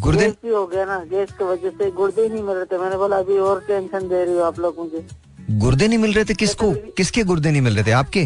गुर्दे 0.00 0.28
भी 0.42 0.50
हो 0.50 0.66
गया 0.66 0.84
ना 0.84 0.98
गैस 1.10 1.32
की 1.38 1.44
वजह 1.44 1.70
से 1.70 1.90
गुर्दे 1.92 2.22
ही 2.22 2.28
नहीं 2.28 2.42
मिल 2.42 2.56
रहे 2.56 2.64
थे। 2.66 2.78
मैंने 2.78 2.96
बोला 2.96 3.16
अभी 3.16 3.38
और 3.40 3.60
टेंशन 3.66 4.08
दे 4.08 4.24
रही 4.24 4.34
हो 4.34 4.42
आप 4.44 4.58
लोग 4.58 4.78
मुझे। 4.78 5.06
गुर्दे 5.60 5.88
नहीं 5.88 5.98
मिल 5.98 6.12
रहे 6.12 6.24
थे 6.24 6.34
किसको? 6.34 6.72
किसके 6.96 7.22
गुर्दे 7.24 7.50
नहीं 7.50 7.62
मिल 7.62 7.74
रहे 7.74 7.84
थे? 7.84 7.90
आपके? 7.92 8.24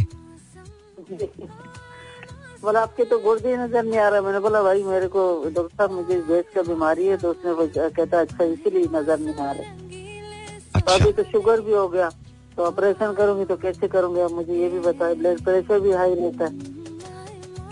बोला 2.62 2.80
आपके 2.82 3.04
तो 3.04 3.18
गुर्दे 3.18 3.48
ही 3.48 3.56
नज़र 3.56 3.84
नहीं 3.84 3.98
आ 3.98 4.08
रहा 4.08 4.20
मैंने 4.20 4.38
बोला 4.40 4.62
भाई 4.62 4.82
मेरे 4.84 5.08
को 5.08 5.20
डॉक्टर 5.46 5.76
साहब 5.76 5.92
मुझे 5.92 6.14
गैस 6.28 6.44
का 6.54 6.62
बीमारी 6.62 7.06
है 7.06 7.16
तो 7.16 7.30
उसने 7.30 7.88
कहता 7.90 8.20
अच्छा 8.20 8.44
इसीलिए 8.44 8.88
नज़र 8.94 9.18
नहीं 9.18 9.34
आ 9.36 9.50
रहा। 9.50 9.62
तो 9.62 10.80
अच्छा। 10.80 10.94
अभी 10.94 11.12
तो 11.12 11.22
शुगर 11.24 11.60
भी 11.60 11.72
हो 11.72 11.86
गया। 11.88 12.10
तो 12.56 12.64
ऑपरेशन 12.64 13.12
करूँगी 13.14 13.44
तो 13.44 13.56
कैसे 13.58 13.88
करूँगी 13.88 14.20
आप 14.20 14.30
मुझे 14.32 14.52
ये 14.54 14.68
भी 14.68 14.78
बताए? 14.80 15.14
ब्लड 15.14 15.44
प्रेशर 15.44 15.80
भी 15.80 15.92
हाई 15.92 16.14
रहता 16.14 16.44
है। 16.44 16.76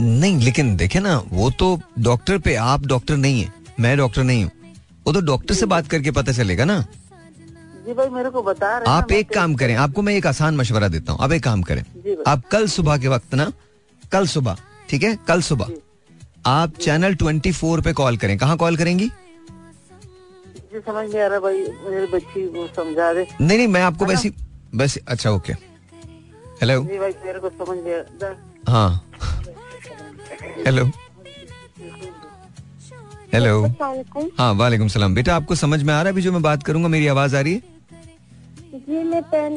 नहीं 0.00 0.38
लेकिन 0.40 0.76
देखे 0.76 1.00
ना 1.00 1.16
वो 1.32 1.50
तो 1.58 1.78
डॉक्टर 2.00 2.38
पे 2.38 2.54
आप 2.62 2.86
डॉक्टर 2.86 3.16
नहीं 3.16 3.42
है। 3.42 3.54
मैं 3.80 3.96
डॉक्टर 3.98 4.22
नहीं 4.24 4.44
हूँ। 4.44 4.50
वो 5.06 5.12
तो 5.12 5.20
डॉक्टर 5.22 5.54
से 5.54 5.66
बात 5.66 5.88
करके 5.88 6.10
पता 6.10 6.32
चलेगा 6.32 6.64
ना। 6.64 6.80
जी 7.86 7.92
भाई 7.94 8.08
मेरे 8.10 8.30
को 8.30 8.42
बता 8.42 8.76
रहे 8.78 8.90
आप 8.90 9.12
एक 9.12 9.34
काम 9.34 9.54
करें 9.54 9.74
आपको 9.76 10.02
मैं 10.02 10.14
एक 10.14 10.26
आसान 10.26 10.56
मशवरा 10.56 10.88
देता 10.88 11.12
हूँ। 11.12 11.20
आप 11.24 11.32
एक 11.32 11.42
काम 11.44 11.62
करें 11.62 11.82
आप 12.26 12.42
कल 12.52 12.66
सुबह 12.68 12.98
के 12.98 13.08
वक्त 13.08 13.34
ना 13.34 13.50
कल 14.12 14.26
सुबह 14.26 14.56
ठीक 14.90 15.02
है? 15.02 15.16
कल 15.28 15.40
सुबह। 15.42 15.70
आप 16.46 16.74
चैनल 16.80 17.14
24 17.16 17.80
पे 17.84 17.92
कॉल 17.92 18.16
करें। 18.16 18.36
कहाँ 18.38 18.56
कॉल 18.56 18.76
करेंगी? 18.76 19.10
समझ 20.76 21.08
नहीं 21.08 21.20
आ 21.20 21.26
रहा 21.26 21.38
भाई 21.40 21.58
मेरी 21.84 22.06
बच्ची 22.12 22.46
वो 22.48 22.66
समझा 22.76 23.12
दे। 23.14 23.26
नहीं 23.40 23.56
नहीं 23.58 23.68
मैं 23.68 23.82
आपको 23.82 24.06
वैसी 24.06 24.32
बस 24.74 24.98
अच्छा 25.08 25.30
ओके। 25.30 25.52
हेलो 26.60 26.80
जी 26.82 26.98
भाई 26.98 27.12
मेरे 27.24 27.40
को 27.40 27.50
समझ 27.50 27.78
नहीं 27.78 28.34
हाँ। 28.68 29.02
हेलो 30.66 30.90
हेलो 33.36 33.56
हाँ 34.38 34.52
वालेकुम 34.54 34.88
सलाम। 34.88 35.14
बेटा 35.14 35.34
आपको 35.36 35.54
समझ 35.54 35.82
में 35.82 35.92
आ 35.94 35.96
रहा 35.96 36.04
है? 36.04 36.12
अभी 36.12 36.22
जो 36.22 36.30
मैं 36.32 36.40
बात 36.42 36.62
करूँगा 36.62 36.88
मेरी 36.88 37.06
आवाज़ 37.06 37.34
आ 37.36 37.40
रही 37.40 37.52
है? 37.54 37.60
जी 38.74 39.02
मैं 39.04 39.22
पेन 39.24 39.56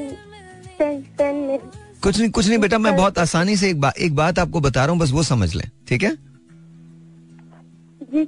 पेन 0.80 1.02
पेन 1.18 1.36
में 1.36 1.60
कुछ 2.04 2.20
नहीं 2.20 2.30
कुछ 2.30 2.48
नहीं 2.48 2.58
बेटा 2.60 2.78
मैं 2.78 2.96
बहुत 2.96 3.20
आसानी 3.20 3.56
से 3.58 3.70
एक 3.70 3.80
बात 3.82 3.98
एक 3.98 4.16
बात 4.16 4.40
आपको 4.40 4.60
बता 4.60 4.84
रहा 4.86 4.92
हूँ 4.92 5.00
बस 5.00 5.12
वो 5.12 5.24
समझ 5.24 5.54
लें 5.56 5.64
ठीक 5.90 6.04
है? 6.04 6.12
जी। 8.04 8.28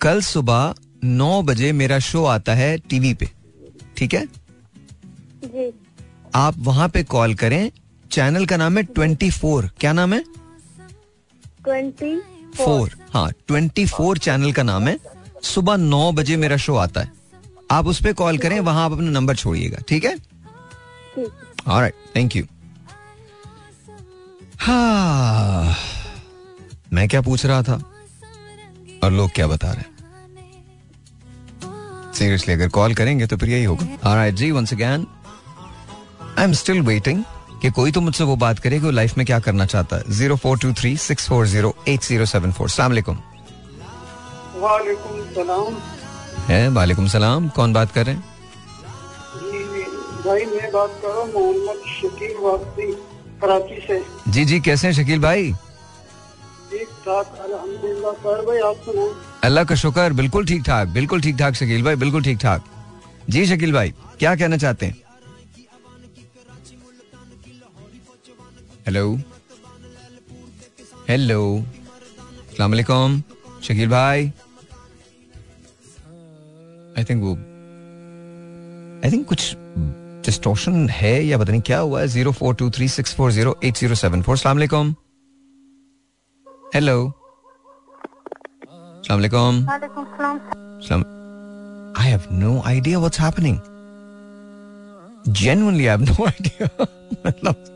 कल 0.00 0.20
सुबह 0.20 0.74
नौ 1.04 1.42
बजे 1.42 1.72
मेरा 1.72 1.98
शो 1.98 2.24
आता 2.26 2.54
है 2.54 2.76
टीवी 2.90 3.12
पे 3.14 3.28
ठीक 3.96 4.14
है? 4.14 4.24
जी। 5.44 5.72
आप 6.34 6.54
वहाँ 6.60 6.88
पे 6.88 7.02
कॉल 7.04 7.34
करें 7.34 7.70
चैनल 8.10 8.46
का 8.46 8.56
नाम 8.56 8.78
है 8.78 8.82
ट्वेंटी 8.84 9.30
फोर। 9.32 9.70
क्या 9.80 9.92
नाम 9.92 10.14
है? 10.14 10.22
Twenty 11.64 12.14
four. 12.56 12.96
हाँ 13.14 13.30
ट्वेंटी 13.48 13.86
फोर 13.86 14.18
चैनल 14.18 14.52
का 14.52 14.62
नाम 14.62 14.88
है। 14.88 14.98
सुबह 15.44 15.76
नौ 15.76 16.10
बजे 16.12 16.36
मेरा 16.36 16.56
शो 16.56 16.76
आता 16.76 17.00
है। 17.00 17.12
आप 17.70 17.86
उस 17.86 18.02
पर 18.02 18.12
कॉल 18.12 18.38
करें 18.38 18.58
वहाँ 18.60 18.84
आप 18.84 18.92
अपना 18.92 19.10
नंबर 19.10 19.36
छोड़िएगा 19.36 19.78
ठीक 19.88 20.04
है? 20.04 20.16
ऑलराइट 21.68 21.94
थैंक 22.16 22.36
यू 22.36 22.44
हाँ 24.60 25.74
मैं 26.92 27.08
क्या 27.08 27.20
पूछ 27.20 27.44
रहा 27.46 27.62
था? 27.62 27.74
और 29.04 29.12
लोग 29.12 29.30
क्या 29.34 29.46
बता 29.46 29.72
रहे 29.72 29.80
हैं? 29.80 29.94
सीरियसली 32.14 32.54
अगर 32.54 32.68
कॉल 32.68 32.94
करेंगे 32.94 33.26
तो 33.26 33.36
फिर 33.36 33.48
यही 33.50 33.64
होगा। 33.64 33.86
Alright 34.04 34.34
ji 34.34 34.50
once 34.50 34.72
again 34.72 35.06
I 36.38 36.44
am 36.44 36.52
still 36.54 36.80
waiting 36.82 37.22
कि 37.66 37.70
कोई 37.72 37.92
तो 37.92 38.00
मुझसे 38.00 38.24
वो 38.24 38.34
बात 38.38 38.58
करे 38.58 38.78
कि 38.78 38.84
वो 38.84 38.90
लाइफ 38.90 39.16
में 39.18 39.24
क्या 39.26 39.38
करना 39.44 39.64
चाहता 39.66 39.96
है। 39.96 40.02
Zero 40.14 40.34
four 40.38 40.58
two 40.58 40.72
three 40.72 40.96
six 41.04 41.28
four 41.28 41.46
zero 41.46 41.74
eight 41.88 42.02
zero 42.02 42.24
seven 42.26 42.52
four. 42.52 42.68
सलामकुम 42.70 43.16
है 46.48 46.68
वालेकुम 46.70 47.06
सलाम। 47.08 47.48
कौन 47.56 47.72
बात 47.72 47.92
कर 47.92 48.06
रहे 48.06 48.14
हैं? 48.14 48.22
जी 49.40 49.82
भाई 50.26 50.44
मैं 50.44 50.70
बात 50.72 50.92
कर 51.02 51.08
रहा 51.08 51.20
हूँ 51.20 51.32
मोहम्मद 51.32 51.80
शकील 51.94 52.36
वापसी 52.42 52.86
कराची 53.42 53.80
से। 53.86 54.02
जी 54.28 54.44
जी 54.44 54.60
कैसे 54.60 54.86
हैं 54.86 54.94
शकील 54.94 55.20
भाई? 55.22 55.52
ठीक 56.70 56.88
ठाक 57.06 57.26
अल्हम्दुलिल्लाह 57.44 58.12
सर 58.12 58.44
भाई 58.46 58.58
आप 58.68 58.76
सुनाओ। 58.84 59.08
अल्लाह 59.44 59.64
का 59.64 59.74
शुक्र 59.82 60.12
बिल्कुल 60.12 60.46
ठीक 60.46 60.62
ठाक 60.66 60.88
बिल्कुल 60.98 61.20
ठीक 61.22 61.36
ठाक 61.38 61.54
शकील 61.54 61.82
भाई 61.84 61.96
बिल्कुल 62.04 62.22
ठीक 62.24 62.38
ठाक। 62.42 62.70
जी 63.28 63.46
शकील 63.46 63.72
भाई 63.72 63.92
क्या 64.18 64.34
कहना 64.36 64.56
चाहते 64.56 64.86
हैं? 64.86 64.96
हेलो 68.86 69.04
हेलो 71.08 71.40
सलाम 72.50 72.72
अलैकुम 72.72 73.20
शकील 73.64 73.88
भाई 73.88 74.26
आई 76.98 77.04
थिंक 77.10 77.22
वो 77.22 77.32
आई 79.04 79.10
थिंक 79.12 79.26
कुछ 79.28 79.54
डिस्टोशन 80.26 80.88
है 80.88 81.12
या 81.24 81.38
पता 81.38 81.50
नहीं 81.52 81.62
क्या 81.70 81.78
हुआ 81.78 82.00
है 82.00 82.08
zero 82.08 82.32
four 82.32 82.54
two 82.54 82.70
three 82.76 82.88
six 82.88 83.14
four 83.14 83.32
zero 83.32 83.58
eight 83.64 83.76
zero 83.76 83.94
seven 84.04 84.22
four 84.22 84.36
सलाम 84.38 84.56
अलैकुम 84.56 84.94
हेलो 86.74 86.98
सलाम 89.06 89.18
अलैकुम 89.18 89.64
वालेकुम 89.68 90.04
सलाम 90.16 90.40
Some, 90.80 91.04
I 91.96 92.02
have 92.04 92.30
no 92.30 92.62
idea 92.70 92.98
what's 93.00 93.16
happening. 93.16 93.54
Genuinely, 95.38 95.88
I 95.88 95.92
have 95.92 96.04
no 96.08 96.26
idea. 96.32 96.68
मतलब, 97.26 97.75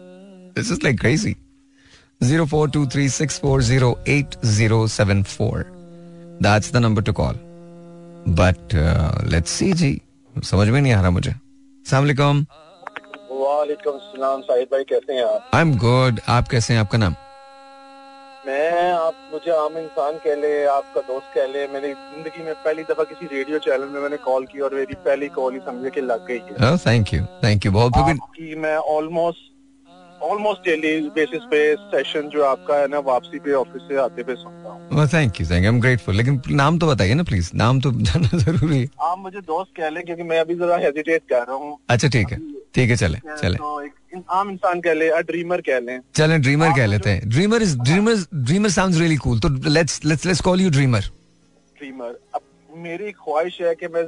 this 0.60 0.72
is 0.76 0.82
like 0.88 1.04
crazy. 1.04 1.36
Zero 2.30 2.46
four 2.54 2.64
two 2.78 2.86
three 2.94 3.10
six 3.20 3.38
four 3.44 3.58
zero 3.66 3.92
eight 4.14 4.34
zero 4.54 4.80
seven 4.94 5.22
four. 5.36 5.66
That's 6.46 6.74
the 6.74 6.80
number 6.86 7.02
to 7.06 7.14
call. 7.20 7.38
But 8.40 8.74
uh, 8.80 9.12
let's 9.34 9.58
see 9.60 9.72
जी 9.82 9.92
समझ 10.44 10.68
में 10.68 10.80
नहीं 10.80 10.92
आ 10.92 11.00
रहा 11.00 11.10
मुझे. 11.10 11.32
सलामकुम 11.86 12.44
वालेकुम 13.40 13.98
सलाम 13.98 14.40
साहिद 14.42 14.68
भाई 14.72 14.84
कैसे 14.90 15.12
हैं 15.14 15.24
आप? 15.24 15.50
आई 15.54 15.62
एम 15.62 15.74
गुड 15.78 16.20
आप 16.28 16.48
कैसे 16.48 16.74
हैं? 16.74 16.80
आपका 16.80 16.98
नाम? 16.98 17.14
मैं 18.46 18.92
आप 18.92 19.14
मुझे 19.32 19.50
आम 19.52 19.76
इंसान 19.78 20.18
कह 20.24 20.34
ले 20.42 20.52
आपका 20.74 21.00
दोस्त 21.08 21.34
कह 21.34 21.46
ले 21.52 21.66
मेरी 21.72 21.92
ज़िंदगी 21.92 22.44
में 22.44 22.54
पहली 22.64 22.82
दफ़ा 22.90 23.04
किसी 23.10 23.26
रेडियो 23.36 23.58
चैनल 23.66 23.88
में 23.94 24.00
मैंने 24.00 24.16
कॉल 24.26 24.46
की 24.52 24.60
और 24.66 24.74
मेरी 24.74 24.94
पहली 25.06 25.28
कॉल 25.38 25.54
ही 25.54 25.60
समझे 25.66 25.90
कि 25.90 26.00
लग 26.00 26.26
गई 26.26 26.38
है। 26.38 26.76
थैंक 26.86 27.12
यू 27.14 27.24
थैंक 27.44 27.66
यू 27.66 27.72
बहुत 27.72 27.92
मैं 28.66 28.76
ऑलमोस्ट 28.96 29.49
ऑलमोस्ट 30.22 30.64
डेली 30.64 31.00
बेसिस 31.10 31.42
पे 31.50 31.60
सेशन 31.90 32.28
जो 32.28 32.42
आपका 32.44 32.76
है 32.76 32.86
ना 32.88 32.98
वापसी 33.06 33.38
पे 33.38 33.52
ऑफ़िस 33.54 33.82
से 33.88 33.96
आते 34.00 34.22
पे 34.22 34.34
सुनता 34.36 34.70
हूँ। 34.70 35.06
Thank 35.14 35.40
you 35.40 35.46
thank 35.46 35.64
I 35.64 35.68
am 35.68 35.80
grateful 35.80 36.14
लेकिन 36.14 36.40
नाम 36.52 36.78
तो 36.78 36.86
बताइए 36.86 37.14
ना 37.14 37.22
प्लीज़ 37.22 37.50
नाम 37.56 37.80
तो 37.80 37.92
जानना 37.92 38.38
ज़रूरी 38.44 38.78
है। 38.78 38.88
आप 39.02 39.18
मुझे 39.18 39.40
दोस्त 39.40 39.76
कह 39.76 39.88
ले 39.90 40.02
क्योंकि 40.02 40.22
मैं 40.22 40.40
अभी 40.40 40.54
जरा 40.54 40.76
हेजिटेट 40.84 41.22
कर 41.30 41.46
रहा 41.46 41.56
हूँ। 41.56 41.76
अच्छा 41.90 42.08
ठीक 42.08 42.32
है। 42.32 42.38
ठीक 42.74 42.90
है 42.90 42.96
चले 42.96 43.18
चले। 43.36 43.56
तो 43.56 43.80
एक 43.82 44.24
आम 44.30 44.50
इंसान 44.50 44.80
कह 44.80 44.94
ले 44.94 45.10
ड्रीमर 45.22 45.60
कह 45.68 45.78
लें। 45.80 45.98
चले 46.14 46.38
ड्रीमर 46.38 46.76
कह 46.76 46.86
लेते 46.86 47.10
हैं। 47.10 47.28
Dreamer 47.28 47.62
is 47.62 47.76
dreamer 47.80 48.24
dreamer 48.34 48.70
sounds 48.70 48.98
really 48.98 49.16
cool 49.24 49.40
तो 49.40 49.48
let's 49.70 50.04
let's 50.04 50.26
let's 50.26 50.40
call 50.40 50.60
you 50.60 50.70
dreamer 50.70 51.10
dreamer 51.78 52.18
अब 52.34 52.42
मेरी 52.70 53.10
ख्वाहिश 53.12 53.58
है 53.62 53.74
कि 53.74 53.88
मैं 53.94 54.02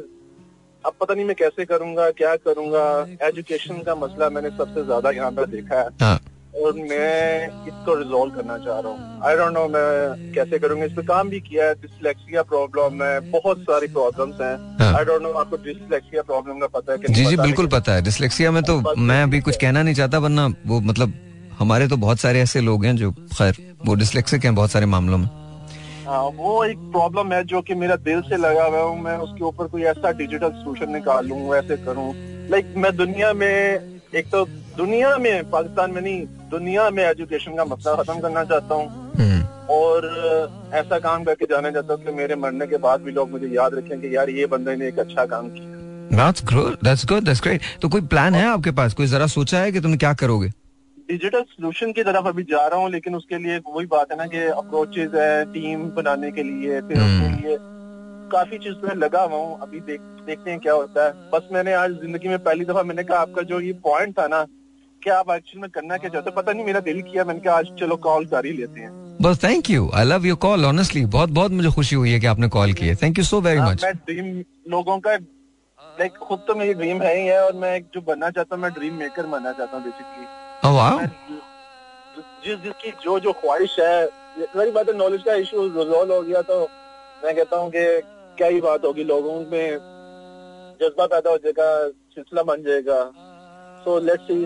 अब 0.86 0.92
पता 1.00 1.14
नहीं 1.14 1.24
मैं 1.24 1.34
कैसे 1.36 1.64
करूँगा 1.64 2.10
क्या 2.18 2.34
करूँगा। 2.38 2.84
एजुकेशन 3.26 3.82
का 3.82 3.94
मसला 3.96 4.28
मैंने 4.30 4.50
सबसे 4.50 4.84
ज़्यादा 4.84 5.10
यहाँ 5.10 5.30
पर 5.32 5.46
देखा 5.48 5.80
है। 5.80 5.88
हाँ। 6.02 6.18
और 6.62 6.72
मैं 6.74 7.46
इसको 7.66 7.94
रिजोल्व 7.94 8.34
करना 8.34 8.56
चाह 8.58 8.78
रहा 8.80 8.92
हूँ। 8.92 9.20
आई 9.24 9.36
डोंट 9.36 9.52
नो 9.52 9.66
मैं 9.68 10.32
कैसे 10.34 10.58
करूँगा। 10.58 10.84
इस 10.84 10.92
पे 10.92 11.02
काम 11.02 11.28
भी 11.28 11.40
किया 11.40 11.66
है। 11.66 11.74
डिसलेक्सिया 11.82 12.42
प्रॉब्लम 12.42 13.02
है। 13.02 13.20
बहुत 13.30 13.60
सारी 13.60 13.86
प्रॉब्लम्स 13.88 14.40
हैं। 14.40 14.56
हाँ। 14.80 14.92
आई 14.94 15.04
डोंट 15.04 15.22
नो 15.22 15.32
आपको 15.32 15.56
डिसलेक्सिया 15.64 16.22
प्रॉब्लम 16.22 16.58
का 16.58 16.66
पता 16.70 16.92
है 16.92 16.98
कि 16.98 17.12
जी 17.12 17.24
जी 17.24 17.36
बिल्कुल 17.36 17.66
पता 17.68 17.92
है। 17.92 18.02
डिसलेक्सिया 18.02 18.50
में 18.50 18.62
तो 18.62 18.80
मैं 19.00 19.22
अभी 19.22 19.40
कुछ 19.40 19.56
कहना 19.56 19.82
नहीं 19.82 19.94
चाहता 19.94 20.18
वरना 20.18 20.46
वो 20.66 20.80
मतलब 20.82 21.14
हमारे 21.58 21.88
तो 21.88 21.96
बहुत 21.98 22.20
सारे 22.20 22.40
ऐसे 22.40 22.60
लोग 22.60 22.84
हैं 22.84 22.96
जो 22.96 23.10
खैर 23.12 23.56
वो 23.86 23.94
डिसलेक्सिक 23.94 24.44
हैं 24.44 24.54
बहुत 24.54 24.70
सारे 24.70 24.86
मामलों 24.86 25.18
में। 25.18 25.28
हाँ 26.06 26.22
वो 26.36 26.64
एक 26.64 26.78
प्रॉब्लम 26.92 27.32
है 27.32 27.42
जो 27.44 27.60
कि 27.62 27.74
मेरा 27.74 27.96
दिल 28.06 28.20
से 28.22 28.36
लगा 28.36 28.64
हुआ 28.64 28.82
हूँ 28.82 29.00
मैं 29.02 29.16
उसके 29.26 29.44
ऊपर 29.44 29.66
कोई 29.68 29.82
ऐसा 29.92 30.10
डिजिटल 30.20 30.50
सोल्यूशन 30.52 30.92
निकालूं 30.92 31.38
वैसे 31.48 31.76
करूँ 31.84 32.12
लाइक 32.50 32.74
मैं 32.76 32.96
दुनिया 32.96 33.32
में 33.32 33.48
एक 34.14 34.30
तो 34.32 34.44
दुनिया 34.76 35.16
में 35.18 35.50
पाकिस्तान 35.50 35.90
में 35.90 36.00
नहीं 36.02 36.24
दुनिया 36.50 36.88
में 36.90 37.02
एजुकेशन 37.04 37.56
का 37.56 37.64
मसला 37.64 37.94
खत्म 38.02 38.18
करना 38.20 38.44
चाहता 38.44 38.74
हूँ 38.74 39.12
हम्म, 39.18 39.42
और 39.74 40.06
ऐसा 40.74 40.98
काम 40.98 41.24
करके 41.24 41.46
जाना 41.50 41.70
चाहता 41.70 41.94
हूँ 41.94 42.04
कि 42.04 42.12
मेरे 42.12 42.36
मरने 42.36 42.66
के 42.66 42.76
बाद 42.86 43.02
भी 43.02 43.12
लोग 43.12 43.30
मुझे 43.30 43.48
याद 43.48 43.74
रखें 43.74 44.00
कि 44.00 44.14
यार 44.16 44.30
ये 44.30 44.46
बंदे 44.54 44.76
ने 44.76 44.88
एक 44.88 44.98
अच्छा 44.98 45.26
काम 45.26 45.48
किया 45.50 45.70
That's 46.10 46.42
good. 46.42 46.74
That's 46.82 47.04
good. 47.04 47.24
That's 47.24 47.40
great. 47.40 47.62
तो 47.82 47.88
कोई 47.88 48.00
प्लान 48.06 48.34
है 48.34 48.46
आपके 48.46 48.70
पास 48.78 48.94
कोई 48.94 49.06
जरा 49.06 49.26
सोचा 49.34 49.58
है 49.58 49.70
कि 49.72 49.80
तुम 49.80 49.96
क्या 49.96 50.12
करोगे 50.22 50.50
डिजिटल 51.12 51.42
सोल्यूशन 51.44 51.92
की 51.92 52.02
तरफ़ 52.04 52.26
अभी 52.28 52.42
जा 52.50 52.66
रहा 52.66 52.80
हूँ 52.80 52.90
लेकिन 52.90 53.14
उसके 53.14 53.38
लिए 53.38 53.58
वही 53.68 53.86
बात 53.88 54.12
है 54.12 54.16
ना 54.18 54.26
कि 54.34 54.44
अप्रोचेज 54.54 55.14
है 55.16 55.44
टीम 55.52 55.84
बनाने 55.96 56.30
के 56.30 56.42
लिए 56.42 56.80
फिर 56.88 56.98
हम्म। 56.98 57.26
उसके 57.26 57.42
लिए 57.42 57.56
काफ़ी 58.32 58.58
चीज़ 58.58 58.86
में 58.86 58.94
लगा 58.96 59.22
हुआ 59.22 59.38
हूँ 59.38 59.58
अभी 59.62 59.80
देख 59.88 60.00
देखते 60.26 60.50
हैं 60.50 60.58
क्या 60.60 60.72
होता 60.74 61.04
है। 61.04 61.30
बस 61.30 61.48
मैंने 61.52 61.72
आज 61.74 61.92
ज़िंदगी 62.00 62.28
में 62.28 62.38
पहली 62.40 62.64
दफ़ा 62.64 62.82
मैंने 62.82 63.04
कहा 63.04 63.18
आपका 63.20 63.42
जो 63.44 63.60
ये 63.60 63.72
पॉइंट 63.84 64.18
था 64.18 64.26
ना 64.28 64.42
कि 65.02 65.10
आप 65.10 65.30
एक्चुअल 65.30 65.60
में 65.62 65.70
करना 65.70 65.96
क्या 65.96 66.10
चाहते 66.10 66.30
हो? 66.30 66.36
पता 66.36 66.52
नहीं 66.52 66.64
मेरा 66.66 66.80
दिल 66.80 67.00
किया 67.02 67.24
मैंने 67.24 67.40
कहा 67.40 67.56
आज 67.56 67.68
चलो 67.80 67.96
कॉल 68.06 68.26
कर 68.26 68.46
ही 68.46 68.52
लेते 68.52 68.80
हैं। 68.80 68.90
बस 69.22 69.42
thank 69.44 69.70
you 69.70 69.90
I 69.94 70.04
love 70.04 70.26
your 70.26 70.36
call 70.44 70.64
honestly 70.66 71.04
बहुत 71.16 71.30
बहुत 71.40 71.52
मुझे 71.52 71.70
खुशी 71.72 71.96
हुई 71.96 72.12
है 72.12 72.20
कि 72.20 72.26
आपने 72.26 72.48
कॉल 72.56 72.72
की 72.72 72.86
है 72.86 72.94
thank 73.02 73.18
you 73.18 73.24
so 73.24 73.40
very 73.40 73.60
much 73.60 73.84
मैं 73.84 73.92
ड्रीम 73.96 74.32
लोगों 74.72 74.98
का 75.00 75.14
लाइक 75.80 76.12
खुद 76.18 76.44
तो 76.48 76.54
मेरी 76.54 76.74
ड्रीम 76.74 77.02
है 77.02 77.16
ही 77.16 77.26
है 77.26 77.40
और 77.44 77.52
मैं 77.56 77.78
जो 77.94 78.00
बनना 78.02 78.30
चाहता 78.30 78.54
हूँ 78.54 78.62
मैं 78.62 78.70
ड्रीम 78.72 78.94
मेकर 78.96 79.26
बनना 79.26 79.52
चाहता 79.52 79.76
हूँ 79.76 79.84
बेसिकली 79.84 80.21
वाह 80.62 81.04
जिस 82.44 82.58
जिसकी 82.62 82.90
जो 83.04 83.18
जो 83.20 83.32
ख्वाहिश 83.40 83.76
है 83.80 84.04
मेरी 84.56 84.70
बात 84.70 84.88
है 84.88 84.96
नॉलेज 84.96 85.22
का 85.26 85.34
इशू 85.42 85.66
रिजॉल्व 85.78 86.12
हो 86.12 86.22
गया 86.22 86.42
तो 86.42 86.60
मैं 87.24 87.34
कहता 87.36 87.56
हूँ 87.56 87.70
कि 87.70 87.84
क्या 88.38 88.48
ही 88.48 88.60
बात 88.60 88.84
होगी 88.84 89.04
लोगों 89.04 89.38
में 89.52 89.78
जज्बा 90.82 91.06
पैदा 91.06 91.30
हो 91.30 91.36
जाएगा 91.38 91.68
सिलसिला 92.14 92.42
बन 92.42 92.62
जाएगा 92.62 93.04
so 93.84 93.98
let's 94.08 94.26
see 94.26 94.44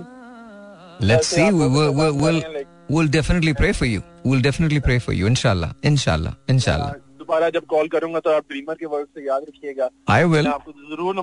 Let's 1.00 1.26
see. 1.29 1.50
We 1.52 1.66
will, 1.68 1.92
we'll, 1.92 2.14
we'll, 2.14 2.42
we'll 2.88 3.09
definitely 3.09 3.52
pray 3.52 3.72
for 3.72 3.85
you. 3.85 4.02
We'll 4.24 4.40
definitely 4.40 4.81
pray 4.81 4.98
for 4.98 5.12
you. 5.12 5.26
Inshallah. 5.26 5.74
Inshallah. 5.83 6.33
Inshallah. 6.48 6.94
दोबारा 7.18 7.48
जब 7.50 7.64
कॉल 7.66 7.88
करूँगा 7.88 8.20
तो 8.20 8.31
आप 8.31 8.44
ड्रीमर 8.50 8.74
के 8.74 8.87
वर्ड 8.87 9.09
से 9.09 9.26
याद 9.26 9.42
रखिएगा 9.48 9.88
I 10.11 10.24
will. 10.24 10.44
मैं 10.44 10.52
आपको 10.52 10.72
ज़रूर 10.72 11.14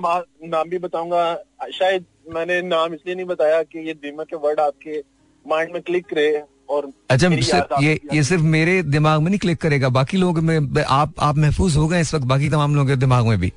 नाम 0.48 0.68
भी 0.68 0.78
बताऊँगा 0.78 1.24
शायद 1.72 2.04
मैंने 2.26 2.60
नाम 2.62 2.94
इसलिए 2.94 3.14
नहीं 3.14 3.26
बताया 3.26 3.62
कि 3.62 3.86
ये 3.86 3.92
ड्रीमर 3.94 4.24
के 4.24 4.36
वर्ड 4.36 4.60
आपके 4.60 5.02
माइंड 5.46 5.72
में 5.72 5.80
क्लिक 5.82 6.06
करे 6.06 6.42
और 6.68 6.90
अच्छा 7.10 7.28
सिर्फ़ 7.28 7.82
ये 7.82 7.98
ये 8.12 8.22
सिर्फ़ 8.24 8.42
मेरे 8.42 8.82
दिमाग 8.82 9.20
में 9.20 9.28
नहीं 9.28 9.38
क्लिक 9.38 9.58
करेगा 9.60 9.88
बाकी 9.96 10.16
लोग 10.16 10.38
में 10.38 10.82
आप 10.82 11.12
आप 11.20 11.36
महफूज 11.36 11.76
हो 11.76 11.86
गए 11.88 12.00
इस 12.00 12.14
वक्त 12.14 12.24
बाकी 12.26 12.48
तमाम 12.48 12.74
लोगों 12.74 12.88
के 12.88 12.96
दिमाग 12.96 13.26
में 13.26 13.38
भी। 13.40 13.52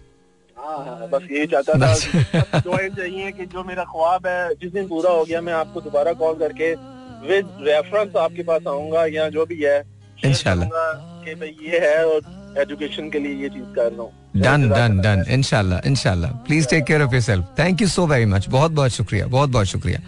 हाँ, 0.57 0.77
हाँ, 0.77 1.07
बस 1.11 1.27
यही 1.31 1.47
चाहता 1.47 1.73
था 1.73 2.59
दुआएँ 2.59 2.89
चाहिए 2.89 3.31
कि 3.31 3.45
जो 3.45 3.63
मेरा 3.63 3.83
ख्वाब 3.83 4.27
है 4.27 4.53
जिस 4.53 4.71
दिन 4.73 4.87
पूरा 4.87 5.11
हो 5.11 5.23
गया 5.25 5.41
मैं 5.41 5.53
आपको 5.53 5.81
दोबारा 5.81 6.13
कॉल 6.13 6.35
करके 6.35 6.71
विद 7.27 7.47
रेफरेंस 7.61 8.15
आपके 8.15 8.43
पास 8.43 8.67
आऊँगा 8.67 9.05
या 9.05 9.29
जो 9.29 9.45
भी 9.45 9.61
है 9.63 9.81
share 9.81 10.25
इंशाल्लाह। 10.25 10.91
कि 11.25 11.35
भाई 11.35 11.55
ये 11.61 11.79
है 11.79 12.05
और 12.07 12.21
एजुकेशन 12.61 13.09
के 13.09 13.19
लिए 13.19 13.41
ये 13.43 13.49
चीज़ 13.49 13.73
कर 13.75 13.91
रहा 13.91 14.01
हूँ। 14.01 14.11
डन 14.41 14.69
डन 14.69 14.99
डन 15.01 15.23
इनशाला 15.29 15.81
इनशाला 15.85 16.27
please 16.47 16.67
take 16.69 16.83
care 16.85 17.01
of 17.01 17.13
yourself 17.21 17.45
thank 17.59 17.81
you 17.81 17.87
so 17.87 18.05
very 18.07 18.25
much 18.25 18.47
बहुत 18.49 18.71
बहुत 18.71 18.91
शुक्रिया 18.91 19.27
बहुत 19.27 19.49
बहुत 19.49 19.67
शुक्रिया. 19.67 19.99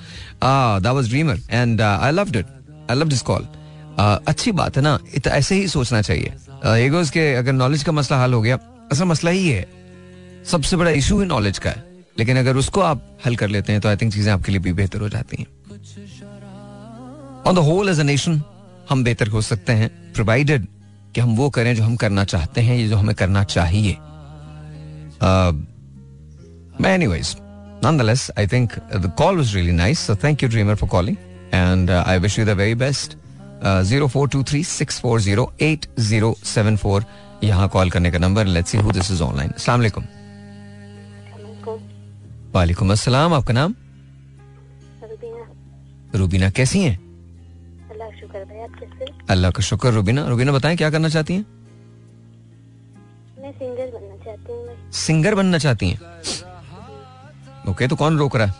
That 0.79 0.93
was 0.93 1.09
dreamer 1.09 1.39
and 1.51 1.81
I 1.81 2.11
loved 2.11 2.35
it 2.35 2.45
I 2.91 2.97
love 2.97 3.07
this 3.09 3.21
call 3.21 3.47
अच्छी 3.99 4.51
बात 4.51 4.77
है 4.77 4.83
ना? 4.83 4.97
ऐसे 5.27 5.55
ही 5.55 5.67
सोचना 5.67 6.01
चाहिए. 6.01 6.33
एगोज 6.85 7.09
के 7.09 7.33
अगर 7.35 7.53
नॉलेज 7.53 7.83
का 7.83 7.91
मसला 7.91 8.21
हल 8.23 8.33
हो 8.33 8.41
गया 8.41 8.57
असल 8.91 9.05
मसला 9.05 9.31
ही 9.31 9.49
है. 9.49 9.67
सबसे 10.51 10.77
बड़ा 10.77 10.91
इशू 10.91 11.19
है 11.19 11.25
नॉलेज 11.27 11.57
का 11.59 11.69
है. 11.69 11.83
लेकिन 12.19 12.37
अगर 12.37 12.57
उसको 12.57 12.81
आप 12.81 13.05
हल 13.25 13.35
कर 13.35 13.47
लेते 13.47 13.71
हैं 13.71 13.81
तो 13.81 13.89
आई 13.89 13.95
थिंक 13.95 14.13
चीज़ें 14.13 14.31
आपके 14.33 14.51
लिए 14.51 14.61
भी 14.61 14.73
बेहतर 14.73 15.01
हो 15.01 15.09
जाती 15.09 15.37
हैं. 15.39 15.47
On 17.47 17.55
the 17.55 17.59
whole 17.65 17.89
as 17.89 17.99
a 17.99 18.03
nation 18.03 18.41
हम 18.89 19.03
बेहतर 19.03 19.27
हो 19.27 19.41
सकते 19.41 19.73
हैं 19.73 19.89
प्रोवाइडेड 20.13 20.65
कि 21.15 21.21
हम 21.21 21.35
वो 21.35 21.49
करें 21.49 21.75
जो 21.75 21.83
हम 21.83 21.95
करना 21.95 22.23
चाहते 22.25 22.61
हैं 22.61 22.75
ये 22.77 22.87
जो 22.87 22.97
हमें 22.97 23.15
करना 23.15 23.43
चाहिए. 23.43 23.97
Anyways 26.87 27.35
nonetheless 27.83 28.23
i 28.41 28.45
think 28.51 28.73
the 29.03 29.09
call 29.19 29.37
was 29.41 29.49
really 29.55 29.75
nice. 29.75 29.99
So 29.99 30.15
thank 30.23 30.41
you 30.41 30.47
dreamer 30.55 30.75
for 30.75 30.87
calling. 30.93 31.17
And 31.51 31.89
uh, 31.89 32.03
i 32.13 32.17
wish 32.17 32.37
you 32.37 32.45
the 32.51 32.55
very 32.63 32.77
best. 32.85 33.09
Zero 33.63 34.07
four 34.07 34.27
two 34.29 34.43
three 34.49 34.63
six 34.63 34.99
four 35.01 35.21
zero 35.21 35.43
eight 35.61 35.85
zero 35.99 36.33
seven 36.45 36.75
four 36.77 37.05
यहाँ 37.43 37.67
call 37.69 37.89
करने 37.91 38.11
का 38.11 38.17
number 38.17 38.45
let's 38.45 38.71
see 38.71 38.77
who 38.77 38.91
this 38.91 39.11
is 39.11 39.23
online 39.23 39.49
अस्सलाम 39.51 39.79
वालेकुम 39.79 40.03
वालेकुम 42.53 42.91
अस्सलाम 42.91 43.33
आपका 43.33 43.53
नाम 43.53 43.75
रूबीना 46.15 46.49
कैसी 46.49 46.79
हैं? 46.83 46.95
अल्लाह 47.91 48.09
शुक्र 48.19 48.43
भाई 48.45 48.59
आप 48.63 48.73
कैसे? 48.79 49.11
अल्लाह 49.29 49.51
का 49.51 49.61
शुक्र 49.63 49.91
रूबीना। 49.93 50.27
रूबीना 50.27 50.51
बताएँ 50.51 50.77
क्या 50.77 50.89
करना 50.89 51.09
चाहती 51.09 51.33
हैं? 51.33 51.45
मैं 53.41 53.51
सिंगर 53.51 53.87
बनना 53.91 53.91
चाहती 53.91 53.97
हूँ 53.99 54.07
मैं 54.07 54.08
सिंगर 54.93 55.35
बनना 55.35 55.57
चाहती 55.57 55.89
हैं। 55.89 55.99
ओके 57.61 57.71
okay, 57.71 57.89
तो 57.89 57.95
कौन 57.95 58.17
रोक 58.17 58.35
रहा 58.35 58.47
है? 58.47 58.53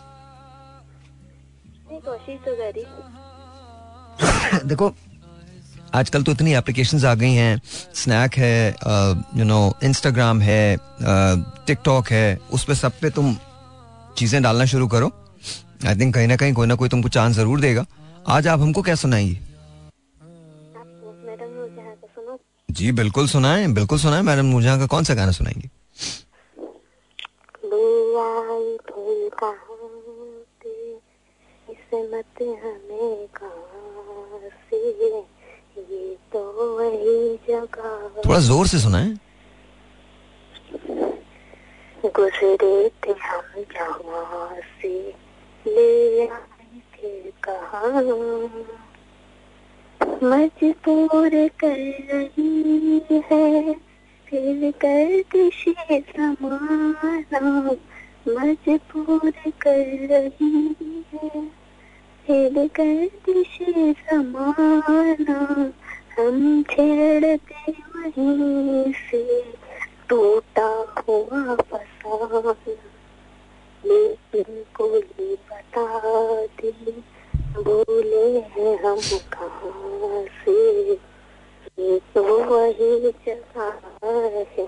मैं 1.90 2.00
कोशिश 2.02 2.40
तो 2.46 2.56
करी 2.56 2.86
देखो 4.68 4.94
आजकल 5.96 6.24
तो 6.24 6.32
इतनी 6.32 6.54
एप्लीकेशंस 6.56 7.06
आ 7.06 7.14
गई 7.16 7.34
हैं। 7.34 7.62
स्नैक 7.96 8.36
है 8.38 8.70
यू 9.38 9.46
नो 9.46 9.74
इंस्टाग्राम 9.84 10.42
है 10.42 10.78
टिकटॉक 11.68 12.08
है 12.12 12.40
उस 12.54 12.64
पर 12.66 12.74
सब 12.76 13.00
पे 13.02 13.10
तुम 13.10 13.36
चीज़ें 14.18 14.42
डालना 14.44 14.66
शुरू 14.66 14.88
करो। 14.88 15.12
आई 15.88 15.96
थिंक 15.96 16.14
कहीं 16.16 16.28
ना 16.28 16.36
कहीं 16.36 16.54
कोई 16.54 16.68
ना 16.68 16.76
कोई 16.76 16.90
तुमको 16.90 17.10
चांस 17.10 17.36
ज़रूर 17.36 17.60
देगा। 17.62 17.86
आज 18.28 18.48
आप 18.48 18.60
हमको 18.60 18.82
क्या 18.82 18.96
सुनाएँगी 18.96 19.36
आप 19.36 20.88
मैडम 21.26 21.50
नूरजहां 21.50 21.96
को 21.96 22.08
सुनो। 22.08 22.40
जी 22.70 22.92
बिल्कुल 22.94 23.28
सुनाएँ 23.28 23.68
बिल्कुल 23.74 24.00
सुनाएँ। 24.00 24.24
मैडम 24.24 24.46
नूरजहां 24.46 24.80
का 24.80 24.86
कौन 24.88 25.04
सा 25.04 25.14
गाना 25.16 25.32
सुनाएँगी 25.32 25.70
बेआई 27.66 28.78
फिर 28.88 29.30
कहाँ 29.40 29.78
से 30.64 30.74
किस्मत 31.94 32.42
हमें 32.42 33.28
कहाँ 33.28 34.40
से? 34.50 34.98
ये 35.80 36.18
तो 36.34 36.40
वही 36.78 37.40
जगह 37.50 38.22
थोड़ा 38.26 38.40
ज़ोर 38.40 38.68
से 38.68 38.80
सुनाएँ। 38.80 39.18
गुजरे 42.06 42.90
थे 42.90 43.12
हम 43.12 43.64
जहाँ 43.74 44.56
से? 44.82 45.14
ले 45.68 46.28
आए 46.28 47.32
कहाँ? 47.44 47.92
मजबूर 50.24 51.48
कर 51.64 51.78
रही 52.14 53.02
है। 53.32 53.74
फिर 54.28 54.72
कर 54.72 55.06
गर्दिशे 55.06 56.00
समाना। 56.00 57.72
मजबूर 58.28 59.32
कर 59.62 59.86
रही 60.12 61.06
है। 61.14 61.59
गर्दिशे 62.28 63.94
समाना 63.94 65.38
हम 66.20 66.64
छेड़ते 66.64 67.72
वहीं 67.72 68.94
से 68.94 69.42
टूटा 70.10 70.68
हुआ 71.10 71.56
फसाना। 71.56 72.54
लेकिन 73.84 74.64
कोई 74.76 75.36
बता 75.52 75.86
दे 76.62 76.72
बोले 77.58 78.40
हैं 78.40 78.78
हम 78.84 79.00
कहाँ 79.34 80.24
से? 80.46 80.92
ये 81.80 82.00
तो 82.16 82.24
वही 82.44 83.12
जगह 83.28 83.72
है। 84.54 84.68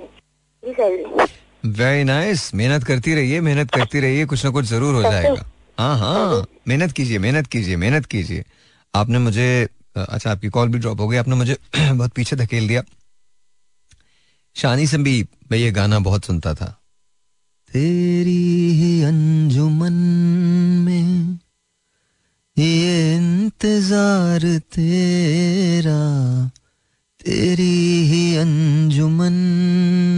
वेरी 1.65 2.03
नाइस 2.03 2.53
मेहनत 2.55 2.83
करती 2.83 3.15
रहिए 3.15 3.41
मेहनत 3.41 3.71
करती 3.71 3.99
रहिए 3.99 4.25
कुछ 4.25 4.45
ना 4.45 4.51
कुछ 4.51 4.65
ज़रूर 4.65 4.95
हो 4.95 5.01
जाएगा। 5.01 5.50
हाँ 5.77 5.97
हाँ। 5.97 6.45
मेहनत 6.67 6.91
कीजिए 6.91 7.19
मेहनत 7.19 7.47
कीजिए 7.47 7.75
मेहनत 7.75 8.05
कीजिए। 8.05 8.43
आपने 8.95 9.19
मुझे 9.19 9.67
अच्छा 9.97 10.31
आपकी 10.31 10.49
कॉल 10.49 10.69
भी 10.69 10.79
ड्रॉप 10.79 10.99
हो 10.99 11.07
गई। 11.07 11.17
आपने 11.17 11.35
मुझे 11.35 11.57
बहुत 11.91 12.11
पीछे 12.11 12.35
धकेल 12.35 12.67
दिया। 12.67 12.83
शानी 14.55 14.87
से 14.87 14.97
भी 14.97 15.25
मैं 15.51 15.57
ये 15.57 15.71
गाना 15.71 15.99
बहुत 15.99 16.25
सुनता 16.25 16.53
था। 16.53 16.77
तेरी 17.71 18.71
ही 18.71 19.03
अंजुमन 19.03 19.93
में 20.85 21.39
ये 22.57 23.15
इंतज़ार 23.15 24.39
तेरा 24.57 25.99
तेरी 27.25 28.03
ही 28.07 28.35
अंजुमन 28.35 29.33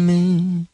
में 0.08 0.66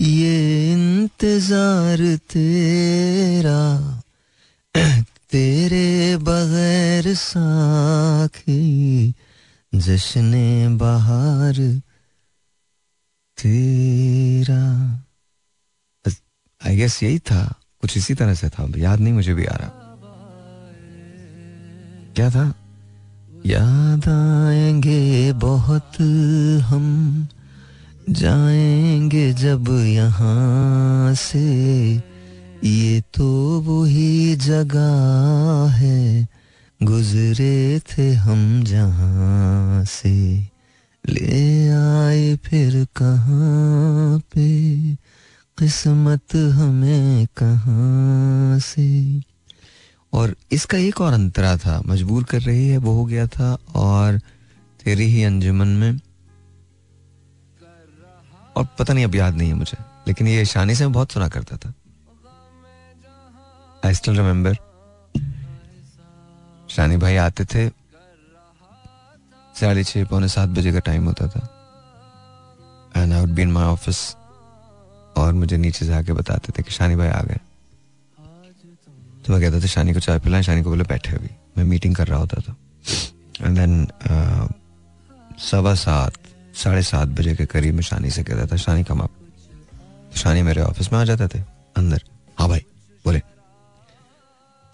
ये 0.00 0.72
इंतज़ार 0.72 2.16
तेरा। 2.16 3.95
तेरे 5.30 6.16
बगैर 6.16 7.14
साखी 7.14 9.14
जश्न 9.74 10.78
बहार 10.78 11.80
तेरा। 13.38 14.92
आई 16.66 16.76
गेस 16.76 17.02
यही 17.02 17.18
था। 17.18 17.54
कुछ 17.80 17.96
इसी 17.96 18.14
तरह 18.14 18.34
से 18.34 18.48
था। 18.48 18.72
याद 18.76 19.00
नहीं 19.00 19.12
मुझे 19.12 19.34
भी 19.34 19.44
आ 19.44 19.54
रहा। 19.54 19.70
क्या 22.16 22.30
था? 22.30 22.54
याद 23.46 24.08
आएँगे 24.48 25.32
बहुत 25.32 25.92
हम, 26.60 27.28
जाएँगे 28.10 29.32
जब 29.32 29.70
यहाँ 29.70 31.14
से। 31.14 32.15
ये 32.64 33.00
तो 33.00 33.60
वही 33.60 34.36
जगह 34.36 35.70
है, 35.70 36.28
गुजरे 36.82 37.80
थे 37.80 38.12
हम 38.14 38.64
जहाँ 38.64 39.84
से। 39.84 40.46
ले 41.08 41.68
आए 41.68 42.36
फिर 42.36 42.86
कहाँ 42.96 44.18
पे, 44.18 44.94
किस्मत 45.58 46.36
हमें 46.36 47.26
कहाँ 47.36 48.58
से। 48.58 49.20
और 50.12 50.36
इसका 50.52 50.78
एक 50.78 51.00
और 51.00 51.12
अंतरा 51.12 51.56
था, 51.56 51.82
मजबूर 51.86 52.24
कर 52.24 52.40
रही 52.40 52.68
है, 52.68 52.78
वो 52.78 52.92
हो 52.92 53.04
गया 53.04 53.26
था, 53.26 53.58
और 53.74 54.18
तेरी 54.84 55.04
ही 55.04 55.22
अंजुमन 55.22 55.68
में। 55.68 56.00
और 58.56 58.68
पता 58.78 58.94
नहीं, 58.94 59.04
अब 59.04 59.14
याद 59.14 59.36
नहीं 59.36 59.48
है 59.48 59.54
मुझे, 59.54 59.78
लेकिन 60.08 60.28
ये 60.28 60.44
शानी 60.44 60.74
से 60.74 60.84
मैं 60.84 60.92
बहुत 60.92 61.12
सुना 61.12 61.28
करता 61.28 61.56
था। 61.56 61.72
आई 63.86 63.94
स्टिल 63.94 64.16
रिमेम्बर 64.16 64.54
शानी 66.70 66.96
भाई 66.96 67.16
आते 67.16 67.44
थे, 67.44 67.68
साढ़े 69.56 69.84
छः 69.84 70.04
पौने 70.04 70.28
सात 70.28 70.48
बजे 70.48 70.72
का 70.72 70.78
टाइम 70.78 71.04
होता 71.04 71.26
था। 71.28 71.40
And 72.96 73.12
I 73.12 73.20
would 73.20 73.30
be 73.30 73.42
in 73.42 73.52
my 73.52 73.64
office 73.64 74.00
और 75.16 75.32
मुझे 75.32 75.56
नीचे 75.56 75.92
आके 75.94 76.12
बताते 76.12 76.52
थे 76.52 76.62
कि 76.62 76.70
शानी 76.70 76.96
भाई 76.96 77.08
आ 77.08 77.22
गए। 77.22 77.38
तो 79.24 79.32
मैं 79.32 79.40
कहता 79.40 79.60
था 79.60 79.66
शानी 79.66 79.92
को 79.92 80.00
चाय 80.00 80.18
पिलाएँ? 80.18 80.42
शानी 80.42 80.62
को 80.62 80.70
बोले, 80.70 80.84
बैठे 80.84 81.16
अभी। 81.16 81.30
मैं 81.56 81.64
मीटिंग 81.64 81.94
कर 81.96 82.06
रहा 82.06 82.18
होता 82.18 82.40
था। 82.40 82.56
एंड 83.40 83.58
देन 83.58 83.86
सवा 85.40 85.74
सात, 85.76 86.12
साढ़े 86.54 86.82
सात 86.82 87.08
बजे 87.10 87.34
के 87.36 87.46
करीब 87.46 87.74
में 87.74 87.82
शानी 87.82 88.10
से 88.10 88.24
कहता 88.24 88.46
था 88.46 88.56
शानी 88.56 88.84
कम 88.84 89.02
आप 89.02 89.10
शानी 90.16 90.42
मेरे 90.42 90.62
ऑफ़िस 90.62 90.92
में 90.92 90.98
आ 90.98 91.04
जाते 91.04 91.28
थे, 91.28 91.42
अंदर। 91.76 92.02
हाँ 92.38 92.48
भाई, 92.48 92.64
बोले। 93.04 93.22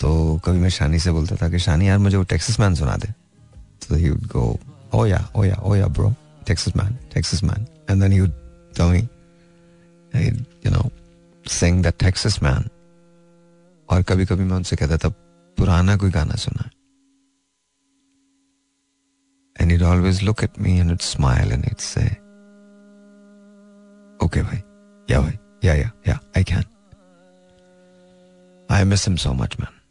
तो 0.03 0.11
कभी 0.45 0.59
मैं 0.59 0.69
शानी 0.75 0.99
से 0.99 1.11
बोलता 1.13 1.37
था 1.43 1.49
कि 1.49 1.59
शानी 1.63 1.89
यार 1.89 1.99
मुझे 2.05 2.17
वो 2.17 2.23
टेक्सिस 2.35 2.59
मैन 2.61 2.75
सुना 2.75 2.97
दे 3.03 3.09
तो 3.89 3.95
he 3.95 4.11
would 4.11 4.27
go 4.33 4.45
O 4.95 5.05
yeah 5.07 5.21
O 5.37 5.45
yeah 5.45 5.57
oh 5.63 5.75
yeah 5.75 5.87
bro 5.99 6.15
Texas 6.47 6.77
man 6.77 6.97
Texas 7.15 7.43
man 7.45 7.67
and 7.91 8.03
then 8.03 8.13
he 8.13 8.21
would 8.21 8.33
tell 8.77 8.91
me 8.91 9.01
you 10.67 10.71
know 10.71 10.91
sing 11.45 11.83
the 11.85 11.93
Texas 12.01 12.43
man 12.43 12.69
और 13.89 14.03
कभी 14.09 14.27
कभी 14.27 14.45
मैं 14.45 14.57
उनसे 14.57 14.77
कहता 14.77 14.97
था 15.05 15.09
पुराना 15.59 15.97
कोई 15.97 16.11
गाना 16.11 16.37
सुना 16.47 16.71
and 19.57 19.71
he'd 19.71 19.83
always 19.83 20.23
look 20.23 20.43
at 20.43 20.59
me 20.59 20.79
and 20.79 20.91
he'd 20.91 21.03
smile 21.03 21.53
and 21.53 21.65
he'd 21.65 21.81
say, 21.81 22.07
Okay, 24.21 24.43
bhai. 24.43 24.63
Yeah, 25.09 25.21
bhai. 25.21 25.39
Yeah, 25.61 25.75
yeah, 25.75 25.91
yeah, 26.07 26.19
I 26.35 26.43
can. 26.43 26.65
I 28.69 28.83
miss 28.85 29.07
him 29.07 29.19
so 29.19 29.35
much, 29.35 29.59
man. 29.59 29.82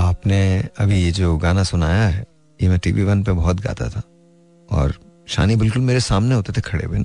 आपने 0.00 0.68
अभी 0.78 1.02
ये 1.02 1.10
जो 1.10 1.36
गाना 1.36 1.62
सुनाया 1.62 2.08
है, 2.08 2.26
ये 2.62 2.68
मैं 2.68 2.78
टीवी 2.78 3.02
वन 3.02 3.22
पे 3.22 3.32
बहुत 3.32 3.60
गाता 3.60 3.88
था। 3.88 4.02
और 4.76 4.94
शानी 5.28 5.56
बिल्कुल 5.56 5.82
मेरे 5.82 6.00
सामने 6.00 6.34
होते 6.34 6.52
थे 6.52 6.60
खड़े 6.60 6.86
हुए 6.86 6.98
ना 6.98 7.04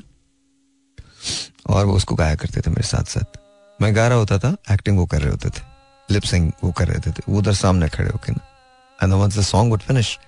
और 1.74 1.86
वो 1.86 1.94
उसको 1.94 2.16
गाया 2.16 2.36
करते 2.36 2.62
थे 2.62 2.70
मेरे 2.70 2.84
साथ 2.84 3.04
साथ। 3.04 3.38
मैं 3.82 3.96
गा 3.96 4.08
रहा 4.08 4.18
होता 4.18 4.40
था 4.40 4.56
एक्टिंग 4.72 4.98
वो 4.98 5.06
कर 5.06 5.22
रहे 5.22 5.32
होते 5.32 5.50
थे। 5.50 5.62
लिपसिंग 6.12 6.52
वो 6.64 6.72
कर 6.72 6.88
रहे 6.88 7.12
थे। 7.12 7.14
वो 7.30 7.40
उधर 7.40 7.54
सामने 7.54 7.90
खड़े 7.90 8.10
होके 8.10 8.32
ना। 8.32 8.46
And 9.04 9.34
the 9.34 9.42
song 9.42 9.72
would 9.72 9.80
finish 9.80 10.20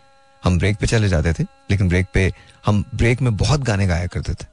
हम 0.43 0.59
ब्रेक 0.59 0.77
पे 0.77 0.87
चले 0.87 1.09
जाते 1.09 1.33
थे। 1.33 1.43
लेकिन 1.43 1.89
ब्रेक 1.89 2.07
पे 2.13 2.33
हम 2.65 2.85
ब्रेक 2.95 3.21
में 3.21 3.37
बहुत 3.37 3.61
गाने 3.61 3.87
गाया 3.87 4.07
करते 4.07 4.33
थे। 4.33 4.45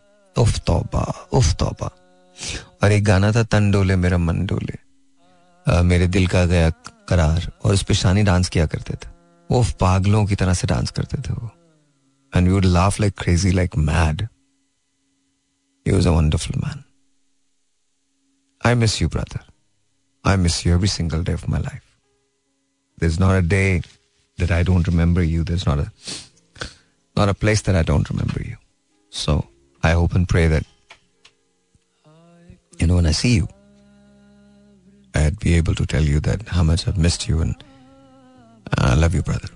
उफ 0.43 0.59
तौबा 0.59 1.29
उफ 1.33 1.55
तौबा। 1.55 1.91
और 2.83 2.93
एक 2.93 3.05
गाना 3.05 3.33
था, 3.33 3.43
तन 3.43 3.71
डोले 3.71 3.97
मेरा 3.97 4.19
मन 4.19 4.47
डोले। 4.47 4.79
मेरे 5.83 6.07
दिल 6.07 6.27
का 6.27 6.45
गया 6.45 6.71
करार 7.09 7.51
और 7.65 7.75
उस 7.75 7.83
पे 7.89 7.95
शानी 7.95 8.23
डांस 8.31 8.49
किया 8.49 8.67
करते 8.75 8.95
थे 9.03 9.13
वो 9.51 9.65
पागलों 9.81 10.25
की 10.27 10.35
तरह 10.43 10.55
से 10.61 10.67
डांस 10.67 10.91
करते 10.99 11.23
थे 11.29 11.35
वो 11.35 11.51
and 12.37 12.49
we 12.49 12.61
laugh 12.69 13.01
like 13.01 13.15
crazy 13.23 13.53
like 13.53 13.77
mad 13.91 14.23
he 15.87 15.93
was 15.93 16.07
a 16.07 16.11
wonderful 16.11 16.61
man 16.65 16.85
I 18.67 18.75
miss 18.85 19.01
you 19.03 19.09
brother 19.17 19.51
I 20.25 20.37
miss 20.45 20.67
you 20.67 20.75
every 20.75 20.89
single 20.89 21.25
day 21.25 21.35
of 21.35 21.51
my 21.51 21.63
life 21.63 21.83
there's 22.99 23.19
not 23.19 23.37
a 23.37 23.43
day 23.43 23.83
that 24.39 24.51
I 24.51 24.63
don't 24.63 24.87
remember 24.87 25.23
you. 25.23 25.45
There's 25.45 25.67
not 25.67 25.79
a 25.79 25.93
not 27.17 27.29
a 27.29 27.35
place 27.35 27.63
that 27.63 27.77
I 27.77 27.83
don't 27.83 28.09
remember 28.11 28.41
you. 28.43 28.57
So 29.13 29.47
I 29.83 29.93
hope 29.93 30.15
and 30.15 30.29
pray 30.29 30.47
that 30.49 30.65
you 32.79 32.87
know 32.87 32.97
when 32.97 33.07
I 33.07 33.13
see 33.13 33.35
you, 33.35 33.49
I'd 35.15 35.39
be 35.39 35.55
able 35.55 35.75
to 35.77 35.87
tell 35.87 36.03
you 36.03 36.21
that 36.21 36.49
how 36.49 36.63
much 36.63 36.87
I've 36.89 36.99
missed 36.99 37.29
you 37.29 37.41
and 37.41 37.55
I 38.79 38.95
love 38.95 39.15
you, 39.15 39.23
brother. 39.23 39.49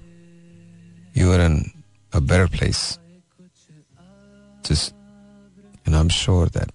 You 1.14 1.32
are 1.32 1.40
in 1.40 1.70
a 2.12 2.20
better 2.20 2.48
place. 2.48 2.98
Just 4.62 4.94
and 5.86 5.96
I'm 5.96 6.08
sure 6.08 6.46
that 6.46 6.70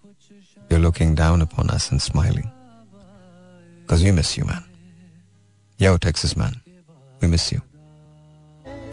you're 0.69 0.79
looking 0.79 1.15
down 1.15 1.41
upon 1.41 1.69
us 1.69 1.91
and 1.91 2.01
smiling. 2.01 2.49
Because 3.81 4.03
we 4.03 4.11
miss 4.11 4.37
you, 4.37 4.45
man. 4.45 4.63
Yo, 5.77 5.97
Texas 5.97 6.35
man, 6.37 6.55
we 7.21 7.27
miss 7.27 7.51
you. 7.51 7.61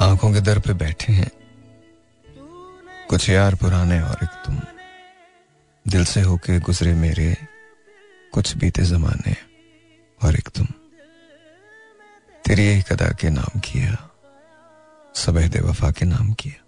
आँखों 0.01 0.33
के 0.33 0.41
दर 0.41 0.59
पे 0.65 0.73
बैठे 0.81 1.13
हैं 1.13 1.31
कुछ 3.09 3.29
यार 3.31 3.55
पुराने 3.61 4.01
और 4.01 4.19
एक 4.23 4.35
तुम 4.45 4.61
दिल 5.93 6.05
से 6.13 6.21
होके 6.21 6.59
गुजरे 6.69 6.95
मेरे 6.95 7.37
कुछ 8.33 8.57
बीते 8.57 8.83
जमाने 8.93 9.37
और 10.23 10.35
एक 10.35 10.49
तुम। 10.49 10.67
तेरी 12.45 12.67
एक 12.67 12.93
अदा 12.93 13.09
के 13.11 13.31
नाम 13.31 13.61
किया 13.61 14.09
सबेद 15.15 15.57
वफा 15.57 15.91
के 15.91 16.05
नाम 16.05 16.33
किया। 16.33 16.65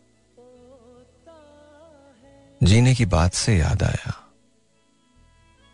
जीने 2.66 2.94
की 2.94 3.06
बात 3.06 3.32
से 3.34 3.56
याद 3.58 3.82
आया, 3.82 4.12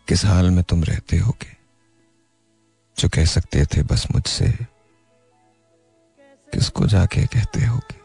किस 0.07 0.25
हाल 0.25 0.49
में 0.49 0.63
तुम 0.63 0.83
रहते 0.83 1.17
होगे, 1.17 1.55
जो 2.97 3.09
कह 3.09 3.25
सकते 3.25 3.65
थे 3.65 3.83
बस 3.83 4.07
मुझसे, 4.11 4.51
किसको 6.53 6.87
जाके 6.87 7.25
कहते 7.25 7.65
होगे। 7.65 7.97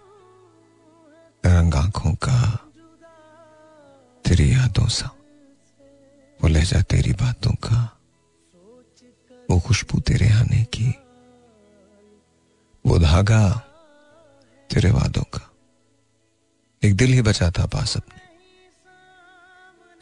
रंग 1.44 1.74
आँखों 1.74 2.14
का, 2.14 2.40
तेरी 4.24 4.52
यादों 4.52 4.88
सा, 4.88 5.10
वो 6.40 6.48
लहजा 6.48 6.82
तेरी 6.82 7.12
बातों 7.12 7.52
का। 7.52 7.93
वो 9.50 9.60
खुशबू 9.60 10.00
तेरे 10.00 10.28
आने 10.30 10.62
की, 10.74 10.88
वो 12.86 12.98
धागा 12.98 13.48
तेरे 14.70 14.90
वादों 14.90 15.22
का। 15.22 15.50
एक 16.82 16.96
दिल 16.96 17.12
ही 17.12 17.22
बचा 17.22 17.50
था 17.50 17.66
पास 17.66 17.96
अपने, 17.96 18.20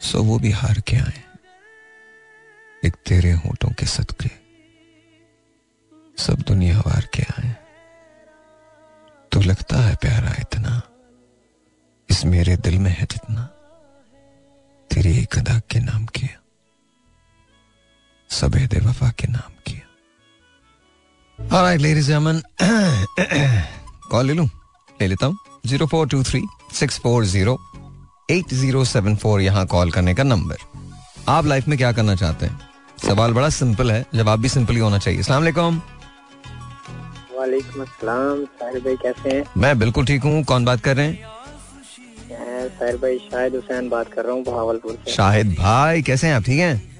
सो 0.01 0.23
वो 0.23 0.39
भी 0.39 0.51
हार 0.51 0.79
के 0.79 0.95
आए। 0.95 1.23
एक 2.85 2.95
तेरे 3.05 3.31
होठों 3.31 3.69
के 3.69 3.85
सदके 3.85 4.29
सब 6.23 6.41
दुनिया 6.47 6.79
वार 6.79 7.09
के 7.13 7.23
आए। 7.33 7.55
तो 9.31 9.41
लगता 9.41 9.77
है 9.77 9.95
प्यारा 9.95 10.35
इतना, 10.39 10.81
इस 12.09 12.25
मेरे 12.25 12.55
दिल 12.57 12.79
में 12.79 12.91
है 12.91 13.05
जितना 13.05 13.45
तेरी 14.91 15.17
एक 15.19 15.37
अदा 15.37 15.59
के 15.59 15.79
नाम 15.79 16.05
किया। 16.05 16.42
सबेद 18.39 18.73
वफा 18.85 19.09
के 19.19 19.27
नाम 19.31 19.51
किया। 19.67 19.81
Ladies 21.83 22.09
and 22.09 22.25
gentlemen, 22.25 22.41
कॉल 24.11 24.25
ले 24.27 24.33
लूँ? 24.33 24.47
ले 25.01 25.07
लेता 25.07 25.25
हूँ। 25.25 25.37
Zero 25.67 25.85
four 25.87 26.07
two 26.09 26.23
three 26.23 26.41
six 26.79 26.99
four 26.99 27.25
zero 27.25 27.57
eight 28.31 28.53
zero 28.53 28.83
seven 28.85 29.15
four 29.23 29.41
यहाँ 29.41 29.65
कॉल 29.73 29.91
करने 29.91 30.13
का 30.15 30.23
नंबर 30.23 30.57
आप 31.29 31.45
लाइफ 31.45 31.67
में 31.67 31.77
क्या 31.77 31.91
करना 31.91 32.15
चाहते 32.15 32.45
हैं? 32.45 32.59
सवाल 33.07 33.33
बड़ा 33.33 33.49
सिंपल 33.49 33.91
है 33.91 34.05
जवाब 34.15 34.39
भी 34.41 34.49
सिंपल 34.49 34.73
ही 34.73 34.79
होना 34.79 34.97
चाहिए। 34.97 35.19
अस्सलाम 35.19 35.41
वालेकुम। 35.41 35.81
वालेकुम 37.37 37.81
अस्सलाम 37.81 38.43
साहिर 38.45 38.79
भाई 38.83 38.95
कैसे 39.03 39.35
हैं? 39.35 39.43
मैं 39.57 39.77
बिल्कुल 39.79 40.05
ठीक 40.05 40.23
हूँ। 40.23 40.43
कौन 40.43 40.65
बात 40.65 40.81
कर 40.81 40.95
रहे 40.97 41.07
हैं? 41.07 41.31
साहिर 42.79 42.97
भाई 42.97 43.17
शाहिद 43.31 43.55
हुसैन 43.55 43.89
बात 43.89 44.13
कर 44.13 44.25
रहा 44.25 44.33
हूँ 44.33 44.43
बहावलपुर 44.43 44.97
से। 45.05 45.11
शाहिद 45.11 45.55
भाई 45.59 46.01
कैसे 46.01 46.27
हैं 46.27 46.35
आप? 46.35 46.43
ठीक 46.43 46.59
हैं? 46.59 46.92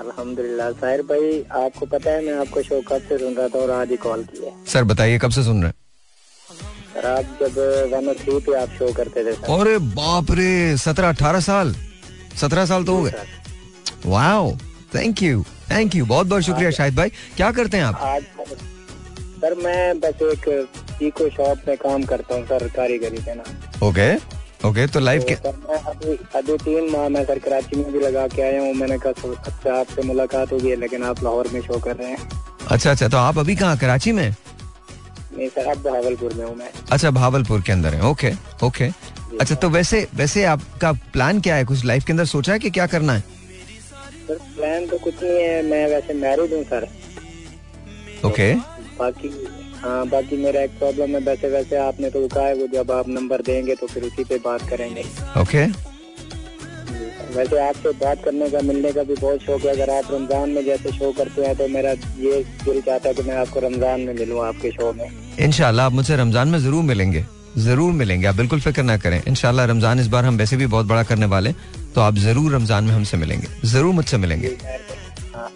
अल्हम्दुलिल्लाह। 0.00 0.70
साहिर 0.72 1.02
भाई 1.08 1.42
आपको 1.56 1.86
पता 1.86 2.10
है 2.10 2.24
मैं 2.26 2.34
आपको 2.40 2.62
शो 2.62 2.80
कब 2.88 3.00
से 3.08 3.18
सुन 3.18 3.34
रहा 3.34 3.48
था 3.48 3.58
और 3.58 3.70
आज 3.70 3.90
ही 3.90 3.96
कॉल 4.04 4.24
की 4.24 4.44
है। 4.44 4.52
सर 4.72 4.84
बताइए 4.84 5.18
कब 5.18 5.30
से 5.30 5.42
सुन 5.44 5.62
रहे 5.62 5.72
सर 6.94 7.06
आप 7.08 7.38
जब 7.40 7.58
वन 7.92 8.12
थ्री 8.14 8.38
पे 8.46 8.54
आप 8.60 8.68
शो 8.78 8.92
करते 8.94 9.24
थे 9.24 9.32
सर। 9.32 9.52
अरे 9.52 9.78
बाप 9.94 10.30
रे 10.38 10.76
सत्रह 10.78 11.08
अठारह 11.08 11.40
साल। 11.42 11.74
सत्रह 12.40 12.66
साल 12.66 12.84
तो 12.84 12.96
हो 12.96 13.02
गए। 13.02 13.12
Wow 14.06 14.50
thank 14.94 15.22
you 15.22 15.42
thank 15.70 15.94
you 15.94 16.06
बहुत 16.06 16.26
बहुत 16.26 16.42
शुक्रिया 16.42 16.70
शाहिद 16.70 16.96
भाई। 16.96 17.08
क्या 17.36 17.50
करते 17.52 17.76
हैं 17.76 17.84
आप? 17.84 17.96
आज 17.96 18.22
सर 19.42 19.54
मैं 19.64 20.00
बस 20.00 20.22
एक 20.24 21.02
इको 21.02 21.28
शॉप 21.30 21.68
में 21.68 21.76
काम 21.78 22.02
करता 22.04 22.34
हूँ 22.34 22.44
सर 22.46 22.68
कारीगरी 22.76 23.18
के 23.18 23.34
नाम। 23.34 23.88
ओके 23.88 24.14
ओके 24.66 24.86
तो 24.86 25.00
लाइव 25.00 25.24
के 25.28 25.34
तो 25.44 25.52
मैं 25.68 25.78
अभी 26.38 26.56
तीन 26.64 26.90
माह 26.90 27.08
मैं 27.08 27.24
सर 27.26 27.38
कराची 27.46 27.76
में 27.76 27.92
भी 27.92 27.98
लगा 28.00 28.26
के 28.34 28.42
आया 28.42 28.60
हूँ। 28.62 28.74
मैंने 28.74 28.98
कहा 29.06 29.32
अच्छा 29.46 29.74
आपसे 29.78 30.02
मुलाकात 30.06 30.52
होगी 30.52 30.74
लेकिन 30.76 31.02
आप 31.04 31.22
लाहौर 31.24 31.48
में 31.52 31.60
शो 31.60 31.78
कर 31.86 31.96
रहे 31.96 32.10
हैं। 32.10 32.28
अच्छा 32.70 32.90
अच्छा 32.90 33.08
तो 33.08 33.16
आप 33.16 33.38
अभी 33.38 33.56
कहाँ 33.56 33.76
कराची 33.78 34.12
में? 34.12 34.28
नहीं 35.36 35.48
सर 35.48 35.66
अब 35.70 35.82
बहावलपुर 35.82 36.34
में 36.34 36.44
हूँ 36.44 36.54
मैं। 36.56 36.70
अच्छा 36.92 37.10
भावलपुर 37.10 37.62
के 37.66 37.72
अंदर 37.72 37.94
है। 37.94 38.02
ओके 38.06 38.32
ओके 38.64 38.88
अच्छा 39.40 39.54
तो 39.54 39.68
वैसे 39.70 40.06
वैसे 40.14 40.44
आपका 40.44 40.92
प्लान 41.12 41.40
क्या 41.40 41.54
है? 41.56 41.64
कुछ 41.64 41.84
लाइफ 41.84 42.04
के 42.04 42.12
अंदर 42.12 42.24
सोचा 42.24 42.52
है 42.52 42.58
कि 42.58 42.70
क्या 42.70 42.86
करना 42.86 43.12
है? 43.12 43.20
सर 44.28 44.38
प्लान 44.56 44.86
तो 44.86 44.98
कुछ 44.98 45.22
नहीं 45.22 45.38
है। 45.38 45.62
मैं 45.70 45.86
वैसे 45.90 46.14
मैरिड 46.14 46.54
हूँ 46.54 46.62
सर। 46.64 46.88
ओके 48.26 48.54
बाकी 48.98 49.28
हाँ 49.84 50.06
बाकी 50.08 50.36
मेरा 50.38 50.60
एक 50.62 50.78
प्रॉब्लम 50.78 51.14
है 51.14 51.20
वैसे 51.22 51.48
वैसे 51.50 51.76
आपने 51.78 52.10
तो 52.10 52.26
कहा 52.28 52.46
है 52.46 52.54
वो 52.54 52.66
जब 52.74 52.90
आप 52.92 53.08
नंबर 53.10 53.42
देंगे 53.42 53.74
तो 53.74 53.86
फिर 53.86 54.02
उसी 54.04 54.24
पे 54.24 54.36
बात 54.44 54.68
करेंगे। 54.70 55.04
ओके 55.40 55.64
वैसे 57.32 57.58
आपसे 57.60 57.90
बात 57.98 58.22
करने 58.24 58.48
का 58.50 58.60
मिलने 58.62 58.92
का 58.92 59.02
भी 59.02 59.14
बहुत 59.14 59.40
शौक 59.42 59.64
है 59.64 59.70
अगर 59.70 59.90
आप 59.90 60.12
रमज़ान 60.12 60.50
में 60.50 60.64
जैसे 60.64 60.92
शो 60.92 61.10
करते 61.18 61.46
हैं 61.46 61.54
तो 61.56 61.68
मेरा 61.68 61.90
ये 62.20 62.42
दिल 62.64 62.80
चाहता 62.80 63.08
है 63.08 63.14
कि 63.14 63.22
मैं 63.22 63.36
आपको 63.36 63.60
रमज़ान 63.60 64.00
में 64.00 64.14
मिलूँ 64.14 64.44
आपके 64.46 64.70
शो 64.70 64.92
में। 64.92 65.06
इनशाला 65.40 65.86
आप 65.86 65.92
मुझसे 65.92 66.16
रमज़ान 66.16 66.48
में 66.48 66.58
ज़रूर 66.60 66.82
मिलेंगे 66.84 67.24
ज़रूर 67.58 67.92
मिलेंगे 67.92 68.26
आप 68.26 68.34
बिल्कुल 68.36 68.60
फ़िक्र 68.60 68.82
ना 68.82 68.96
करें। 68.98 69.20
इनशाला 69.22 69.64
रमज़ान 69.64 70.00
इस 70.00 70.06
बार 70.08 70.24
हम 70.24 70.36
वैसे 70.38 70.56
भी 70.56 70.66
बहुत 70.68 70.86
बड़ा 70.86 71.02
करने 71.04 71.26
वाले 71.26 71.52
तो 71.94 72.00
आप 72.00 72.18
ज़रूर 72.18 72.54
रमज़ान 72.54 72.84
में 72.84 72.92
हमसे 72.92 73.16
मिलेंगे 73.16 73.48
ज़रूर 73.68 73.94
मुझसे 73.94 74.16
मिलेंगे। 74.18 74.56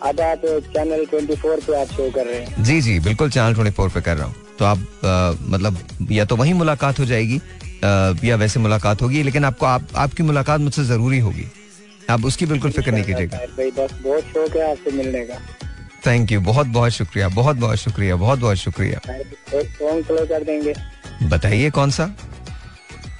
चैनल 0.04 1.04
24 1.06 1.60
पे 1.66 1.80
आप 1.80 1.86
शो 1.86 2.10
कर 2.10 2.26
रहे 2.26 2.40
हैं। 2.40 2.64
जी 2.64 2.80
जी 2.80 2.98
बिल्कुल 3.00 3.30
चैनल 3.30 3.54
ट्वेंटी 3.54 3.72
फोर 3.72 3.88
पे 3.88 4.00
कर 4.00 4.16
रहा 4.16 4.26
हूँ। 4.26 4.34
तो 4.58 4.64
आप 4.64 4.78
अ, 4.78 5.36
मतलब 5.50 6.10
या 6.10 6.24
तो 6.24 6.36
वही 6.36 6.52
मुलाकात 6.52 6.98
हो 6.98 7.04
जाएगी 7.04 7.38
अ, 7.38 8.14
या 8.24 8.36
वैसे 8.36 8.60
मुलाकात 8.60 9.02
होगी 9.02 9.22
लेकिन 9.22 9.44
आपको 9.44 9.66
आप, 9.66 9.86
आपकी 9.96 10.22
मुलाकात 10.22 10.60
मुझसे 10.60 10.84
ज़रूरी 10.84 11.18
होगी। 11.18 11.46
आप 12.10 12.24
उसकी 12.24 12.46
बिल्कुल 12.46 12.70
फ़िक्र 12.70 12.92
नहीं 12.92 13.04
कीजिएगा। 13.04 13.38
बस 13.58 13.92
बहुत 14.04 14.22
शौक 14.24 14.56
है 14.56 14.70
आपसे 14.70 14.90
मिलने 14.90 15.24
का। 15.24 15.38
थैंक 16.06 16.32
यू 16.32 16.40
बहुत 16.40 16.66
बहुत 16.66 16.92
शुक्रिया 16.92 17.28
बहुत 17.28 17.56
बहुत 17.56 17.78
शुक्रिया 17.78 18.16
बहुत 18.16 18.38
बहुत 18.38 18.56
शुक्रिया। 18.56 19.00
सॉन्ग 19.06 20.04
प्ले 20.04 20.26
कर 20.26 20.42
देंगे। 20.44 20.74
बताइए 21.28 21.70
कौन 21.70 21.90
सा? 21.90 22.04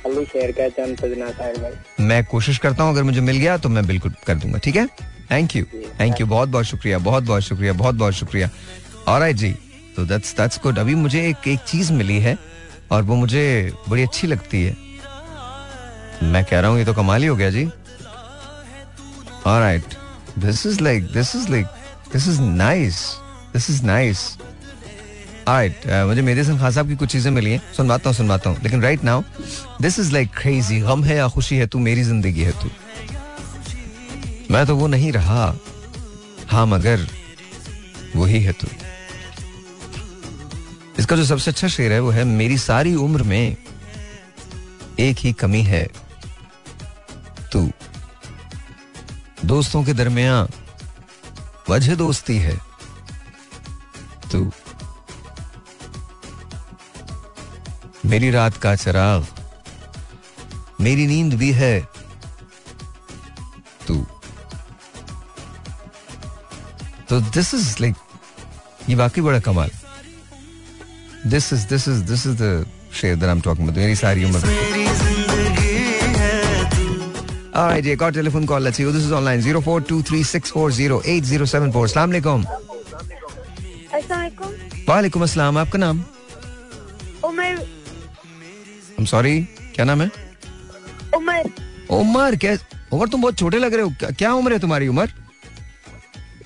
अली 0.07 0.25
शेर 0.25 0.53
का 0.53 0.69
चंद 0.69 0.99
सजना 0.99 1.27
भाई। 1.27 2.05
मैं 2.07 2.25
कोशिश 2.25 2.59
करता 2.59 2.83
हूँ 2.83 2.93
अगर 2.93 3.03
मुझे 3.03 3.21
मिल 3.21 3.37
गया 3.37 3.57
तो 3.59 3.69
मैं 3.69 3.87
बिल्कुल 3.87 4.13
कर 4.27 4.35
दूँगा 4.35 4.59
ठीक 4.59 4.77
है? 4.77 4.89
थैंक 5.31 5.57
यू 5.57 5.65
थैंक 6.01 6.21
यू 6.21 6.27
बहुत 6.27 6.49
बहुत 6.49 6.65
शुक्रिया 6.65 6.99
बहुत 7.01 7.25
बहुत 7.25 7.43
शुक्रिया 7.43 7.73
बहुत 7.75 7.95
बहुत 7.95 8.15
शुक्रिया। 8.15 8.51
और 9.09 9.31
जी। 9.33 9.55
तो 9.97 10.05
दैट्स 10.07 10.37
दैट्स 10.37 10.61
गुड 10.63 10.79
अभी 10.79 10.95
मुझे 10.95 11.27
एक 11.29 11.49
एक 11.49 11.61
चीज़ 11.69 11.93
मिली 11.93 12.19
है 12.21 12.37
और 12.93 13.03
वो 13.03 13.15
मुझे 13.17 13.73
बड़ी 13.89 14.03
अच्छी 14.03 14.27
लगती 14.27 14.63
है। 14.65 14.77
मैं 16.25 16.45
कह 16.45 16.61
रहा 16.61 16.71
हूँ 16.71 16.79
ये 16.79 16.85
तो 16.85 16.95
कमाल 16.95 17.23
ही 17.23 17.29
हो 17.29 17.37
गया 17.37 17.51
जी। 17.51 17.65
Alright 19.47 19.95
this 20.39 20.67
is 20.67 20.83
like 20.83 21.13
this 21.13 21.35
is 21.37 21.51
like 21.51 21.67
this 22.13 22.29
is 22.29 22.41
nice 22.41 23.01
this 23.53 23.71
is 23.71 23.83
nice 23.85 24.37
right 25.49 25.87
मुझे 26.07 26.23
मेरे 26.23 26.41
हसन 26.41 26.59
खान 26.59 26.71
साहब 26.73 26.89
की 26.89 26.97
कुछ 26.97 27.13
चीज़ें 27.13 27.31
मिली 27.31 27.51
हैं। 27.51 27.61
सुनवाता 27.77 28.09
हूँ 28.09 28.17
सुनवाता 28.17 28.51
हूँ। 28.51 28.59
लेकिन 28.63 28.83
right 28.83 29.05
now 29.05 29.23
this 29.83 29.99
is 29.99 30.13
like 30.13 30.31
crazy 30.37 30.81
गम 30.81 31.05
है 31.05 31.17
या 31.17 31.29
खुशी 31.29 31.57
है 31.57 31.67
तू 31.67 31.79
मेरी 31.79 32.03
ज़िंदगी 32.05 32.43
है 32.43 32.53
तू। 32.63 32.71
मैं 34.51 34.67
तो 34.67 34.77
वो 34.77 34.87
नहीं 34.87 35.13
रहा। 35.13 35.55
हाँ 36.49 36.67
मगर 36.67 37.07
वही 38.17 38.43
है 38.43 38.53
तू। 38.53 38.67
इसका 40.99 41.17
जो 41.17 41.25
सबसे 41.25 41.51
अच्छा 41.51 41.69
शेर 41.69 41.93
है, 41.93 42.01
वो 42.01 42.11
है, 42.11 42.25
मेरी 42.25 42.59
सारी 42.59 42.95
उम्र 42.95 43.23
में 43.23 43.57
एक 44.99 45.17
ही 45.19 45.33
कमी 45.33 45.63
है 45.63 45.87
तू। 47.53 47.71
दोस्तों 49.45 49.83
के 49.85 49.93
दरमियान 49.95 50.49
वजह 51.71 51.95
दोस्ती 51.95 52.37
है 52.39 52.57
तू। 54.33 54.51
मेरी 58.07 58.31
रात 58.31 58.57
का 58.57 58.75
चराग, 58.77 59.27
मेरी 60.81 61.07
नींद 61.07 61.35
भी 61.35 61.53
है 61.53 61.81
तू। 63.87 64.07
तो 67.09 67.21
दिस 67.21 67.55
इज़ 67.55 67.77
लाइक 67.81 67.95
ये 68.89 68.95
वाकई 68.97 69.21
बड़ा 69.23 69.39
कमाल। 69.41 69.71
This 71.27 71.53
is 71.53 71.67
this 71.69 71.89
is 71.89 72.03
this 72.05 72.27
is 72.27 72.37
the 72.43 72.67
sher 73.01 73.17
that 73.17 73.25
I 73.25 73.31
am 73.31 73.41
talking 73.41 73.69
about 73.69 73.79
मेरी 73.79 73.97
सारी 73.97 74.25
उम्र। 74.25 74.41
Call 78.47 78.65
let's 78.65 78.77
see 78.77 78.85
this 78.85 79.05
is 79.05 79.13
online 79.15 79.43
0423640874 79.43 81.43
अस्सलाम 81.43 82.09
वालेकुम 82.09 82.45
अस्सलाम 83.95 84.31
वालेकुम 84.89 85.23
अस्सलाम 85.23 85.59
आपका 85.59 85.79
नाम? 85.79 86.05
उमर। 87.25 87.67
एम 88.99 89.05
सॉरी 89.05 89.41
क्या 89.75 89.85
नाम 89.85 90.03
है? 90.03 90.11
उमर। 91.17 91.51
उमर 91.91 92.37
क्या 92.37 92.57
उमर 92.93 93.09
तुम 93.09 93.23
बहुत 93.23 93.39
छोटे 93.39 93.59
लग 93.59 93.75
रहे 93.75 93.83
हो 93.83 93.91
क्या, 93.99 94.11
क्या 94.11 94.33
उम्र 94.33 94.53
है 94.53 94.59
तुम्हारी 94.59 94.89
उम्र? 94.89 95.13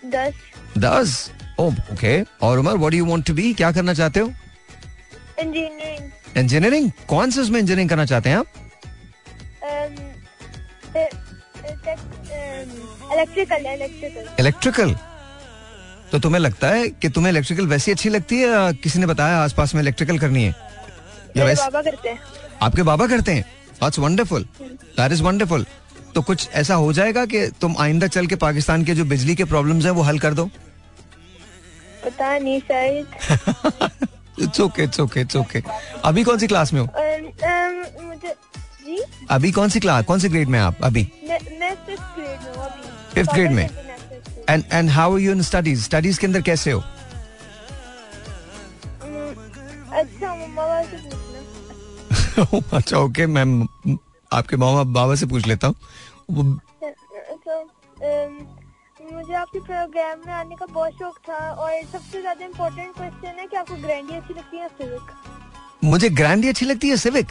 दस। 0.06 0.34
दस 0.78 1.30
ओके 1.60 2.22
और 2.42 2.58
Umar 2.58 2.76
what 2.76 2.92
do 2.92 2.98
you 2.98 3.06
want 3.06 3.26
to 3.26 3.34
be 3.34 3.52
क्या 3.54 3.70
करना 3.72 3.94
चाहते 3.94 4.20
हो? 4.20 4.32
इंजीनियरिंग 5.40 6.38
इंजीनियरिंग 6.38 6.90
कौन 7.08 7.30
से 7.30 7.40
उसमें 7.40 7.58
इंजीनियरिंग 7.60 7.90
करना 7.90 8.04
चाहते 8.04 8.30
हैं 8.30 8.36
आप? 8.36 8.46
इलेक्ट्रिकल 13.12 13.66
इलेक्ट्रिकल 13.66 14.28
इलेक्ट्रिकल 14.40 14.94
तो 16.12 16.18
तुम्हें 16.18 16.40
लगता 16.40 16.68
है 16.68 16.88
कि 16.90 17.08
तुम्हें 17.08 17.32
इलेक्ट्रिकल 17.32 17.66
वैसी 17.66 17.92
अच्छी 17.92 18.08
लगती 18.08 18.38
है 18.38 18.48
या 18.48 18.70
किसी 18.72 18.98
ने 18.98 19.06
बताया 19.06 19.38
आसपास 19.38 19.74
में 19.74 19.82
इलेक्ट्रिकल 19.82 20.18
करनी 20.18 20.42
है? 20.44 20.54
या 21.36 21.44
वैसे 21.44 21.62
बाबा 21.62 21.82
करते 21.82 22.08
हैं। 22.08 22.18
आपके 22.62 22.82
बाबा 22.82 23.06
करते 23.06 23.32
हैं? 23.32 23.42
That's 23.82 23.98
wonderful 23.98 24.46
that 24.62 25.12
is 25.12 25.22
wonderful 25.22 25.66
तो 26.14 26.22
कुछ 26.22 26.48
ऐसा 26.60 26.74
हो 26.74 26.92
जाएगा 26.92 27.24
कि 27.32 27.46
तुम 27.60 27.74
आइंदा 27.80 28.06
चल 28.16 28.26
के 28.26 28.36
पाकिस्तान 28.44 28.84
के 28.84 28.94
जो 28.94 29.04
बिजली 29.12 29.34
के 29.36 29.44
प्रॉब्लम्स 29.52 29.84
हैं 29.84 29.92
वो 29.98 30.02
हल 30.02 30.18
कर 30.18 30.34
दो? 30.34 30.44
पता 32.04 32.38
नहीं 32.38 32.60
शायद। 32.60 33.06
It's 34.42 34.60
okay 34.60 34.82
it's 34.82 35.00
okay 35.00 35.20
it's 35.20 35.36
okay 35.36 35.62
अभी 36.04 36.24
कौन 36.24 36.38
सी 36.38 36.46
क्लास 36.46 36.72
में 36.72 36.80
हो? 36.80 36.86
अम, 36.86 37.26
अम, 37.48 38.06
मुझे 38.06 38.34
जी? 38.86 38.98
अभी 39.30 39.50
कौन 39.52 39.68
सी 39.68 39.80
क्लास 39.80 40.04
कौन 40.04 40.18
सी 40.20 40.28
ग्रेड 40.28 40.48
में 40.48 40.58
आप 40.58 40.76
अभी? 40.84 41.04
फिफ्थ 43.14 43.32
ग्रेड 43.34 43.50
में। 43.52 43.68
And 44.48 44.64
and 44.72 44.90
how 44.90 45.14
are 45.14 45.20
you 45.20 45.32
in 45.32 45.42
studies 45.42 45.82
studies 45.84 46.20
के 46.20 46.26
अंदर 46.26 46.42
कैसे 46.50 46.70
हो? 46.70 46.82
अच्छा 52.72 52.98
ओके 52.98 53.26
मैं 53.26 53.44
आपके 54.32 54.56
मामा 54.56 54.82
बाबा 54.96 55.14
से 55.20 55.26
पूछ 55.26 55.46
लेता 55.46 55.66
हूँ। 55.66 55.74
वो- 56.30 56.58
तो 57.46 59.14
मुझे 59.14 59.34
आपके 59.34 59.60
प्रोग्राम 59.60 60.18
में 60.26 60.32
आने 60.32 60.56
का 60.56 60.66
बहुत 60.72 60.92
शौक 60.98 61.16
था 61.28 61.38
और 61.52 61.70
सबसे 61.92 62.20
ज़्यादा 62.20 62.44
इम्पोर्टेंट 62.44 62.94
क्वेश्चन 62.96 63.38
है 63.40 63.46
कि 63.46 63.56
आपको 63.56 63.74
ग्रैंडी 63.82 64.14
अच्छी 64.14 64.34
लगती 64.34 64.56
है 64.58 64.68
सिविक 64.68 65.84
मुझे 65.84 66.08
ग्रैंडी 66.20 66.48
अच्छी 66.48 66.66
लगती 66.66 66.88
है 66.88 66.96
Civic 67.04 67.26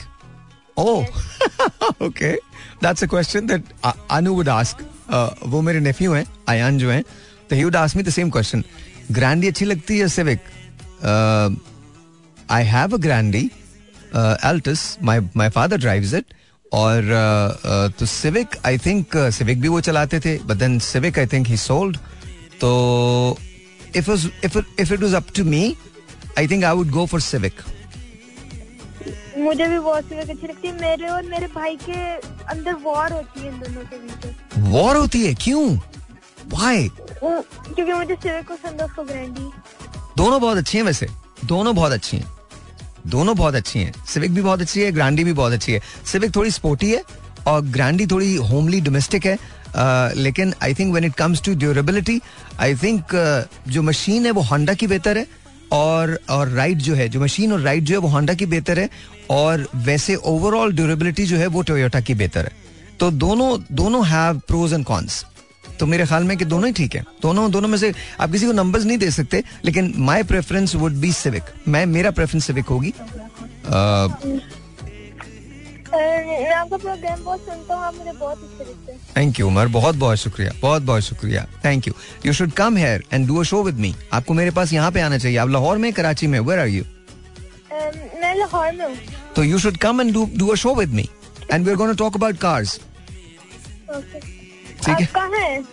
oh 0.78 2.06
okay 2.06 2.32
that's 2.84 3.04
a 3.04 3.08
question 3.08 3.48
that 3.48 3.64
Anu 4.12 4.34
would 4.36 4.50
ask 4.50 4.86
वो 5.54 5.62
मेरे 5.62 5.80
नेफ्यू 5.80 6.14
हैं 6.14 6.26
आयान 6.50 6.78
जो 6.78 6.90
हैं 6.92 7.04
तो 7.50 7.56
he 7.56 7.64
would 7.64 7.76
ask 7.76 7.98
me 7.98 8.04
the 8.04 8.10
same 8.18 8.30
question 8.30 8.64
Grande 9.12 9.48
अच्छी 9.48 9.66
लगती 9.66 9.98
है 10.00 10.08
Civic 10.18 10.40
I 12.52 12.64
have 12.76 12.94
a 12.94 12.98
Grande 13.08 13.46
Altis 14.16 14.98
my 15.04 15.20
my 15.38 15.50
father 15.60 15.78
drives 15.78 16.14
it 16.14 16.34
और 16.74 17.02
uh, 17.02 17.92
uh, 17.92 18.00
तो 18.00 18.06
सिविक 18.06 18.48
आई 18.66 18.78
थिंक 18.78 19.18
सिविक 19.18 19.62
भी 19.62 19.68
वो 19.68 19.82
चलाते 19.82 20.20
थे 20.20 20.38
but 20.38 20.56
then 20.56 20.80
Civic 20.80 21.20
I 21.20 21.26
think 21.26 21.48
he 21.48 21.58
sold 21.58 21.98
तो 22.62 23.38
if 23.96 24.12
if 24.46 24.58
if 24.80 24.94
it 24.94 25.00
was 25.00 25.14
up 25.14 25.28
to 25.36 25.44
me 25.44 25.78
I 26.40 26.48
think 26.48 26.64
I 26.64 26.76
would 26.76 26.90
go 26.90 27.06
for 27.06 27.22
Civic 27.22 27.56
मुझे 29.38 29.68
भी 29.68 29.80
बहुत 29.80 30.04
सिविक 30.04 30.30
अच्छी 30.30 30.48
लगती 30.48 30.68
है। 30.68 30.82
मेरे 30.82 31.08
और 31.08 31.24
मेरे 31.24 31.48
भाई 31.48 31.76
के 31.76 32.16
अंदर 32.46 32.74
वॉर 32.74 33.14
होती 33.14 33.40
है 33.40 33.48
इन 33.48 33.60
दोनों 33.60 33.82
के 33.82 33.98
बीच 33.98 34.36
वॉर 34.58 34.96
होती 34.96 35.26
है? 35.26 35.34
क्यों? 35.34 35.78
वाई 36.48 36.88
वो- 37.24 37.76
क्योंकि 37.76 37.94
मुझे 37.94 38.16
सिविक 38.16 38.48
पसंद 38.48 38.80
है 38.80 38.88
उसको 38.88 39.04
ग्रैंडी 39.04 39.50
दोनों 40.18 40.42
बहुत 40.42 40.58
अच्छी 40.58 40.78
हैं 40.78 40.86
वैसे। 40.86 41.08
दोनों 41.46 41.76
बहुत 41.76 41.92
अच्छी 41.92 42.18
हैं। 42.18 42.39
दोनों 43.08 43.36
बहुत 43.38 43.56
अच्छी 43.56 43.80
हैं। 43.80 43.94
सिविक 44.08 44.34
भी 44.34 44.42
बहुत 44.42 44.62
अच्छी 44.62 44.82
है 44.82 44.92
ग्रांडी 44.92 45.24
भी 45.24 45.34
बहुत 45.34 45.54
अच्छी 45.54 45.72
है। 45.72 45.82
सिविक 46.06 46.36
थोड़ी 46.36 46.52
स्पोर्टी 46.52 46.92
है 46.92 47.04
और 47.48 47.62
ग्रांडी 47.64 48.06
थोड़ी 48.08 48.36
होमली 48.36 48.82
डोमेस्टिक 48.82 49.26
है। 49.26 49.38
लेकिन 50.16 50.54
I 50.64 50.74
think 50.74 50.92
when 50.92 51.06
it 51.06 51.14
comes 51.16 51.42
to 51.42 51.54
durability 51.56 52.20
I 52.60 52.76
think 52.76 53.16
जो 53.68 53.82
मशीन 53.82 54.26
है 54.26 54.32
वो 54.32 54.42
होंडा 54.42 54.74
की 54.74 54.88
बेहतर 54.88 55.18
है 55.18 55.26
और 55.72 56.20
और 56.30 56.50
राइड 56.50 56.78
जो 56.78 56.96
है, 56.96 57.08
जो 57.10 57.20
मशीन 57.20 57.52
और 57.54 57.60
राइड 57.60 57.84
जो 57.86 57.96
है 57.96 58.00
वो 58.00 58.08
होंडा 58.08 58.34
की 58.34 58.46
बेहतर 58.46 58.80
है 58.80 58.90
और 59.30 59.68
वैसे 59.76 60.16
ओवरऑल 60.16 60.74
ड्यूरेबिलिटी 60.74 61.26
जो 61.26 61.38
है 61.38 61.48
वो 61.48 61.62
टोयोटा 61.62 62.00
की 62.00 62.14
बेहतर 62.14 62.46
है। 62.46 62.68
तो 63.00 63.10
दोनों 63.12 63.58
दोनों 63.72 64.06
हैव 64.08 64.40
प्रोज 64.48 64.74
एंड 64.74 64.86
कॉन्स 64.86 65.24
तो 65.64 65.86
मेरे 65.86 66.06
ख्याल 66.06 66.24
में 66.24 66.38
कि 66.38 66.46
दोनों 66.46 66.68
ही 66.68 66.74
ठीक 66.74 66.96
है। 66.96 67.04
दोनों 67.22 67.50
दोनों 67.52 67.68
में 67.70 67.78
से 67.78 67.94
आप 68.20 68.32
किसी 68.32 68.46
को 68.46 68.52
नंबर्स 68.54 68.86
नहीं 68.86 68.98
दे 68.98 69.10
सकते 69.12 69.44
लेकिन 69.66 69.94
my 69.98 70.24
preference 70.24 70.76
would 70.76 70.94
be 71.02 71.12
Civic 71.14 71.44
मैं 71.68 71.86
मेरा 71.88 72.12
प्रेफरेंस 72.12 72.46
सिविक 72.48 72.66
होगी। 72.68 72.94
मैं 75.92 76.52
आपका 76.54 76.78
प्रोग्राम 76.78 77.24
बहुत 77.24 77.40
सुनता 77.42 77.76
हूँ 77.76 77.84
आप 77.84 77.96
मुझे 77.96 78.12
बहुत 78.12 78.38
अच्छे 78.38 78.64
लगते 78.64 78.92
हैं। 78.92 79.00
Thank 79.18 79.40
you 79.40 79.48
Umar. 79.48 79.68
बहुत 79.68 79.96
बहुत 79.96 80.18
शुक्रिया 80.18 80.52
बहुत 80.62 80.82
बहुत 80.82 81.04
शुक्रिया। 81.04 81.46
Thank 81.66 81.88
you 81.88 81.94
you 82.26 82.34
should 82.34 82.52
come 82.54 82.78
here 82.78 83.04
and 83.14 83.28
do 83.28 83.40
a 83.40 83.44
show 83.44 83.64
with 83.64 83.80
me 83.80 83.94
आपको 84.14 84.34
मेरे 84.34 84.52
पास 84.52 84.74
यहाँ 84.74 84.92
पे 84.92 85.02
आना 85.02 85.18
चाहिए। 85.18 85.38
आप 85.38 85.50
लाहौर 85.50 85.78
में 85.78 85.92
कराची 85.94 86.28
में 86.28 86.40
वेयर 86.40 86.60
आर 86.60 86.68
यू 86.68 86.84
मैं 88.22 88.36
लाहौर 88.38 88.72
में 88.74 88.98
तो 89.36 89.44
you 89.44 89.60
should 89.60 89.78
come 89.78 90.02
and 90.02 90.14
do 90.14 90.30
do 90.38 90.48
a 90.48 90.56
show 90.56 90.76
with 90.76 90.94
me 90.94 91.08
and 91.52 91.66
we 91.66 91.72
are 91.72 91.78
gonna 91.78 91.94
talk 92.00 92.16
about 92.16 92.38
cars 92.38 92.80
okay 93.90 94.39
ठीक 94.86 95.00
है। 95.16 95.64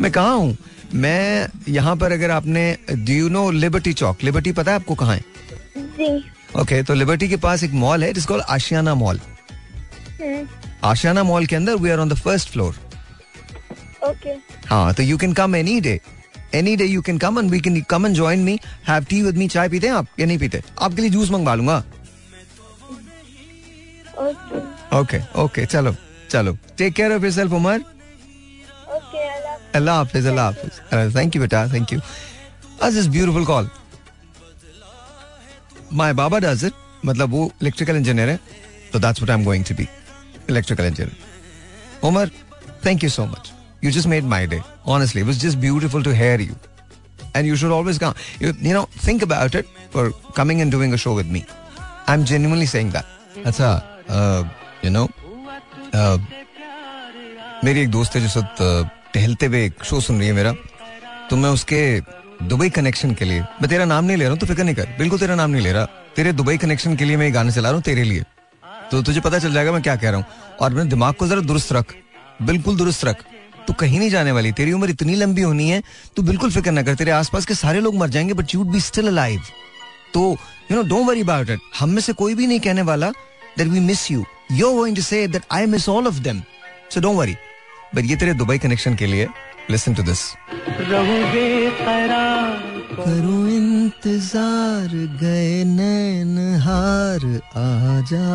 मैं 0.00 0.10
कहाँ 0.12 0.36
हूँ? 0.36 0.56
मैं 0.94 1.48
यहाँ 1.68 1.96
पर 1.96 2.12
अगर 2.12 2.30
आपने 2.30 2.64
do 2.90 3.12
you 3.12 3.28
know 3.28 3.50
Liberty 3.50 3.92
Chowk 3.92 4.22
Liberty 4.24 4.52
पता 4.52 4.70
है 4.70 4.76
आपको 4.76 4.94
कहाँ 4.94 5.14
है? 5.16 5.24
जी। 5.76 6.24
ओके 6.60 6.82
तो 6.82 6.94
लिबर्टी 6.94 7.28
के 7.28 7.36
पास 7.44 7.62
एक 7.64 7.72
मॉल 7.82 8.04
है 8.04 8.12
जिसको 8.12 8.38
आशियाना 8.38 8.94
मॉल 8.94 9.20
आशियाना 10.84 11.22
मॉल 11.22 11.46
के 11.46 11.56
अंदर 11.56 11.76
we 11.76 11.90
are 11.90 11.98
on 11.98 12.08
the 12.08 12.14
first 12.18 12.48
floor 12.52 12.74
okay 14.08 14.30
हाँ 14.68 14.92
तो 14.94 15.02
you 15.02 15.16
can 15.18 15.32
come 15.32 15.56
any 15.56 15.80
day 15.80 16.00
any 16.54 16.74
day 16.76 16.84
you 16.84 17.02
can 17.02 17.18
come 17.18 17.38
and 17.38 17.50
we 17.50 17.60
can 17.60 17.80
come 17.90 18.06
and 18.06 18.14
join 18.16 18.42
me 18.44 18.58
have 18.88 19.04
tea 19.10 19.22
with 19.22 19.36
me 19.36 19.48
चाय 19.48 19.68
पीते 19.68 19.86
हैं 19.86 19.94
आप 19.94 20.06
या 20.20 20.26
नहीं 20.26 20.38
पीते? 20.38 20.62
आपके 20.82 21.02
लिए 21.02 21.10
जूस 21.10 21.30
मंगवा 21.30 21.54
लूँगा। 21.54 21.82
ओके 24.98 25.20
ओके 25.42 25.64
चलो 25.66 25.94
चलो. 26.30 26.56
Take 26.78 26.94
care 26.94 27.12
of 27.12 27.22
yourself 27.22 27.52
Umar 27.52 27.84
अल्लाह 29.74 29.78
अल्लाह 29.80 29.96
हाफिज 29.96 30.26
अल्लाह 30.26 30.44
हाफिज 30.44 31.16
थैंक 31.16 31.36
यू 31.36 31.42
बेटा 31.42 31.66
थैंक 31.72 31.92
यू 31.92 32.00
आज 32.82 32.96
इज़ 32.98 33.08
ब्यूटीफुल 33.10 33.44
कॉल 33.44 33.68
माय 36.00 36.12
बाबा 36.22 36.38
डज 36.46 36.64
इट 36.64 36.74
मतलब 37.04 37.30
वो 37.30 37.50
इलेक्ट्रिकल 37.62 37.96
इंजीनियर 37.96 38.28
है 38.28 38.38
तो 38.92 38.98
that's 38.98 39.20
what 39.20 39.30
I 39.30 39.36
am 39.36 39.44
going 39.44 39.64
to 39.64 39.74
be 39.74 39.88
electrical 40.50 40.84
engineer 40.84 42.06
Umar 42.08 42.30
thank 42.86 43.04
you 43.04 43.10
so 43.10 43.26
much 43.26 43.52
you 43.84 43.90
just 43.90 44.08
made 44.08 44.24
my 44.34 44.46
day 44.46 44.60
honestly 44.96 45.20
it 45.20 45.26
was 45.26 45.38
just 45.46 45.58
beautiful 45.58 46.04
to 46.04 46.10
hear 46.22 46.40
you 46.40 46.54
and 47.34 47.46
you 47.46 47.56
should 47.56 47.72
always 47.72 47.98
come. 47.98 48.14
You, 48.40 48.52
you 48.60 48.74
know, 48.74 48.84
think 48.98 49.22
about 49.22 49.54
it 49.54 49.66
for 49.90 50.10
coming 50.34 50.60
and 50.60 50.70
doing 50.70 50.92
a 50.94 50.98
show 50.98 51.14
with 51.14 51.26
me. 51.26 51.44
I'm 52.06 52.24
genuinely 52.24 52.66
saying 52.66 52.90
that. 52.90 53.06
अच्छा, 53.46 53.70
uh, 54.10 54.44
you 54.82 54.90
know, 54.90 55.06
uh, 55.94 56.18
मेरी 57.64 57.80
एक 57.80 57.90
दोस्त 57.90 58.16
है 58.16 58.22
जो 58.22 58.28
साथ 58.28 58.62
uh, 58.62 59.01
टहलते 59.14 59.46
हुए 59.46 59.70
show 59.84 60.00
सुन 60.00 60.18
रही 60.18 60.28
है 60.28 60.34
मेरा। 60.34 60.52
तो 61.30 61.36
मैं 61.36 61.50
उसके 61.50 62.00
दुबई 62.42 62.68
कनेक्शन 62.70 63.12
के 63.14 63.24
लिए, 63.24 63.40
मैं 63.40 63.68
तेरा 63.68 63.84
नाम 63.84 64.04
नहीं 64.04 64.16
ले 64.16 64.24
रहा 64.24 64.32
हूँ 64.32 64.38
तो 64.40 64.46
फ़िक्र 64.46 64.64
नहीं 64.64 64.74
कर। 64.74 64.94
बिल्कुल 64.98 65.18
तेरा 65.18 65.34
नाम 65.34 65.50
नहीं 65.50 65.62
ले 65.62 65.72
रहा। 65.72 65.84
तेरे 66.16 66.32
दुबई 66.32 66.56
कनेक्शन 66.58 66.96
के 66.96 67.04
लिए 67.04 67.16
मैं 67.16 67.26
ये 67.26 67.32
गाना 67.32 67.50
चला 67.50 67.68
रहा 67.68 67.76
हूँ 67.76 67.82
तेरे 67.82 68.04
लिए। 68.04 68.22
तो 68.90 69.02
तुझे 69.02 69.20
पता 69.20 69.38
चल 69.38 69.52
जाएगा 69.52 69.72
मैं 69.72 69.82
क्या 69.82 69.96
कह 69.96 70.10
रहा 70.10 70.20
हूँ। 70.20 70.56
और 70.60 70.70
अपने 70.70 70.84
दिमाग 70.84 71.14
को 71.14 71.26
जरा 71.26 71.40
दुरुस्त 71.40 71.72
रख। 71.72 71.94
बिल्कुल 72.42 72.76
दुरुस्त 72.76 73.04
रख। 73.04 73.22
तू 73.66 73.72
कहीं 73.72 73.98
नहीं 73.98 74.10
जाने 74.10 74.32
वाली। 74.32 74.52
तेरी 74.52 74.72
उम्र 74.72 74.90
इतनी 74.90 75.14
लंबी 75.14 75.42
होनी 75.42 75.68
है, 75.70 75.82
तू 76.16 76.22
बिल्कुल 76.22 76.50
फ़िक्र 76.50 76.70
ना 76.70 76.82
कर। 76.82 76.94
तेरे 76.94 77.10
आसपास 77.10 77.46
के 77.46 77.54
सारे 77.54 77.80
लोग 77.80 77.94
मर 77.94 78.08
जाएँगे 78.08 78.34
but 78.34 78.54
you 78.54 78.64
be 78.64 78.80
still 78.80 79.08
alive 79.08 79.40
तो 80.14 80.20
you 80.70 80.76
know 80.76 80.82
don't 80.88 81.06
worry 81.06 81.20
about 81.22 81.50
it 81.50 81.60
हम 81.78 81.90
में 81.90 82.00
से 82.02 82.12
कोई 82.12 82.34
भी 82.34 82.46
नहीं 82.46 82.60
कहने 82.60 82.82
वाला 82.82 83.10
that 83.58 83.68
we 83.68 83.80
miss 83.80 84.10
you 84.10 84.24
you 84.52 84.68
are 84.68 84.74
going 84.74 84.96
to 84.96 85.02
say 85.02 85.26
that 85.28 85.42
I 85.52 85.66
miss 85.66 85.88
all 85.88 86.06
of 86.06 86.18
them 86.18 86.42
so 86.94 87.00
don't 87.00 87.16
worry 87.16 87.36
but 87.94 88.04
ये 88.04 88.16
तेरे 88.16 88.34
दुबई 88.34 88.58
कनेक्शन 88.58 88.94
के 88.94 89.06
लिए 89.06 89.26
लिसन 89.70 89.94
टू 89.94 90.02
दिस 90.02 90.20
करो 92.92 93.36
इंतज़ार 93.48 94.90
गए 95.20 95.52
नैन 95.64 96.38
हार 96.60 97.22
आजा। 97.58 98.30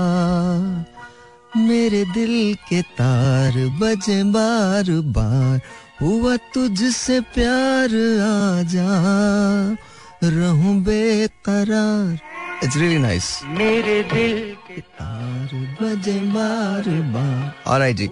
मेरे 1.58 2.04
दिल 2.14 2.34
के 2.70 2.82
तार 2.98 3.54
बजे 3.82 4.24
बार 4.34 4.92
बार 5.18 5.60
हुआ 6.02 6.36
तुझसे 6.54 7.20
प्यार 7.36 7.96
आजा। 8.24 8.90
रहूँ 10.24 10.76
बेकरार। 10.84 12.14
इट्स 12.64 12.76
रियली 12.78 12.98
नाइस 13.00 13.28
मेरे 13.58 14.02
दिल 14.14 14.38
के 14.68 14.82
तार 14.82 15.50
बजे 15.82 16.20
बार 16.34 16.90
बार। 17.14 17.64
ऑलराइट 17.68 17.96
जी। 17.96 18.10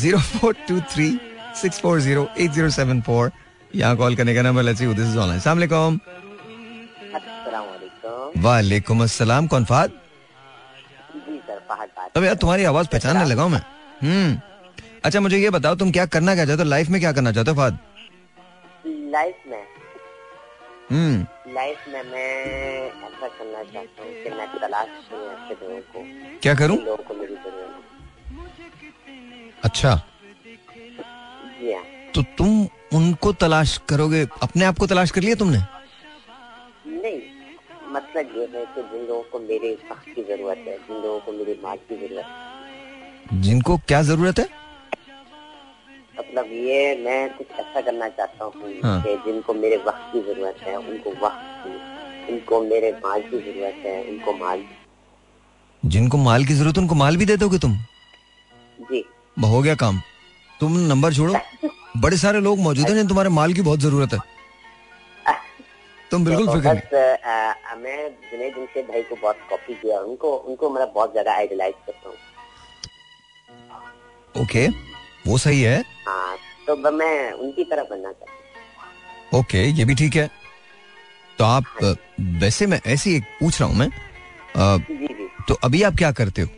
Zero 0.00 0.18
four 0.18 0.52
two 0.68 0.80
three 0.92 1.08
six 1.60 1.80
four 1.80 2.00
zero 2.00 2.28
eight 2.38 2.50
zero 2.52 2.70
seven 2.78 3.00
four 3.08 3.30
यहाँ 3.74 3.96
कॉल 3.96 4.16
करने 4.16 4.34
का 4.34 4.42
number 4.42 4.74
see 4.74 4.86
this 4.86 5.06
is 5.08 5.18
online 5.18 5.38
अस्सलाम 5.38 5.58
वालेकुम 5.58 6.00
वालेकुम 8.42 9.02
अस्सलाम 9.02 9.46
कौन 9.46 9.64
फाद? 9.64 9.90
जी 11.28 11.38
फहद 11.68 11.88
अब 12.16 12.24
यार 12.24 12.34
तुम्हारी 12.42 12.64
आवाज़ 12.64 12.86
पहचानने 12.92 13.24
लगा 13.24 13.42
हूँ 13.42 13.50
मैं। 13.50 13.60
हम्म। 14.02 14.40
अच्छा 15.04 15.20
मुझे 15.20 15.38
ये 15.38 15.50
बताओ 15.50 15.74
तुम 15.76 15.90
क्या 15.92 16.06
करना 16.14 16.34
क्या 16.34 16.44
चाहते 16.46 16.62
हो? 16.62 16.68
लाइफ 16.68 16.88
में 16.88 17.00
क्या 17.00 17.12
करना 17.12 17.32
चाहते 17.32 17.50
हो 17.50 17.56
फाद? 17.56 17.78
लाइफ 19.16 19.42
में। 19.48 19.64
हम्म। 20.90 21.52
लाइफ 21.54 21.84
में 21.88 22.02
मैं 22.02 22.30
ऐसा 22.86 23.28
करना 23.28 23.62
चाहता 23.72 24.02
हूँ 24.02 24.12
कि 24.24 24.30
मैं 24.30 24.46
तलाश 24.60 24.88
ऐसे 24.88 25.54
लोगों 25.62 25.80
को। 25.92 26.04
क्या 26.42 26.54
करूँ? 26.54 26.76
लोगों 26.84 27.04
को 27.04 27.14
मेरी 27.20 27.34
अच्छा। 29.66 29.94
तो 32.14 32.22
तुम 32.38 32.50
उनको 32.94 33.32
तलाश 33.40 33.76
करोगे? 33.88 34.20
अपने 34.42 34.64
आप 34.64 34.78
को 34.78 34.86
तलाश 34.86 35.10
कर 35.10 35.20
लिया 35.20 35.34
तुमने? 35.36 35.58
नहीं 36.88 37.18
मतलब 37.94 38.36
ये 38.36 38.44
है 38.54 38.64
कि 38.74 38.82
जिन 38.82 39.06
लोगों 39.08 39.22
को 39.32 39.38
मेरे 39.40 39.72
वक्त 39.90 40.14
की 40.14 40.22
ज़रूरत 40.22 40.64
है 40.68 40.76
जिन 40.78 40.96
लोगों 40.96 41.18
को 41.20 41.32
मेरे 41.32 41.58
माल 41.64 41.78
की 41.88 41.96
ज़रूरत 41.96 42.24
है। 42.24 43.40
जिनको 43.42 43.76
क्या 43.88 44.00
ज़रूरत 44.02 44.38
है? 44.38 44.46
मतलब 46.18 46.52
ये 46.52 46.80
मैं 47.04 47.18
कुछ 47.36 47.58
ऐसा 47.60 47.80
करना 47.80 48.08
चाहता 48.08 48.44
हूँ 48.44 48.72
हाँ। 48.84 49.02
कि 49.02 49.16
जिनको 49.26 49.54
मेरे 49.54 49.76
वक्त 49.86 50.12
की 50.12 50.20
ज़रूरत 50.22 50.62
है 50.62 50.76
उनको 50.78 51.10
वक्त 51.24 51.42
की 51.66 52.32
उनको 52.32 52.60
मेरे 52.64 52.92
माल 53.04 53.20
की 53.22 53.38
ज़रूरत 53.40 53.82
है 53.86 53.98
उनको 54.04 54.32
माल 54.38 54.64
जिनको 55.82 56.18
माल 56.18 56.44
की 56.44 56.54
ज़रूरत 56.54 56.76
है, 56.76 56.82
उनको 56.82 56.94
माल 56.94 57.16
भी 57.16 57.26
दे 57.26 57.36
दोगे 57.36 57.58
तुम? 57.58 57.76
जी। 58.82 59.04
हो 59.36 59.60
गया 59.62 59.74
काम। 59.74 60.00
तुम 60.60 60.76
नंबर 60.88 61.14
छोड़ो। 61.14 61.34
बड़े 61.96 62.16
सारे 62.16 62.40
लोग 62.40 62.58
मौजूद 62.58 62.78
हैं 62.80 62.88
जिन्हें 62.88 63.06
तुम्हारे 63.08 63.30
माल 63.30 63.52
की 63.52 63.62
बहुत 63.62 63.80
ज़रूरत 63.80 64.12
है। 64.14 64.18
तुम 66.10 66.24
बिल्कुल 66.24 66.46
तो 66.46 66.52
फ़िक्र 66.52 66.72
बस 66.74 66.80
मैं 67.76 68.08
जुनेद 68.30 68.54
जमशेद 68.54 68.84
भाई 68.84 69.02
को 69.02 69.16
बहुत 69.22 69.36
कॉपी 69.50 69.74
किया। 69.74 69.98
उनको 70.00 70.36
उनको 70.36 70.70
मैं 70.70 70.86
बहुत 70.92 71.10
ज़्यादा 71.12 71.32
आइडलाइज 71.34 71.74
करता 71.86 72.08
हूँ। 72.08 72.16
ओके 74.34 74.66
वो 75.26 75.38
सही 75.38 75.60
है। 75.62 75.78
हाँ 76.06 76.36
तो 76.66 76.76
मैं 76.92 77.32
उनकी 77.32 77.64
तरह 77.64 77.82
बनना 77.90 78.12
चाहता 78.12 78.32
हूँ। 78.32 79.40
ओके 79.40 79.64
ये 79.68 79.84
भी 79.84 79.94
ठीक 79.94 80.16
है। 80.16 80.30
तो 81.38 81.44
आप 81.44 81.64
अ, 81.82 81.94
वैसे 82.40 82.66
मैं 82.66 82.80
ऐसे 82.86 83.16
एक 83.16 83.24
पूछ 83.40 83.60
रहा 83.60 83.68
हूँ 83.70 83.76
मैं। 83.76 83.88
हूँ 84.56 84.80
जी 84.90 85.06
जी। 85.06 85.28
तो 85.48 85.54
अभी 85.64 85.82
आप 85.82 85.94
क्या 85.98 86.10
करते 86.12 86.42
हो? 86.42 86.48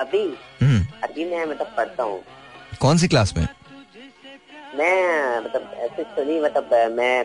अभी? 0.00 0.24
अभी 1.04 1.24
मैं 1.30 1.44
मतलब 1.46 1.70
पढ़ता 1.76 2.02
हूँ। 2.02 2.22
कौन 2.80 2.98
सी 2.98 3.08
क्लास 3.08 3.34
में? 3.36 3.46
मैं 4.74 5.40
मतलब 5.40 5.68
ऐसे 5.76 6.02
स्टडी 6.02 6.38
मतलब 6.40 6.74
मैं 6.92 7.24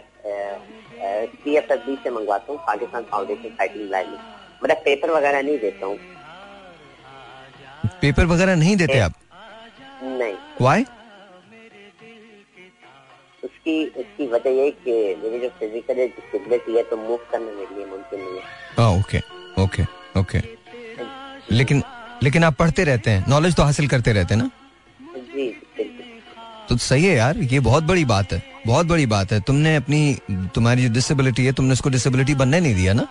सी 1.25 1.55
एफ़ 1.57 1.71
एफ़ 1.73 1.85
बी 1.85 1.95
से 2.03 2.09
मंगवाता 2.09 2.51
हूँ 2.51 2.59
पाकिस्तान 2.67 3.03
फाउंडेशन 3.11 3.49
फाइटिंग 3.49 3.89
लाइन 3.91 4.17
मतलब 4.63 4.77
पेपर 4.85 5.11
वगैरह 5.11 5.41
नहीं 5.41 5.57
देता 5.59 5.85
हूँ। 5.85 5.97
पेपर 8.01 8.25
वगैरह 8.25 8.55
नहीं 8.55 8.75
देते 8.77 8.99
आप? 8.99 9.13
नहीं। 10.03 10.37
वाई 10.61 10.85
उसकी 13.43 13.85
उसकी 13.97 14.27
वजह 14.27 14.49
ये 14.51 14.69
कि 14.85 14.93
मेरी 15.23 15.39
जो 15.39 15.49
फ़िज़िकल 15.59 15.95
डिसेबिलिटी 15.95 16.75
है 16.77 16.83
तो 16.83 16.97
मूव 16.97 17.19
करना 17.31 17.51
मेरे 17.51 17.75
लिए 17.75 17.85
मुमकिन 17.85 18.19
नहीं 18.19 18.35
है। 18.35 18.43
हाँ 18.79 18.89
ओके 18.99 19.19
ओके 19.63 19.83
ओके 20.19 20.39
लेकिन 21.51 21.81
लेकिन 22.23 22.43
आप 22.43 22.55
पढ़ते 22.55 22.83
रहते 22.83 23.11
हैं। 23.11 23.25
नॉलेज 23.29 23.55
तो 23.55 23.63
हासिल 23.63 23.87
करते 23.87 24.13
रहते 24.13 24.33
हैं 24.33 24.41
ना? 24.41 24.49
जी 25.15 25.47
बिल्कुल। 25.77 26.05
तो 26.69 26.77
सही 26.79 27.05
है 27.05 27.15
यार 27.15 27.37
ये 27.37 27.59
बहुत 27.59 27.83
बड़ी 27.83 28.05
बात 28.05 28.33
है 28.33 28.41
बहुत 28.65 28.85
बड़ी 28.85 29.05
बात 29.05 29.31
है। 29.31 29.39
तुमने 29.41 29.75
अपनी 29.75 30.01
तुम्हारी 30.55 30.87
जो 30.87 30.93
डिसेबिलिटी 30.93 31.45
है 31.45 31.51
तुमने 31.53 31.73
उसको 31.73 31.89
डिसेबिलिटी 31.89 32.35
बनने 32.35 32.59
नहीं 32.59 32.75
दिया 32.75 32.93
ना? 32.93 33.07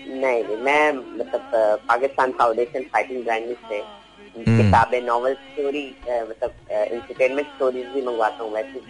नहीं 0.00 0.56
मैं 0.58 0.92
मतलब 0.92 1.50
पाकिस्तान 1.88 2.32
फाउंडेशन 2.38 2.82
फाइटिंग 2.92 3.24
ब्रांड 3.24 3.54
से 3.68 3.78
हम्म। 3.78 4.56
किताबें 4.58 5.00
नॉवल 5.02 5.34
स्टोरी 5.34 5.86
मतलब 6.00 6.54
इंटरटेनमेंट 6.70 7.46
स्टोरीज 7.48 7.86
भी 7.94 8.02
मंगवाता 8.02 8.44
हूँ 8.44 8.52
वैसे 8.52 8.80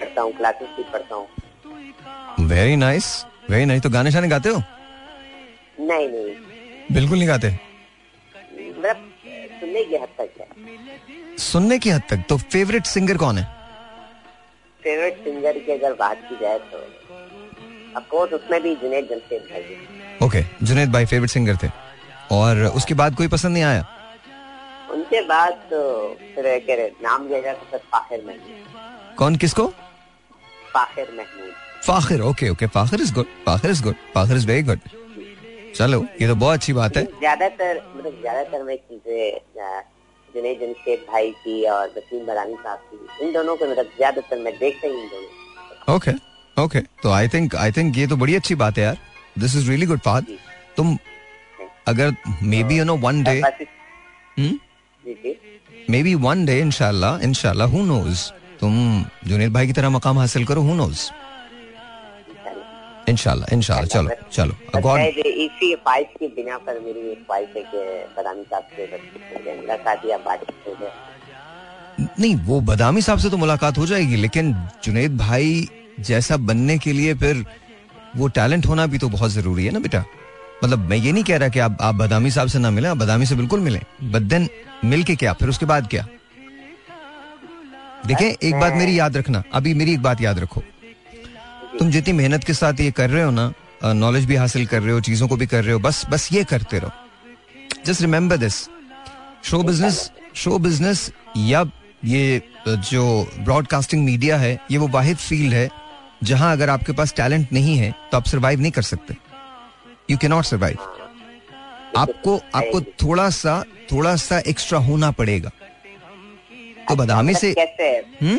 पढ़ता 0.00 0.22
हूँ 0.22 0.32
क्लासेस 0.36 0.68
भी 0.76 0.82
पढ़ता 0.92 1.14
हूँ। 1.14 2.46
वेरी 2.48 2.76
नाइस 2.76 3.08
वेरी 3.50 3.64
नाइस 3.64 3.82
तो 3.82 3.90
गाने 3.90 4.10
शाने 4.10 4.28
गाते 4.28 4.48
हो? 4.48 4.62
नहीं 5.80 6.08
नहीं। 6.08 6.34
बिल्कुल 6.92 7.18
नहीं 7.18 7.28
गाते? 7.28 7.48
मतलब 8.80 9.60
सुनने 9.60 9.84
की 9.84 9.96
हद 9.96 10.08
तक 10.18 10.40
है। 10.40 11.36
सुनने 11.38 11.78
की 11.78 11.90
हद 11.90 12.02
तक? 12.10 12.24
तो 12.28 12.36
फेवरेट 12.52 12.86
सिंगर 12.86 13.16
कौन 13.16 13.38
है? 13.38 13.44
फेवरेट 14.82 15.24
सिंगर 15.24 15.58
की 15.58 15.72
अगर 15.72 15.94
बात 15.94 16.18
की 16.28 16.36
जाए 16.40 16.58
तो 16.72 16.78
अफकोर्स 17.96 18.32
उसमें 18.32 18.60
भी 18.62 18.74
जुनेद 18.76 19.08
जमशेद 19.10 19.42
भाई 19.50 19.62
ओके 20.26 20.42
जुनेद 20.66 20.92
भाई 20.92 21.06
फेवरेट 21.06 21.30
सिंगर 21.30 21.56
थे। 21.62 21.68
और 22.32 22.64
उसके 22.76 22.94
बाद 22.94 23.14
कोई 23.16 23.28
पसंद 23.28 23.52
नहीं 23.52 23.64
आया? 23.64 23.86
उनके 24.92 25.20
बाद 25.26 25.52
तो 25.70 25.80
फिर 26.34 26.92
नाम 27.02 27.28
लिया 27.28 27.40
जाए 27.40 27.54
तो 27.54 27.66
फिर 27.70 27.80
फाखिर 27.92 28.24
महमूद 28.26 29.16
कौन 29.18 29.36
किसको? 29.36 29.66
Fakhir 30.74 31.12
Mahmood 31.18 31.52
Fakhir 31.84 32.20
okay 32.22 32.48
okay 32.48 32.66
Fakhir 32.74 33.00
is 33.00 33.14
good 33.14 33.26
Fakhir 33.46 33.70
is 33.70 33.82
good 33.82 33.94
Fakhir 34.14 34.36
is 34.36 34.46
very 34.46 34.62
good 34.62 34.80
चलो 35.76 36.04
ये 36.20 36.26
तो 36.28 36.34
बहुत 36.34 36.54
अच्छी 36.54 36.72
बात 36.72 36.96
है। 36.96 37.04
ज़्यादातर 37.04 37.80
मतलब 37.96 38.20
ज़्यादातर 38.20 38.62
मैं 38.62 38.76
चीज़ें 38.76 39.82
जुनेद 40.28 40.58
जमशेद 40.60 41.04
भाई 41.08 41.30
की 41.44 41.62
और 41.68 41.86
वसीम 41.96 42.26
बरानी 42.26 42.54
साहब 42.54 42.78
की 42.90 43.26
इन 43.26 43.32
दोनों 43.32 43.56
को 43.56 43.66
मतलब 43.70 43.86
ज़्यादातर 43.96 44.38
मैं 44.38 44.52
देखता 44.58 44.86
ही 44.88 44.94
इन 44.94 45.08
दोनों 45.08 45.94
ओके 45.94 46.12
ओके 46.56 46.80
तो 47.02 47.10
आई 47.12 47.28
थिंक 47.28 47.54
आई 47.56 47.72
थिंक 47.72 47.98
ये 47.98 48.06
तो 48.06 48.16
बड़ी 48.16 48.34
अच्छी 48.36 48.54
बात 48.54 48.78
है 48.78 48.84
यार। 48.84 48.98
This 49.38 49.56
is 49.56 49.68
really 49.70 49.86
good 49.86 50.00
Fahad 50.00 50.26
तुम 50.76 50.96
अगर 51.88 52.14
maybe 52.64 52.78
you 52.78 52.84
know 52.84 52.96
one 52.98 53.22
day 53.24 53.40
maybe 56.02 56.14
one 56.26 56.44
day 56.46 56.58
इनशाला 56.60 57.18
इनशाला 57.24 57.64
हु 57.72 57.82
नोज़ 57.84 58.30
तुम 58.60 58.74
जुनेद 59.26 59.52
भाई 59.52 59.66
की 59.66 59.72
तरह 59.72 59.90
मकाम 59.90 60.18
हासिल 60.18 60.44
करो 60.46 60.62
हु 60.62 60.74
नोज़ 60.76 61.10
इनशाला 63.10 63.46
इनशाला 63.52 63.86
चलो 63.94 64.10
चलो 64.32 64.80
गॉड 64.80 65.00
इसी 65.00 65.74
ख्वाहिश 65.74 66.06
की 66.18 66.26
बिना 66.36 66.58
पर 66.66 66.78
मेरी 66.80 67.08
ये 67.08 67.14
ख्वाहिश 67.16 67.56
है 67.56 67.62
कि 67.72 67.80
बरानी 68.16 68.42
साहब 68.50 68.64
से 68.76 69.56
मुलाकात 69.56 70.06
या 70.10 70.18
बातचीत 70.26 70.68
हो 70.68 70.74
जाए। 70.80 72.08
नहीं 72.20 72.34
वो 72.46 72.60
बदामी 72.68 73.02
साहब 73.02 73.18
से 73.18 73.30
तो 73.30 73.36
मुलाकात 73.36 73.78
हो 73.78 73.86
जाएगी 73.86 74.16
लेकिन 74.16 74.54
जुनेद 74.84 75.16
भाई 75.18 75.66
जैसा 76.08 76.36
बनने 76.50 76.78
के 76.78 76.92
लिए 76.92 77.14
फिर 77.22 77.44
वो 78.16 78.28
टैलेंट 78.36 78.66
होना 78.66 78.86
भी 78.86 78.98
तो 78.98 79.08
बहुत 79.08 79.30
ज़रूरी 79.30 79.64
है 79.64 79.72
ना 79.72 79.78
बेटा? 79.80 80.04
मतलब 80.64 80.78
मैं 80.88 80.96
ये 80.96 81.12
नहीं 81.12 81.24
कह 81.24 81.36
रहा 81.38 81.48
कि 81.48 81.58
आप 81.58 81.76
आप 81.80 81.94
बदामी 81.94 82.30
साहब 82.30 82.48
से 82.48 82.58
ना 82.58 82.70
मिले 82.70 82.88
आप 82.88 82.96
बदामी 82.96 83.26
से 83.26 83.34
बिल्कुल 83.34 83.60
मिले 83.60 83.80
बट 84.12 84.22
देन 84.32 84.48
मिल 84.84 85.04
के 85.04 85.16
क्या 85.16 85.32
फिर 85.32 85.48
उसके 85.48 85.66
बाद 85.66 85.88
क्या? 85.90 86.06
देखें 88.06 88.26
एक 88.26 88.54
बात 88.60 88.72
मेरी 88.74 88.98
याद 88.98 89.16
रखना 89.16 89.42
अभी 89.54 89.74
मेरी 89.74 89.92
एक 89.92 90.02
बात 90.02 90.20
याद 90.20 90.38
रखो। 90.38 90.62
तुम 91.78 91.90
जितनी 91.90 92.12
मेहनत 92.12 92.44
के 92.44 92.54
साथ 92.54 92.80
ये 92.80 92.90
कर 92.90 93.10
रहे 93.10 93.22
हो 93.22 93.30
ना 93.30 93.52
नॉलेज 93.94 94.24
भी 94.26 94.36
हासिल 94.36 94.66
कर 94.66 94.82
रहे 94.82 94.92
हो 94.92 95.00
चीज़ों 95.00 95.28
को 95.28 95.36
भी 95.36 95.46
कर 95.46 95.64
रहे 95.64 95.72
हो 95.72 95.78
बस 95.78 96.04
बस 96.10 96.28
ये 96.32 96.44
करते 96.44 96.78
रहो। 96.78 96.90
Just 97.86 98.00
remember 98.00 98.36
this 98.36 98.54
show 99.44 99.62
business 99.62 100.10
show 100.34 100.58
business 100.58 101.10
या 101.36 101.64
ये 102.04 102.42
जो 102.68 103.04
ब्रॉडकास्टिंग 103.38 104.04
मीडिया 104.04 104.36
है 104.36 104.52
ये 104.70 104.78
वो 104.78 104.88
वाहिद 104.88 105.16
फ़ील्ड 105.18 105.54
है 105.54 105.68
जहाँ 106.22 106.52
अगर 106.52 106.70
आपके 106.70 106.92
पास 106.92 107.14
टैलेंट 107.16 107.52
नहीं 107.52 107.76
है 107.78 107.90
तो 108.10 108.16
आप 108.16 108.26
सरवाइव 108.26 108.60
नहीं 108.60 108.72
कर 108.72 108.82
सकते। 108.82 109.16
यू 110.10 110.16
कैन 110.16 110.30
नॉट 110.30 110.44
सर्वाइव 110.44 110.78
आपको 111.98 112.36
आपको 112.54 112.80
थोड़ा 113.02 113.28
सा 113.30 113.62
थोड़ा 113.92 114.14
सा 114.18 114.38
एक्स्ट्रा 114.48 114.78
होना 114.80 115.10
पड़ेगा। 115.10 115.50
तो 116.88 116.96
बदामी 116.96 117.34
से 117.34 117.52
कैसे? 117.54 117.88
हम्म? 118.22 118.38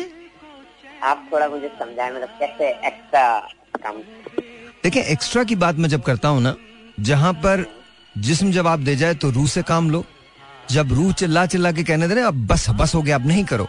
आप 1.02 1.28
थोड़ा 1.32 1.48
मुझे 1.48 1.68
समझाएँ 1.78 2.10
मतलब 2.10 2.28
कैसे 2.40 2.68
एक्स्ट्रा 2.86 3.38
काम? 3.76 3.96
देखिए 4.84 5.02
एक्स्ट्रा 5.02 5.44
की 5.44 5.56
बात 5.56 5.76
मैं 5.76 5.88
जब 5.88 6.02
करता 6.02 6.28
हूँ 6.28 6.42
ना 6.42 6.54
जहाँ 7.00 7.32
पर 7.44 7.64
जिस्म 8.14 8.50
जवाब 8.52 8.84
दे 8.84 8.96
जाए 8.96 9.14
तो 9.14 9.30
रूह 9.30 9.46
से 9.46 9.62
काम 9.62 9.90
लो। 9.90 10.04
जब 10.70 10.92
रूह 10.92 11.12
चिल्ला 11.12 11.44
चिल्ला 11.46 11.72
के 11.72 11.82
कहने 11.84 12.08
दे 12.08 12.14
रहे 12.14 12.24
अब 12.24 12.46
बस 12.46 12.68
बस 12.70 12.94
हो 12.94 13.02
गया 13.02 13.16
अब 13.16 13.26
नहीं 13.26 13.44
करो। 13.44 13.68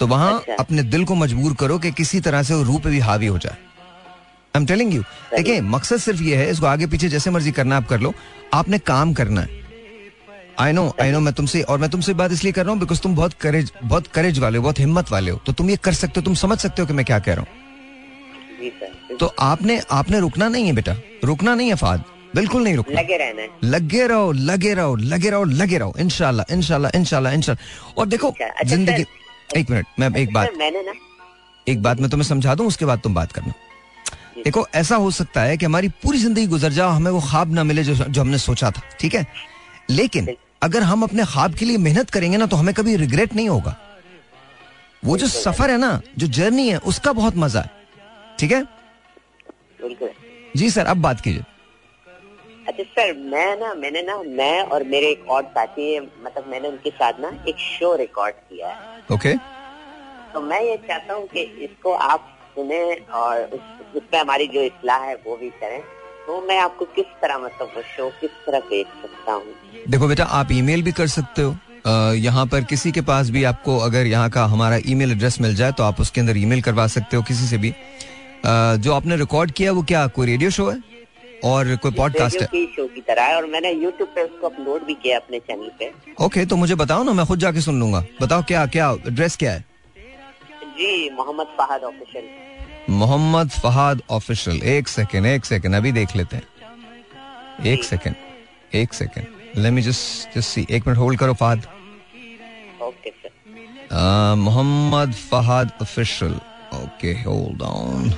तो 0.00 0.06
वहाँ 0.06 0.38
अच्छा। 0.38 0.54
अपने 0.54 0.82
दिल 0.84 1.04
को 1.04 1.14
मजबूर 1.14 1.54
करो 1.60 1.78
कि 1.78 1.90
किसी 1.92 2.20
तरह 2.20 2.42
से 2.42 2.54
वो 2.54 2.62
रूह 2.62 2.78
पे 2.80 2.90
भी 2.90 2.98
हावी 3.00 3.26
हो 3.26 3.38
जाए। 3.38 3.52
आई 3.52 4.60
एम 4.60 4.66
टेलिंग 4.66 4.94
यू 4.94 5.02
देखिए 5.02 5.60
मकसद 5.60 5.96
सिर्फ़ 5.98 6.22
ये 6.22 6.36
है 6.36 6.50
इसको 6.50 6.66
आगे 6.66 6.86
पीछे 6.86 7.08
जैसे 7.08 7.30
मर्ज़ी 7.30 7.52
करना 7.52 7.76
आप 7.76 7.86
कर 7.88 8.00
लो। 8.00 8.14
आपने 8.54 8.78
काम 8.86 9.12
करना 9.14 9.40
है। 9.40 9.59
आई 10.60 10.72
नो 10.72 10.82
आई 11.00 11.10
नो 11.10 11.20
मैं 11.20 11.32
तुमसे 11.34 11.62
और 11.62 11.78
मैं 11.78 11.88
तुमसे 11.90 12.14
बात 12.14 12.32
इसलिए 12.32 12.52
कर 12.52 12.64
रहा 12.64 12.72
हूँ 12.72 12.80
बिकॉज़ 12.80 13.00
तुम 13.02 13.14
बहुत 13.16 13.32
करेज 13.40 13.72
बहुत 13.82 14.06
करेज 14.06 14.38
वाले 14.38 14.56
हो 14.58 14.62
बहुत 14.62 14.78
हिम्मत 14.78 15.10
वाले 15.12 15.30
हो। 15.30 15.40
तो 15.46 15.52
तुम 15.52 15.70
ये 15.70 15.76
कर 15.84 15.92
सकते 15.94 16.20
हो 16.20 16.24
तुम 16.24 16.34
समझ 16.34 16.58
सकते 16.58 16.82
हो 16.82 16.88
कि 16.88 16.94
मैं 16.94 17.04
क्या 17.04 17.18
कह 17.18 17.34
रहा 17.34 17.44
हूँ। 17.44 19.18
तो 19.18 19.26
आपने 19.40 19.80
आपने 19.90 20.20
रुकना 20.20 20.48
नहीं 20.48 20.66
है 20.66 20.72
बेटा। 20.72 20.94
रुकना 21.24 21.54
नहीं 21.54 21.68
है 21.68 21.74
फाद। 21.76 22.04
बिल्कुल 22.34 22.62
नहीं 22.64 22.74
रुकना। 22.76 23.00
लगे 23.00 23.16
रहना 23.16 23.46
लगे 23.68 24.06
रहो 24.06 24.32
लगे 24.32 24.74
रहो 24.74 24.94
लगे 24.96 25.30
रहो 25.30 25.44
लगे 25.44 25.78
रहो। 25.78 25.94
इनशाला 26.00 26.44
इनशाला 26.50 26.90
इनशाला 26.94 27.30
इनशाला 27.32 27.92
और 27.98 28.06
देखो 28.06 28.28
अच्छा, 28.28 28.46
अच्छा, 28.46 28.68
ज़िंदगी 28.74 29.04
एक 29.56 29.70
मिनट 29.70 29.86
मैं 29.98 30.10
एक 30.16 30.32
बात 30.32 30.52
मैंने 30.58 30.82
ना 30.82 30.92
एक 31.66 31.82
बात 31.82 32.00
मैं 32.00 32.10
तुम्हें 32.10 32.28
समझा 32.28 32.54
दूँ 32.54 32.66
उसके 32.66 32.84
बाद 32.84 33.00
तुम 33.00 33.14
बात 33.14 33.32
करना। 33.32 33.52
देखो 34.44 34.66
ऐसा 34.74 34.96
हो 34.96 35.10
सकता 35.10 35.42
है 35.42 35.56
कि 35.56 35.66
हमारी 35.66 35.88
पूरी 36.02 36.18
ज़िंदगी 36.18 36.46
गुजर 36.46 36.72
जाओ 36.72 36.90
हमें 36.90 37.10
वो 37.10 37.20
ख्वाब 37.20 37.52
ना 37.54 37.64
मिले 37.64 37.84
जो 37.84 37.94
जो 37.94 38.20
हमने 38.20 38.38
सोचा 38.38 38.70
था 38.70 38.82
ठीक 39.00 39.14
है? 39.14 39.26
लेकिन 39.90 40.26
अगर 40.62 40.82
हम 40.82 41.02
अपने 41.02 41.24
ख्वाब 41.24 41.54
के 41.54 41.64
लिए 41.64 41.78
मेहनत 41.78 42.10
करेंगे 42.10 42.36
ना 42.36 42.46
तो 42.46 42.56
हमें 42.56 42.74
कभी 42.74 42.96
रिग्रेट 42.96 43.34
नहीं 43.34 43.48
होगा। 43.48 43.76
वो 45.02 45.16
जो 45.16 45.26
सफ़र 45.28 45.70
है 45.70 45.76
ना 45.78 46.00
जो 46.18 46.26
जर्नी 46.28 46.68
है 46.68 46.78
उसका 46.86 47.12
बहुत 47.12 47.36
मज़ा 47.36 47.60
है। 47.60 47.70
ठीक 48.38 48.52
है? 48.52 48.64
जी 50.56 50.70
सर 50.70 50.86
अब 50.86 51.00
बात 51.02 51.20
कीजिए। 51.20 51.44
अच्छा 52.68 52.82
सर 52.84 53.12
मैं 53.14 53.56
ना 53.60 53.72
मैंने 53.74 54.02
ना 54.02 54.16
मैं 54.18 54.62
और 54.64 54.84
मेरे 54.86 55.10
एक 55.10 55.28
और 55.30 55.42
साथी 55.54 55.98
मतलब 56.00 56.46
मैंने 56.48 56.68
उनके 56.68 56.90
साथ 56.90 57.20
ना 57.20 57.30
एक 57.48 57.58
शो 57.58 57.94
रिकॉर्ड 57.96 58.34
किया 58.34 58.68
है। 58.68 59.02
ओके 59.12 59.34
तो 60.32 60.40
मैं 60.40 60.60
ये 60.62 60.76
चाहता 60.88 61.14
हूँ 61.14 61.26
कि 61.28 61.42
इसको 61.64 61.92
आप 61.92 62.28
सुने 62.54 62.82
और 63.14 63.42
उस, 63.44 63.60
उस 63.96 64.02
पर 64.02 64.18
हमारी 64.18 64.46
जो 64.48 64.62
इस्लाह 64.62 65.04
है 65.04 65.14
वो 65.26 65.36
भी 65.36 65.50
करें। 65.62 65.82
तो 66.26 66.40
मैं 66.48 66.58
आपको 66.58 66.84
किस 66.96 67.06
तरह 67.22 67.38
मतलब 67.38 67.72
वो 67.76 67.82
शो 67.86 68.08
किस 68.20 68.30
तरह 68.46 68.60
भेज 68.70 68.86
सकता 69.02 69.32
हूँ? 69.32 69.54
देखो 69.88 70.08
बेटा 70.08 70.24
आप 70.24 70.52
ईमेल 70.52 70.82
भी 70.82 70.92
कर 70.92 71.06
सकते 71.08 71.42
हो। 71.42 71.56
यहाँ 72.16 72.46
पर 72.46 72.64
किसी 72.64 72.92
के 72.92 73.00
पास 73.02 73.30
भी 73.30 73.44
आपको 73.44 73.78
अगर 73.80 74.06
यहाँ 74.06 74.30
का 74.30 74.44
हमारा 74.46 74.78
ईमेल 74.86 75.12
एड्रेस 75.12 75.40
मिल 75.40 75.54
जाए 75.54 75.72
तो 75.72 75.84
आप 75.84 76.00
उसके 76.00 76.20
अंदर 76.20 76.36
ईमेल 76.36 76.62
करवा 76.62 76.86
सकते 76.88 77.16
हो 77.16 77.22
किसी 77.22 77.46
से 77.46 77.58
भी। 77.58 77.72
जो 78.44 78.92
आपने 78.94 79.16
रिकॉर्ड 79.16 79.50
किया 79.50 79.72
वो 79.72 79.82
क्या 79.84 80.06
कोई 80.08 80.26
रेडियो 80.26 80.50
शो 80.50 80.68
है? 80.68 80.78
और 81.44 81.74
कोई 81.76 81.92
पॉडकास्ट 81.92 82.40
है? 82.42 82.46
शो 82.66 82.86
की 82.86 83.00
तरह 83.00 83.24
है 83.24 83.36
और 83.36 83.46
मैंने 83.46 83.70
यूट्यूब 83.72 84.08
पे 84.14 84.22
उसको 84.22 84.48
अपलोड 84.48 84.84
भी 84.86 84.94
किया 84.94 85.18
अपने 85.18 85.38
चैनल 85.40 85.70
पे। 85.78 85.90
ओके 86.24 86.44
तो 86.46 86.56
मुझे 86.56 86.74
बताओ 86.74 87.02
ना 87.02 87.12
मैं 87.12 87.26
खुद 87.26 87.38
जाके 87.38 87.60
सुन 87.60 87.80
लूँगा। 87.80 88.04
बताओ 88.22 88.42
क्या 88.48 88.66
क्या 88.68 88.90
एड्रेस 89.08 89.36
क्या 89.36 89.52
है? 89.52 89.64
जी 90.72 91.10
मोहम्मद 91.10 91.46
फहद 91.58 91.82
ऑफिशियल 91.84 92.24
मोहम्मद 92.90 93.50
फहाद 93.52 94.00
ऑफिशियल। 94.10 94.62
एक 94.62 94.88
सेकेंड 94.88 95.26
एक 95.26 95.44
सेकेंड 95.44 95.74
अभी 95.74 95.92
देख 95.92 96.14
लेते 96.16 96.36
हैं। 96.36 97.66
एक 97.66 97.84
सेकेंड 97.84 98.14
एक 98.74 98.94
second. 98.94 99.26
Let 99.56 99.72
me 99.72 99.82
just 99.82 100.36
just 100.36 100.48
see 100.48 100.66
एक 100.70 100.86
मिनट 100.86 100.98
होल्ड 100.98 101.18
करो 101.18 101.34
Fahad. 101.34 101.66
Mohammad 104.38 105.12
Fahad 105.30 105.72
official. 105.82 106.34
Okay 106.74 107.12
hold 107.22 107.62
on 107.62 108.12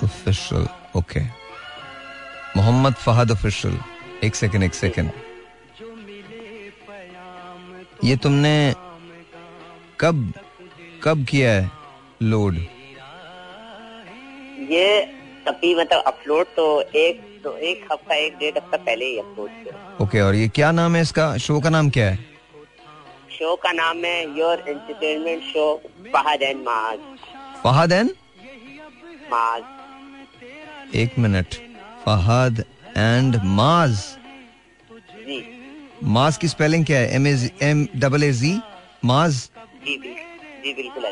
Official. 0.04 0.68
Okay 0.96 1.22
Mohammad 2.58 2.94
Fahad 2.94 3.32
official 3.32 3.80
एक 4.24 4.36
सेकेंड 4.36 4.64
एक 4.64 4.74
सेकेंड 4.74 5.12
ये 8.04 8.16
तुमने 8.16 8.74
कब 10.00 10.32
कब 11.04 11.26
किया 11.30 11.52
है 11.52 11.70
लोड 12.24 12.56
ये 14.72 15.02
तभी 15.48 15.74
मतलब 15.76 16.04
अपलोड 16.08 16.46
तो 16.56 16.82
एक 16.82 17.22
तो 17.44 17.58
एक 17.58 17.86
हफ़्ता 17.92 18.16
एक 18.16 18.38
डेढ़ 18.38 18.58
हफ़्ता 18.58 18.78
पहले 18.78 19.06
ही 19.06 19.18
अपलोड 19.20 19.50
किया। 19.50 19.98
ओके 20.04 20.22
और 20.22 20.36
ये 20.36 20.48
क्या 20.56 20.72
नाम 20.72 20.96
है 20.96 21.02
इसका? 21.02 21.38
शो 21.38 21.60
का 21.62 21.70
नाम 21.70 21.90
क्या 21.90 22.10
है? 22.10 22.18
शो 23.32 23.56
का 23.56 23.72
नाम 23.72 24.04
है 24.06 24.40
your 24.40 24.64
entertainment 24.68 25.44
show 25.44 25.66
Fahad 26.16 26.44
and 26.44 26.62
Maaz 26.62 27.00
Fahad 27.64 27.92
and 27.92 28.10
माज 29.32 29.62
एक 30.96 31.18
मिनट। 31.20 31.56
फहद 32.06 32.64
एंड 32.98 33.36
माज। 33.44 33.98
माज 36.16 36.38
की 36.38 36.48
स्पेलिंग 36.48 36.86
क्या 36.86 37.00
है? 37.00 37.14
M 37.16 37.28
A 37.28 37.50
M 37.64 37.88
double 37.96 38.24
A 38.24 38.32
जी 38.34 38.54
माज? 39.06 39.34
जी 39.86 39.98
जी 39.98 40.74
बिल्कुल 40.74 41.06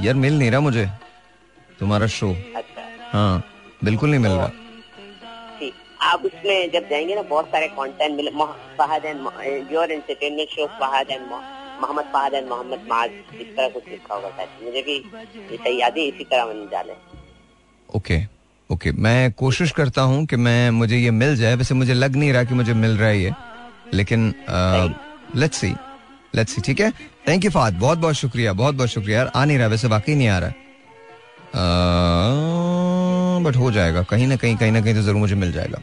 यार 0.00 0.14
मिल 0.16 0.38
नहीं 0.38 0.50
रहा 0.50 0.60
मुझे। 0.60 0.86
तुम्हारा 1.80 2.06
शो। 2.08 2.30
अच्छा। 2.56 2.82
हाँ 3.12 3.44
बिल्कुल 3.84 4.10
नहीं 4.10 4.20
मिल 4.20 4.32
रहा। 4.32 4.50
आप 6.02 6.24
उसमें 6.24 6.70
जब 6.70 6.88
जाएँगे 6.90 7.14
ना 7.14 7.22
बहुत 7.22 7.46
सारे 7.48 7.66
कंटेंट 7.68 8.16
मिले 8.16 8.30
Fahad 8.30 9.04
and 9.04 9.72
your 9.72 9.90
entertainment 9.92 10.48
show 10.48 10.66
Fahad 10.80 11.10
and 11.10 11.26
Mohammad 11.30 12.04
Fahad 12.14 12.34
and 12.34 12.48
Mohammad 12.48 12.86
Maaz 12.90 13.10
इस 13.34 13.56
तरह 13.56 13.68
कुछ 13.68 13.88
लिखा 13.88 14.14
होगा 14.14 14.30
शायद। 14.30 14.64
मुझे 14.64 14.82
भी 14.82 14.98
सही 15.56 15.80
याद 15.80 15.98
है 15.98 16.04
इसी 16.04 16.24
तरह 16.24 16.44
मैंने 16.46 16.66
डाले 16.72 16.94
ओके 17.88 18.18
ओके 18.70 18.92
मैं 18.92 19.32
कोशिश 19.32 19.70
करता 19.72 20.02
हूँ 20.02 20.24
कि 20.26 20.36
मैं, 20.36 20.70
मुझे 20.70 20.96
ये 20.96 21.10
मिल 21.10 21.36
जाए। 21.36 21.54
वैसे 21.54 21.74
मुझे 21.74 21.94
लग 21.94 22.16
नहीं 22.16 22.32
रहा 22.32 22.44
कि 22.44 22.54
मुझे 22.54 22.74
मिल 22.74 22.96
रहा 22.96 23.08
है 23.08 23.22
ये। 23.22 23.32
लेकिन 23.94 24.34
लेट्स 25.36 25.58
सी 25.58 25.74
लेट्स 26.34 26.54
सी 26.54 26.60
ठीक 26.60 26.80
है? 26.80 26.90
थैंक 27.28 27.44
यू 27.44 27.50
फाद 27.50 27.74
बहुत 27.74 27.98
बहुत 27.98 28.14
शुक्रिया, 28.14 28.52
बहुत 28.52 28.74
बहुत 28.74 28.88
शुक्रिया 28.88 29.18
यार। 29.18 29.30
आ 29.36 29.44
नहीं 29.44 29.58
रहा, 29.58 29.66
वैसे 29.66 29.88
वाकई 29.88 30.14
नहीं 30.14 30.28
आ 30.28 30.38
रहा। 30.38 30.50
बट 33.44 33.56
हो 33.56 33.70
जाएगा। 33.72 34.02
कहीं 34.02 34.26
ना 34.26 34.36
कहीं 34.36 34.56
कहीं 34.56 34.72
ना 34.72 34.80
कहीं 34.80 34.94
तो 34.94 35.02
ज़रूर 35.02 35.16
मुझे 35.16 35.34
मिल 35.34 35.52
जाएगा। 35.52 35.80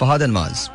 फहाद 0.00 0.22
अनमाज 0.22 0.68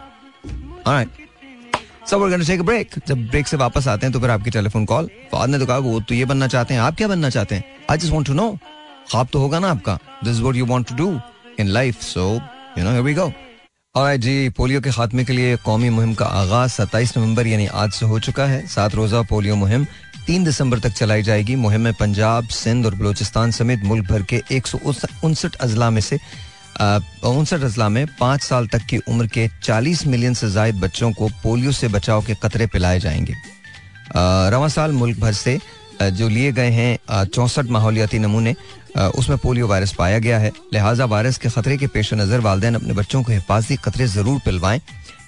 सब 2.08 2.22
a 2.22 2.58
break. 2.62 3.00
जब 3.08 3.28
ब्रेक 3.28 3.48
से 3.48 3.58
वापस 3.58 3.88
आते 3.88 4.06
हैं 4.06 4.14
तो 4.14 4.20
फिर 4.20 4.30
आपकी 4.30 4.50
टेलीफोन 4.50 4.86
कॉल 4.86 5.06
फाद 5.32 5.50
ने 5.50 5.60
तो 5.60 5.66
कहा, 5.66 5.78
वो 5.78 6.00
तो 6.00 6.16
ये 6.16 6.26
बनना 6.26 6.48
चाहते 6.48 6.74
हैं। 6.74 6.82
आप 6.82 6.96
क्या 6.96 7.08
बनना 7.08 7.30
चाहते 7.30 7.56
हैं? 7.56 7.64
I 7.92 7.98
just 7.98 8.14
want 8.14 8.26
to 8.28 8.34
know 8.34 8.52
ख्वाब 9.12 9.28
तो 9.34 9.40
होगा 9.40 9.60
ना 9.60 9.72
आपका। 9.72 9.98
This 10.24 10.40
what 10.40 10.56
you 10.56 10.66
want 10.66 10.88
to 10.90 10.96
do 10.96 11.20
in 11.60 11.68
life 11.68 12.02
so 12.04 12.24
you 12.78 12.84
know 12.84 13.02
we 13.04 13.14
go 13.14 13.32
और 13.96 14.16
जी 14.18 14.50
पोलियो 14.50 14.82
के 14.82 14.92
खात्मे 14.92 15.24
के 15.26 15.34
लिए 15.34 15.56
कौमी 15.56 15.90
मुहिम 15.90 16.14
का 16.14 16.26
आगाज़ 16.26 16.72
27 16.72 17.18
नवंबर, 17.18 17.48
यानी 17.48 17.68
आज 17.68 17.92
से 17.92 18.06
हो 18.06 18.20
चुका 18.20 18.46
है। 18.46 18.66
सात 18.68 18.96
रोजा 18.96 19.22
पोलियो 19.22 19.56
मुहिम 19.56 19.86
तीन 20.28 20.44
दिसंबर 20.44 20.80
तक 20.80 20.90
चलाई 20.90 21.24
जाएगी। 21.24 21.56
मुहिम 21.56 21.82
में 21.82 21.94
पंजाब, 21.94 22.48
सिंध 22.48 22.86
और 22.86 22.96
बलूचिस्तान 22.96 23.52
समेत 23.52 23.84
मुल्क 23.84 24.10
भर 24.10 24.22
के 24.22 24.42
एक 24.52 24.68
सौ 24.68 24.80
उनसठ 25.24 25.56
अजला 25.56 25.90
में 25.90 26.02
से 26.02 26.20
उनसठ 27.26 27.64
अजला 27.64 27.90
में 27.90 28.06
पाँच 28.20 28.42
साल 28.42 28.68
तक 28.68 28.86
की 28.90 28.98
उम्र 28.98 29.28
के 29.28 29.48
40 29.64 30.06
मिलियन 30.08 30.34
से 30.34 30.52
जायद 30.52 30.76
बच्चों 30.76 31.12
को 31.12 31.30
पोलियो 31.44 31.72
से 31.72 31.88
बचाव 31.88 32.22
के 32.26 32.36
कतरे 32.44 32.68
पिलाए 32.68 33.00
जाएँगे। 33.00 33.34
रवा 34.52 34.68
साल 34.68 34.92
मुल्क 34.92 35.20
भर 35.20 35.34
से 35.34 35.60
जो 36.02 36.28
लिए 36.30 36.52
गए 36.52 36.70
हैं 36.72 37.26
चौंसठ 37.26 37.66
माहौलियाती 37.68 38.20
नमूने 38.20 38.56
उसमें 39.14 39.38
पोलियो 39.38 39.68
वायरस 39.68 39.94
पाया 39.94 40.20
गया 40.20 40.40
है। 40.40 40.52
लिहाजा 40.74 41.06
वायरस 41.06 41.38
के 41.38 41.50
खतरे 41.50 41.78
के 41.78 41.88
पेश 41.88 42.14
नज़र 42.14 42.40
वालदेन 42.40 42.76
अपने 42.76 42.94
बच्चों 42.94 43.24
को 43.24 43.32
हिफाजती 43.32 43.76
खतरे 43.78 44.08
ज़रूर 44.08 44.40
पिलवाएँ, 44.46 44.82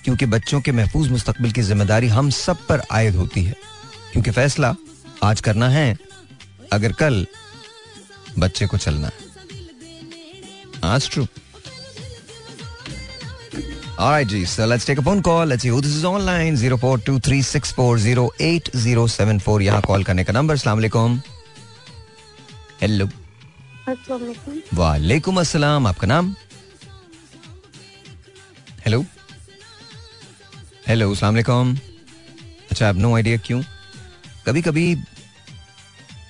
क्योंकि 0.04 0.26
बच्चों 0.28 0.62
के 0.62 0.72
महफूज 0.72 1.10
मुस्तकबिल 1.12 1.52
की 1.52 1.62
ज़िम्मेदारी 1.62 2.08
हम 2.08 2.30
सब 2.32 2.58
पर 2.70 2.82
आयद 2.92 3.16
होती 3.16 3.44
है। 3.44 3.56
क्योंकि 4.14 4.32
फैसला 4.32 4.76
आज 5.24 5.42
करना 5.42 5.70
है, 5.70 5.98
अगर 6.74 6.92
कल 6.94 7.26
बच्चे 8.40 8.66
को 8.68 8.78
चलना 8.78 9.08
है। 9.08 9.26
That's 10.82 11.28
true. 13.98 14.06
All 14.06 14.12
right, 14.12 14.28
G. 14.28 14.46
So 14.46 14.66
let's 14.66 14.86
take 14.86 14.98
a 14.98 15.02
phone 15.02 15.22
call. 15.22 15.46
Let's 15.46 15.64
see 15.64 15.70
who 15.70 15.82
this 15.82 15.96
is 15.96 16.06
online. 16.06 16.56
Zero 16.56 16.78
four 16.78 16.98
two 16.98 17.20
three 17.20 17.42
six 17.42 17.72
four 17.72 17.98
zero 17.98 18.30
eight 18.40 18.70
zero 18.76 19.08
seven 19.08 19.40
four. 19.40 19.62
यहाँ 19.62 19.82
कॉल 19.82 20.04
करने 20.04 20.24
का 20.24 20.34
नंबर 20.34 20.54
अस्सलाम 20.54 20.78
वालेकुम 20.78 21.22
हेलो 22.82 23.08
वालेकुम 24.74 25.40
अस्सलाम 25.40 25.88
आपका 25.88 26.08
नाम 26.08 26.36
hello 28.86 29.06
hello 30.88 31.12
अस्सलाम 31.12 31.34
वालेकुम 31.34 31.78
अच्छा 32.72 32.90
अब 32.90 32.98
नो 32.98 33.16
आइडिया 33.16 33.38
क्यों 33.46 33.62
कभी 34.48 34.62
कभी 34.62 34.96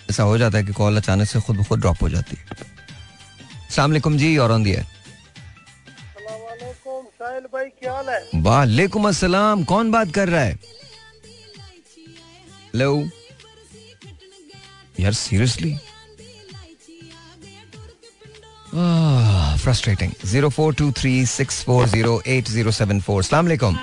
ऐसा 0.10 0.24
हो 0.24 0.38
जाता 0.38 0.58
है 0.58 0.64
कि 0.64 0.74
कॉल 0.74 0.98
अचानक 0.98 1.28
से 1.28 1.40
खुद 1.40 1.58
ब 1.58 1.64
खुद 1.68 1.80
ड्रॉप 1.80 2.02
हो 2.02 2.10
जाती 2.10 2.38
है 2.38 2.46
अस्सलाम 3.68 3.90
वालेकुम 3.90 4.18
जी 4.18 4.38
और 4.38 4.52
ऑन 4.52 4.64
दी 4.64 4.72
एयर 4.72 4.86
हाल 7.38 8.10
है? 8.10 8.42
वालेकुम 8.44 9.08
अस्सलाम 9.08 9.64
कौन 9.64 9.92
बात 9.92 10.12
कर 10.14 10.30
रहा 10.30 10.42
है? 10.42 10.54
हेलो? 12.74 13.10
यार 15.00 15.14
seriously 15.14 15.78
frustrating 19.60 20.12
zero 20.26 20.50
four 20.50 20.74
two 20.76 20.92
three 20.98 21.26
six 21.26 21.64
four 21.66 21.88
zero 21.90 22.22
eight 22.28 22.48
zero 22.48 22.72
seven 22.72 23.02
four 23.02 23.24
सलामकुम 23.24 23.78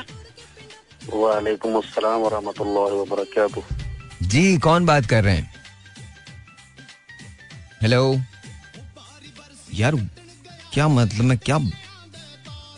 वालेकुम 1.14 1.76
अस्सलाम 1.78 2.20
वरहमतुल्लाहि 2.20 2.98
वबरकातुहू। 2.98 4.28
जी 4.28 4.58
कौन 4.66 4.86
बात 4.86 5.06
कर 5.06 5.24
रहे 5.24 5.36
हैं? 5.36 5.50
हेलो? 7.82 8.02
यार 9.74 9.94
क्या 10.72 10.88
मतलब 10.88 11.24
मैं 11.24 11.38
क्या 11.38 11.58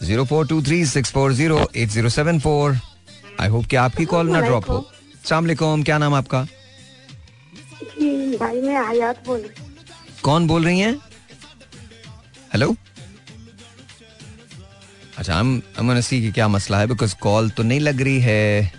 zero 0.02 0.24
four 0.24 0.46
two 0.46 0.62
three 0.62 0.84
six 0.86 1.10
four 1.12 1.32
zero 1.32 1.58
eight 1.76 1.88
zero 1.88 2.08
seven 2.08 2.38
four. 2.40 2.78
I 3.40 3.48
hope 3.48 3.66
कि 3.66 3.76
आपकी 3.76 4.04
कॉल 4.06 4.30
ना 4.30 4.40
ड्रॉप 4.40 4.68
हो। 4.70 4.84
सलामकुम 5.24 5.82
क्या 5.82 5.98
नाम 5.98 6.14
आपका? 6.14 6.42
भाई 8.40 8.60
मैं 8.60 8.86
हयात 8.88 9.26
बोल 9.26 9.44
कौन 10.22 10.46
बोल 10.46 10.64
रही 10.64 10.80
हैं? 10.80 10.94
हेलो 12.52 12.74
अच्छा 15.18 15.34
हम 15.34 15.60
हम 15.78 16.00
सी 16.00 16.20
कि 16.22 16.32
क्या 16.32 16.48
मसला 16.48 16.78
है? 16.78 16.86
बिकॉज़ 16.86 17.14
कॉल 17.20 17.50
तो 17.50 17.62
नहीं 17.62 17.80
लग 17.80 18.00
रही 18.00 18.20
है। 18.20 18.72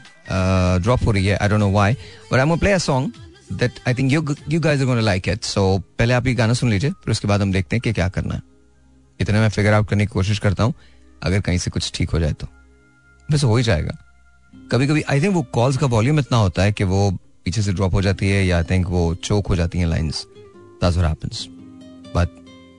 ड्रॉप 0.81 1.05
हो 1.05 1.11
रही 1.11 1.25
है। 1.25 1.37
I 1.37 1.49
don't 1.49 1.59
know 1.59 1.69
why 1.71 1.93
but 1.93 2.33
I 2.33 2.41
am 2.41 2.57
play 2.57 2.71
a 2.71 2.77
song 2.79 3.13
that 3.53 3.79
I 3.87 3.93
think 3.93 4.11
you 4.11 4.35
you 4.49 4.59
guys 4.59 4.79
are 4.79 4.85
gonna 4.85 5.01
like 5.01 5.27
it 5.29 5.43
so 5.43 5.77
पहले 5.99 6.13
आप 6.13 6.27
ये 6.27 6.33
गाना 6.35 6.53
सुन 6.53 6.69
लीजिए 6.69 6.91
फिर 6.91 7.11
उसके 7.11 7.27
बाद 7.27 7.41
हम 7.41 7.51
देखते 7.51 7.75
हैं 7.75 7.81
कि 7.81 7.93
क्या 7.93 8.07
करना 8.09 8.35
है। 8.35 8.41
इतने 9.19 9.39
मैं 9.39 9.49
फिगर 9.49 9.73
आउट 9.73 9.89
करने 9.89 10.05
की 10.05 10.11
कोशिश 10.13 10.39
करता 10.39 10.63
हूँ। 10.63 10.73
अगर 11.23 11.41
कहीं 11.41 11.57
से 11.57 11.71
कुछ 11.71 11.91
ठीक 11.95 12.09
हो 12.09 12.19
जाए 12.19 12.33
तो। 12.33 12.47
वैसे 13.31 13.47
हो 13.47 13.57
ही 13.57 13.63
जाएगा। 13.63 13.97
कभी 14.71 14.87
कभी 14.87 15.01
आई 15.01 15.21
थिंक 15.21 15.33
वो 15.33 15.41
कॉल्स 15.41 15.77
का 15.77 15.87
वॉल्यूम 15.87 16.19
इतना 16.19 16.37
होता 16.37 16.63
है 16.63 16.71
कि 16.71 16.83
वो 16.83 17.11
पीछे 17.45 17.61
से 17.61 17.73
ड्रॉप 17.73 17.93
हो 17.93 18.01
जाती 18.01 18.29
है 18.29 18.45
या 18.45 18.57
आई 18.57 18.63
थिंक 18.63 18.87
वो 18.87 19.15
चोक 19.15 19.47
हो 19.47 19.55
जाती 19.55 19.79
हैं 19.79 19.87
lines 19.87 20.25
that's 20.83 21.47
but 22.15 22.27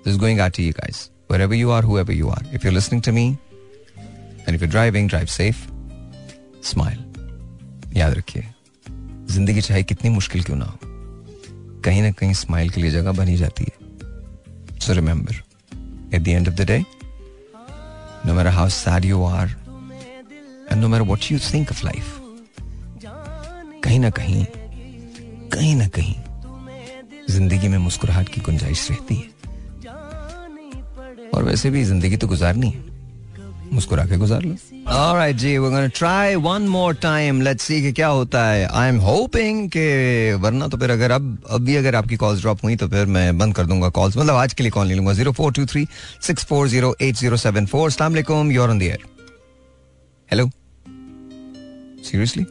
this 0.05 0.17
going 0.17 0.41
out 0.41 0.53
to 0.57 0.63
you 0.63 0.73
guys 0.73 1.11
wherever 1.33 1.55
you 1.55 1.69
are, 1.69 1.83
whoever 1.87 2.15
you 2.21 2.29
are. 2.29 2.43
If 2.53 2.65
you're 2.65 2.77
listening 2.79 3.03
to 3.03 3.13
me, 3.13 3.25
and 4.47 4.57
if 4.57 4.63
you're 4.63 4.75
driving, 4.75 5.09
drive 5.15 5.29
safe. 5.29 5.59
Smile. 6.65 7.01
याद 7.97 8.15
रखिए। 8.15 8.45
ज़िंदगी 9.31 9.61
चाहे 9.61 9.83
कितनी 9.83 10.11
मुश्किल 10.11 10.43
क्यों 10.43 10.57
ना 10.57 10.65
हो। 10.65 10.79
कहीं 11.85 12.03
ना 12.03 12.11
कहीं 12.11 12.33
स्माइल 12.33 12.71
के 12.71 12.81
लिए 12.81 12.91
जगह 12.91 13.13
बनी 13.13 13.37
जाती 13.37 13.65
है। 13.65 13.77
So 14.79 14.93
remember 14.93 15.35
at 16.15 16.23
the 16.23 16.29
end 16.29 16.49
of 16.49 16.55
the 16.55 16.61
day 16.61 16.85
no 18.25 18.35
matter 18.35 18.51
how 18.51 18.69
sad 18.69 19.05
you 19.05 19.25
are 19.25 19.49
and 20.71 20.81
no 20.81 20.89
matter 20.89 21.05
what 21.05 21.31
you 21.31 21.39
think 21.51 21.71
of 21.75 21.83
life 21.91 22.15
कहीं 23.85 23.99
ना 24.01 24.11
कहीं 24.11 24.45
कहीं 25.53 25.75
ना 25.77 25.87
कहीं 25.97 26.15
ज़िंदगी 27.31 27.69
में 27.69 27.79
मुस्कुराहट 27.79 28.29
की 28.35 28.41
गुंजाइश 28.49 28.91
रहती 28.91 29.15
है 29.15 29.37
और 31.35 31.45
वैसे 31.45 31.71
भी 31.71 31.85
ज़िंदगी 31.85 32.17
तो 32.17 32.27
गुजारनी 32.29 32.71
है 32.71 32.88
मुस्कुरा 33.73 34.05
के 34.07 34.17
गुजार 34.17 34.43
लो। 34.43 34.55
Alright 34.93 35.37
ji, 35.41 35.51
we're 35.59 35.73
gonna 35.73 35.93
try 35.99 36.37
one 36.45 36.69
more 36.75 36.93
time. 37.03 37.41
Let's 37.47 37.67
see 37.71 37.81
कि 37.83 37.93
क्या 37.93 38.07
होता 38.09 38.45
है। 38.49 38.67
आई 38.67 38.89
एम 38.89 38.99
होपिंग 39.01 39.69
के 39.71 40.35
वरना 40.35 40.69
तो 40.69 40.77
फिर 40.79 40.91
अगर 40.91 41.11
अब 41.11 41.39
अब 41.51 41.65
भी 41.65 41.77
अगर 41.77 41.95
आपकी 41.95 42.17
कॉल्स 42.17 42.41
ड्रॉप 42.41 42.65
हुई 42.65 42.77
तो 42.77 42.89
फिर 42.89 43.07
मैं 43.07 43.39
बंद 43.39 43.55
कर 43.55 43.67
दूँगा 43.67 43.89
कॉल्स 43.89 44.17
मतलब 44.17 44.35
आज 44.35 44.53
के 44.53 44.63
लिए 44.63 44.71
कॉल 44.71 44.87
नहीं 44.87 44.97
लूँगा। 44.97 45.13
Zero 45.13 45.33
four 45.33 45.53
two 45.53 45.67
three 45.67 45.87
six 46.27 46.45
four 46.45 46.69
zero 46.69 46.95
zero 47.03 47.37
seven 47.37 47.67
four 47.67 47.91
Aslam 47.91 48.17
on 48.17 48.79
the 48.79 48.83
air 48.83 49.05
hello 50.33 50.51
seriously 52.05 52.47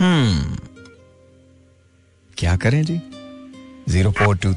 हम्म 0.00 0.56
क्या 2.38 2.56
करें 2.56 2.82
जी? 2.84 3.00
ज़ीरो 3.88 4.10
फोर 4.10 4.36
टू 4.36 4.54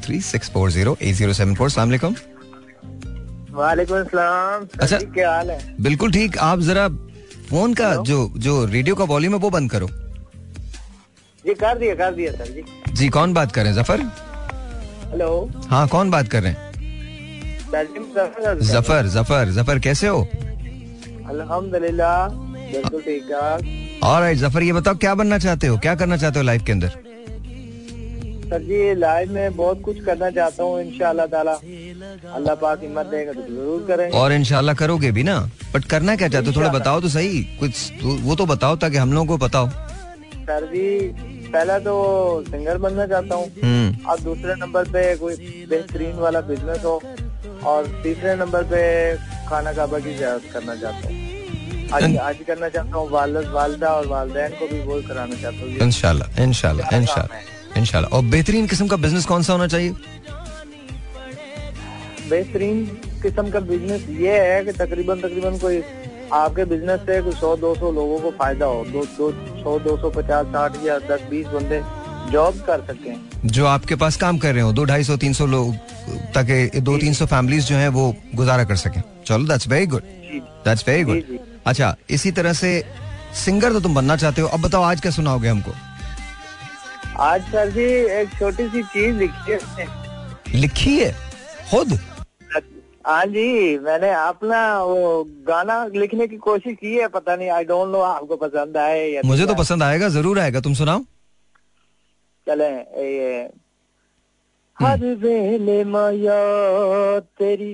वालेकुम 3.54 3.98
अस्सलाम 3.98 4.66
अच्छा। 4.80 4.98
क्या 5.14 5.30
हाल 5.32 5.50
है? 5.50 5.58
बिल्कुल 5.82 6.12
ठीक। 6.12 6.38
आप 6.46 6.60
जरा 6.68 6.88
फ़ोन 7.50 7.74
का 7.74 7.94
जो 8.04 8.18
जो 8.38 8.64
रेडियो 8.66 8.94
का 8.94 9.04
वॉल्यूम 9.04 9.34
है 9.34 9.38
वो 9.40 9.50
बंद 9.50 9.70
करो। 9.70 9.88
जी 11.44 11.54
कर 11.54 11.78
दिया 11.78 11.94
कर 11.94 12.14
दिया 12.14 12.32
सर 12.32 12.52
जी। 12.52 12.62
जी 12.92 13.08
कौन 13.16 13.34
बात 13.34 13.52
कर 13.52 13.62
रहे 13.62 13.72
हैं? 13.72 13.82
ज़फ़र? 13.82 14.00
हेलो। 15.10 15.50
हाँ 15.70 15.86
कौन 15.88 16.10
बात 16.10 16.28
कर 16.28 16.42
रहे 16.42 16.52
हैं? 16.52 16.72
ज़फ़र 18.62 19.06
ज़फ़र 19.08 19.50
ज़फ़र 19.52 19.78
कैसे 19.86 20.08
हो? 20.08 20.20
अल्हम्दुलिल्लाह 21.28 22.28
बिल्कुल 22.28 23.00
ठीक 23.00 23.22
ठाक। 23.30 24.02
और 24.04 24.32
ज़फ़र 24.36 24.62
ये 24.62 24.72
बताओ 24.72 24.94
क्या 24.96 25.14
बनना 25.14 25.38
चाहते 25.38 25.66
हो? 25.66 25.78
क्या 25.78 25.94
करना 25.94 26.16
चाहते 26.16 26.38
हो 26.38 26.44
लाइफ 26.44 26.62
के 26.66 26.72
अंदर? 26.72 26.90
सर 28.44 28.62
जी 28.62 28.94
लाइफ 28.94 29.28
में 29.28 29.56
बहुत 29.56 29.80
कुछ 29.82 30.04
करना 30.04 30.30
चाहता 30.30 30.62
हूँ 30.62 30.80
इंशाल्लाह 30.80 31.26
ताला। 31.26 31.52
अल्लाह 32.34 32.54
पाक 32.54 32.82
हिम्मत 32.82 33.06
देगा 33.06 33.32
तो 33.32 33.42
ज़रूर 33.42 33.84
करेंगे। 33.88 34.18
और 34.18 34.32
इनशाला 34.32 34.74
करोगे 34.74 35.10
भी 35.12 35.22
ना। 35.22 35.50
बट 35.74 35.84
करना 35.84 36.16
क्या 36.16 36.28
चाहते 36.28 36.46
हो? 36.46 36.56
थोड़ा 36.56 36.68
बताओ 36.68 37.00
तो 37.00 37.08
सही। 37.08 37.42
कुछ 37.60 37.90
तो- 38.02 38.20
वो 38.20 38.34
तो 38.34 38.46
बताओ 38.46 38.76
ताकि 38.76 38.96
हम 38.96 39.12
लोगों 39.12 39.26
को 39.26 39.46
बताओ। 39.46 39.68
सर 39.68 40.66
जी 40.66 41.08
पहला 41.48 41.78
तो 41.78 41.94
सिंगर 42.48 42.78
बनना 42.78 43.06
चाहता 43.06 43.34
हूँ। 43.34 43.46
हम्म। 43.64 44.06
और 44.06 44.20
दूसरे 44.20 44.54
नंबर 44.54 44.84
पे 44.84 45.16
कोई 45.16 45.66
बेहतरीन 45.70 46.16
वाला 46.16 46.40
बिज़नेस 46.40 46.84
हो। 46.84 47.02
और 47.64 47.86
तीसरे 48.02 48.34
नंबर 48.34 48.62
पे 48.62 48.82
खाना 49.48 49.72
काबा 49.72 49.98
की 49.98 50.14
जियारत 50.14 50.42
करना 50.52 50.74
चाहता 50.74 51.08
हूँ। 51.08 51.22
आज 51.92 52.16
आज 52.16 52.36
करना 52.46 52.68
चाहता 52.68 52.96
हूँ 52.96 53.10
वालद 53.10 53.48
वालदा 53.48 53.88
और 53.88 54.06
वालदेन 54.06 54.48
को 54.48 54.66
भी 54.66 54.80
वो 54.80 55.00
कराना 55.08 55.34
चाहता 55.34 55.58
हूँ। 55.58 55.76
इनशाला 55.78 56.26
इनशाला 56.42 56.96
इनशाला 56.96 57.40
इनशाला 57.76 58.08
और 58.08 58.22
बेहतरीन 58.26 58.66
किस्म 58.66 58.86
का 58.88 58.96
बिज़नेस 58.96 59.26
कौन 59.26 59.42
सा 59.42 59.52
होना 59.52 59.66
चाहिए? 59.66 59.90
बेहतरीन 62.30 62.84
किस्म 63.22 63.50
का 63.50 63.60
बिज़नेस 63.62 64.06
ये 64.20 64.38
है 64.40 64.64
कि 64.64 64.72
तकरीबन 64.74 65.20
तकरीबन 65.20 65.58
कोई 65.58 65.82
आपके 66.32 66.64
बिज़नेस 66.66 67.00
से 67.00 67.20
कोई 67.22 67.32
सौ 67.34 67.56
दो 67.56 67.74
सौ 67.74 67.90
लोगों 67.92 68.18
को 68.20 68.30
फ़ायदा 68.38 68.66
हो। 68.66 68.84
दो 68.84 69.04
दो 69.18 69.30
सौ 69.62 69.78
दो 69.80 69.96
सौ 70.02 70.10
पचास 70.10 70.46
साठ 70.54 70.76
या 70.86 70.98
दस 71.10 71.28
बीस 71.30 71.46
बंदे 71.48 71.80
जॉब 72.32 72.54
कर 72.66 72.80
सकें 72.84 73.48
जो 73.48 73.66
आपके 73.66 73.94
पास 73.96 74.16
काम 74.16 74.38
कर 74.38 74.54
रहे 74.54 74.62
हो 74.62 74.72
दो 74.72 74.84
ढाई 74.84 75.04
सौ 75.04 75.16
तीन 75.24 75.32
सौ 75.32 75.46
लोग 75.46 75.74
ताकि 76.34 76.80
दो 76.80 76.96
तीन 76.98 77.14
सौ 77.14 77.26
फैमिलीज़ 77.26 77.66
जो 77.66 77.76
हैं 77.76 77.88
वो 77.96 78.14
गुजारा 78.34 78.64
कर 78.64 78.76
सकें। 78.76 79.02
चलो 79.26 79.48
that's 79.48 79.68
very 79.68 79.86
good 79.86 80.02
that's 80.64 80.88
very 80.88 81.02
good 81.04 81.38
अच्छा 81.66 81.94
इसी 82.10 82.30
तरह 82.32 82.52
से 82.52 82.70
सिंगर 83.44 83.72
तो 83.72 83.80
तुम 83.80 83.94
बनना 83.94 84.16
चाहते 84.16 84.42
हो। 84.42 84.48
अब 84.48 84.60
बताओ 84.62 84.82
आज 84.82 85.00
क्या 85.00 85.12
सुनाओगे 85.12 85.48
हमको? 85.48 85.72
आज 87.20 87.42
सर 87.52 87.70
जी 87.70 87.84
एक 88.20 88.28
छोटी 88.38 88.68
सी 88.68 88.82
चीज़ 88.82 89.16
लिखी 89.18 89.52
है 89.52 89.86
लिखी 90.60 90.96
है? 90.98 91.12
खुद? 91.70 91.92
हाँ 93.06 93.24
जी 93.26 93.78
मैंने 93.78 94.10
अपना 94.14 94.60
वो 94.82 95.24
गाना 95.48 95.84
लिखने 95.94 96.26
की 96.26 96.36
कोशिश 96.46 96.76
की 96.80 96.94
है 96.96 97.08
पता 97.16 97.34
नहीं 97.36 97.48
आई 97.50 97.64
डोंट 97.64 97.88
नो 97.92 98.00
आपको 98.00 98.36
पसंद 98.36 98.76
आए 98.76 99.06
या 99.08 99.22
मुझे 99.24 99.46
तो 99.46 99.54
पसंद 99.54 99.82
आएगा 99.82 100.08
ज़रूर 100.16 100.38
आएगा 100.40 100.60
तुम 100.60 100.74
सुनाओ। 100.74 101.00
चले 102.46 102.68
ये 103.08 103.42
हर 104.78 105.04
वेले 105.24 105.82
माया 105.84 106.38
तेरी 107.38 107.72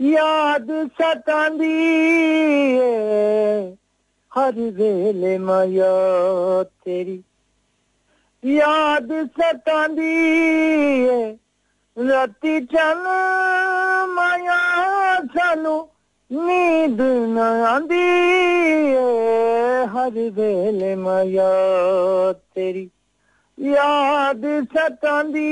याद 0.00 0.66
सतांदी 1.00 1.74
हर 4.32 4.60
वेले 4.80 5.36
माया 5.38 5.92
तेरी 6.84 7.22
याद 8.44 9.08
सतांदी 9.40 10.14
रती 11.98 12.60
चल 12.60 13.02
माया 14.08 14.58
सानू 15.24 15.88
नींद 16.32 16.98
नी 17.00 18.02
हर 19.92 20.10
वेले 20.10 20.94
माया 20.96 21.52
तेरी 22.32 22.90
याद 23.58 24.42
सतांदी 24.74 25.48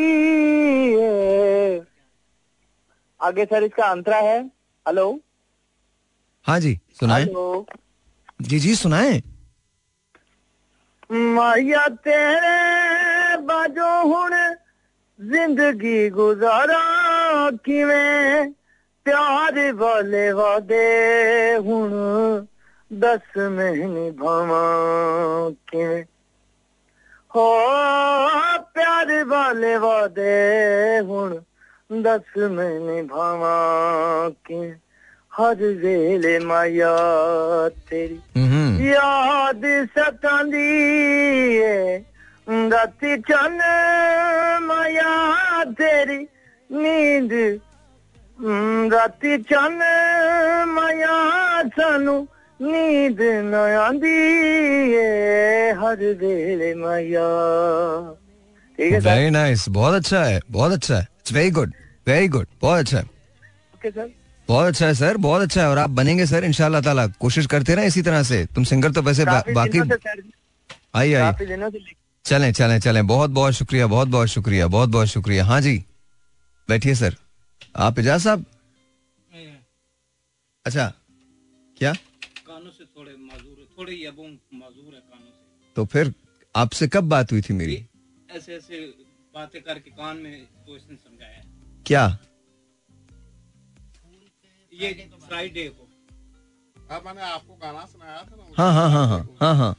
आगे 3.20 3.44
सर 3.44 3.64
इसका 3.64 3.84
अंतरा 3.84 4.16
है। 4.16 4.44
हेलो? 4.88 5.20
हाँ 6.44 6.60
जी 6.60 6.78
सुनाए। 7.00 7.26
जी 8.42 8.58
जी 8.58 8.74
सुनाए। 8.74 9.22
माया 11.12 11.88
तेरे 11.88 13.36
बाजो 13.36 14.02
हुन 14.02 14.54
ज़िंदगी 15.20 16.10
गुजारा 16.10 17.50
किवें? 17.50 18.52
प्यार 19.04 19.72
वाले 19.72 20.32
वादे 20.32 21.54
हुन 21.54 21.92
दस 22.92 23.36
में 23.36 23.72
निभावा 23.72 24.62
किवें? 25.50 26.04
हो, 27.34 27.62
प्यार 28.58 29.24
वाले 29.24 29.76
वादे 29.76 30.98
हुन 30.98 31.42
दस 32.02 32.36
में 32.36 32.80
निभावा 32.80 33.56
कि 34.28 34.80
हर 35.40 35.54
वेले 35.54 36.38
माया 36.38 36.96
तेरी। 37.68 38.40
हम्म। 38.40 38.84
याद 38.84 39.88
सतांदी 39.98 40.80
चन 43.16 43.58
माया 44.62 45.64
तेरी। 45.64 46.28
नींद 46.72 47.60
हम्म, 48.40 48.92
राती 48.92 49.38
चन 49.38 49.78
माया 50.68 51.62
सानू। 51.68 52.26
नींद 52.62 53.18
न 53.20 53.54
हर 55.80 55.96
वेले 55.96 56.74
माया। 56.74 57.28
ठीक 58.76 58.92
है 58.92 58.98
वेरी 58.98 59.30
नाइस 59.30 59.68
बहुत 59.68 59.94
अच्छा 59.94 60.24
है 60.24 60.40
बहुत 60.50 60.72
अच्छा 60.72 60.94
है। 60.94 61.00
It's 61.00 61.32
very 61.32 61.50
good 61.50 61.72
very 62.06 62.28
good 62.28 62.46
बहुत 62.62 62.78
अच्छा 62.78 62.96
है। 62.96 63.02
Okay 63.02 63.90
sir. 63.90 64.19
बहुत 64.50 64.66
अच्छा 64.66 64.86
है 64.86 64.94
सर। 64.94 65.16
बहुत 65.16 65.42
अच्छा 65.42 65.62
है 65.62 65.68
और 65.68 65.78
आप 65.78 65.90
बनेंगे 65.90 66.26
सर 66.26 66.44
इंशाल्लाह 66.44 66.80
ताला। 66.80 67.06
कोशिश 67.06 67.46
करते 67.46 67.74
रहे 67.74 67.86
इसी 67.86 68.02
तरह 68.02 68.22
से। 68.22 68.46
तुम 68.46 68.64
सिंगर 68.64 68.92
तो 68.92 69.02
वैसे 69.02 69.24
बा, 69.24 69.42
बाकी 69.54 69.78
आइए 70.94 71.14
आइए। 71.14 71.32
से 71.32 71.56
लिख- 71.56 72.26
चलें 72.26 72.52
चलें 72.52 72.80
चलें। 72.80 73.06
बहुत 73.06 73.30
बहुत 73.30 73.52
शुक्रिया 73.52 73.86
बहुत 73.86 74.08
बहुत 74.08 74.28
शुक्रिया 74.28 74.66
बहुत 74.66 74.88
बहुत 74.88 75.08
शुक्रिया। 75.08 75.44
हाँ 75.44 75.60
जी। 75.60 75.84
बैठिए 76.68 76.94
सर। 76.94 77.16
आप 77.76 77.98
एजाज 77.98 78.20
साहब? 78.20 78.46
अच्छा। 80.66 80.92
क्या? 81.78 81.92
कानों 81.92 82.70
से 82.70 82.84
थोड़े 82.84 83.12
माजूर 83.18 83.56
है 83.58 83.64
थोड़े 83.64 83.92
माजूर 84.54 84.94
है 84.94 85.00
कानों 85.00 85.30
से। 85.30 85.72
तो 85.76 85.84
फिर 85.84 86.14
आपसे 86.56 86.88
कब 86.88 87.04
बात 87.04 87.32
हुई 87.32 87.40
थी 87.40 87.54
मेरी? 87.54 87.86
ऐसे 88.36 88.54
ऐसे 88.54 88.94
बातें 89.34 89.62
करके 89.62 89.90
कान 89.90 90.16
में 90.16 90.32
तो 90.32 90.76
इसने 90.76 90.96
समझाया। 90.96 91.42
क्या? 91.86 92.18
ये 94.80 94.88
फ्राइडे 95.28 95.64
को। 95.68 95.86
मैंने 97.04 97.22
आपको 97.22 97.54
गाना 97.62 97.84
सुनाया 97.86 98.22
था 98.22 98.36
ना 98.36 98.44
हाँ 98.58 98.72
हाँ 98.74 98.90
हाँ 98.90 99.06
हाँ 99.08 99.26
हाँ 99.40 99.54
हाँ। 99.56 99.76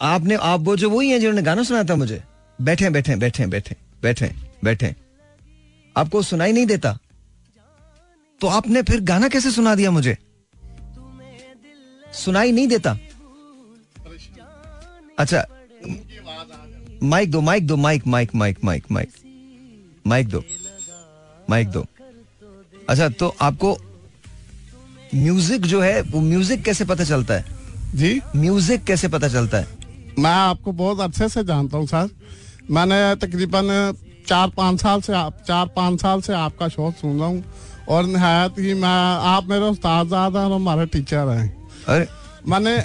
आपने 0.00 0.34
आप 0.48 0.60
वो 0.60 0.76
जो 0.76 0.90
वही 0.90 1.10
हैं 1.10 1.18
जिन्होंने 1.20 1.42
गाना 1.42 1.62
सुनाया 1.62 1.84
था 1.90 1.94
मुझे। 1.96 2.22
बैठे 2.58 2.90
बैठे 2.90 3.16
बैठे 3.16 3.46
बैठे 3.46 3.76
बैठे 4.02 4.30
बैठे। 4.64 4.94
आपको 5.96 6.22
सुनाई 6.22 6.52
नहीं 6.52 6.66
देता? 6.66 6.98
तो 8.40 8.46
आपने 8.46 8.82
फिर 8.90 9.00
गाना 9.10 9.28
कैसे 9.28 9.50
सुना 9.50 9.74
दिया 9.74 9.90
मुझे? 9.90 10.16
सुनाई 12.14 12.52
नहीं 12.52 12.68
देता? 12.68 12.98
अच्छा 15.18 15.44
माइक 17.02 17.30
दो 17.30 17.40
माइक 17.40 17.66
दो 17.66 17.76
mike 17.76 18.06
mike 18.06 18.34
mike 18.34 18.64
mike 18.64 18.90
mike 18.92 19.12
mike 20.06 20.28
दो 20.28 20.42
माइक 21.50 21.68
दो। 21.70 21.86
अच्छा 22.88 23.08
तो 23.20 23.34
आपको 23.42 23.76
म्यूज़िक 25.14 25.66
जो 25.66 25.80
है 25.80 26.00
वो 26.02 26.20
म्यूज़िक 26.20 26.62
कैसे 26.64 26.84
पता 26.84 27.04
चलता 27.04 27.34
है? 27.34 27.44
जी? 27.94 28.20
म्यूज़िक 28.36 28.84
कैसे 28.84 29.08
पता 29.08 29.28
चलता 29.28 29.58
है? 29.58 29.66
मैं 30.18 30.30
आपको 30.32 30.72
बहुत 30.72 31.00
अच्छे 31.00 31.28
से 31.28 31.44
जानता 31.44 31.78
हूँ 31.78 31.86
सर। 31.86 32.08
मैंने 32.70 32.98
तकरीबन 33.16 33.94
चार 34.28 34.48
पाँच 34.56 34.80
साल 34.80 35.00
से 35.00 35.12
आप 35.14 35.42
चार 35.48 35.66
पाँच 35.76 36.00
साल 36.02 36.20
से 36.20 36.32
आपका 36.34 36.68
शो 36.68 36.90
सुन 37.00 37.18
रहा 37.18 37.28
हूँ 37.28 37.44
और 37.88 38.06
नहायत 38.06 38.58
ही 38.58 38.74
मैं 38.74 38.98
आप 39.28 39.48
मेरे 39.48 39.64
उस्ताद 39.66 40.12
हैं 40.14 40.20
और 40.20 40.52
हमारे 40.52 40.86
टीचर 40.86 41.28
हैं। 41.28 41.48
अरे। 41.88 42.06
मैंने 42.46 42.76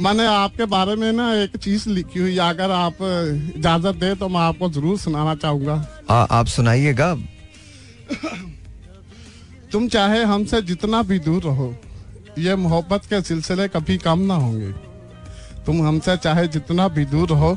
मैंने 0.00 0.26
आपके 0.26 0.64
बारे 0.66 0.94
में 0.96 1.12
ना 1.12 1.32
एक 1.34 1.56
चीज़ 1.56 1.88
लिखी 1.88 2.20
हुई 2.20 2.36
अगर 2.40 2.70
आप 2.70 3.02
इजाज़त 3.02 3.94
दे 3.96 4.14
तो 4.14 4.28
मैं 4.28 4.40
आपको 4.40 4.70
ज़रूर 4.70 4.98
सुनाना 4.98 5.34
चाहूँगा। 5.34 5.74
आ, 6.10 6.14
आप 6.14 6.46
सुनाइएगा। 6.48 7.14
तुम 9.72 9.86
चाहे 9.88 10.22
हमसे 10.24 10.60
जितना 10.62 11.02
भी 11.02 11.18
दूर 11.20 11.42
रहो 11.42 11.74
ये 12.38 12.54
मोहब्बत 12.56 13.06
के 13.06 13.20
सिलसिले 13.22 13.68
कभी 13.68 13.96
कम 13.98 14.18
ना 14.22 14.34
होंगे। 14.36 14.72
तुम 15.66 15.82
हमसे 15.86 16.16
चाहे 16.18 16.46
जितना 16.48 16.88
भी 16.88 17.04
दूर 17.06 17.28
रहो 17.28 17.56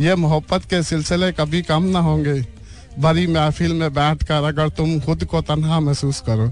ये 0.00 0.14
मोहब्बत 0.16 0.64
के 0.64 0.82
सिलसिले 0.82 1.30
कभी 1.34 1.62
कम 1.64 1.84
ना 1.86 1.98
होंगे। 2.00 2.34
बड़ी 2.98 3.26
महफिल 3.26 3.72
में 3.72 3.92
बैठ 3.94 4.22
कर 4.22 4.44
अगर 4.44 4.68
तुम 4.70 4.98
खुद 5.00 5.24
को 5.24 5.40
तनहा 5.42 5.80
महसूस 5.80 6.20
करो 6.20 6.48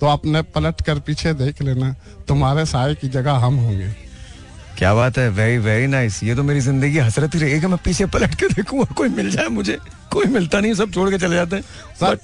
तो 0.00 0.06
अपने 0.08 0.42
पलट 0.54 0.82
कर 0.86 0.98
पीछे 1.00 1.32
देख 1.34 1.62
लेना 1.62 1.94
तुम्हारे 2.28 2.64
साय 2.66 2.94
की 2.94 3.08
जगह 3.10 3.44
हम 3.44 3.56
होंगे। 3.56 3.94
क्या 4.78 4.94
बात 4.94 5.18
है? 5.18 5.28
वेरी 5.30 5.58
वेरी 5.58 5.86
नाइस 5.86 6.22
ये 6.22 6.34
तो 6.34 6.42
मेरी 6.42 6.60
ज़िंदगी 6.60 6.98
हसरत 6.98 7.34
ही 7.34 7.40
रहेगी। 7.40 7.66
मैं 7.66 7.78
पीछे 7.84 8.06
पलट 8.06 8.34
के 8.34 8.48
देखूँ 8.50 8.80
और 8.80 8.92
कोई 8.92 9.08
मिल 9.10 9.30
जाए 9.30 9.48
मुझे। 9.50 9.78
कोई 10.12 10.26
मिलता 10.32 10.60
नहीं 10.60 10.74
सब 10.74 10.92
छोड़ 10.92 11.10
के 11.10 11.18
चले 11.18 11.36
जाते 11.36 11.56
हैं। 11.56 12.16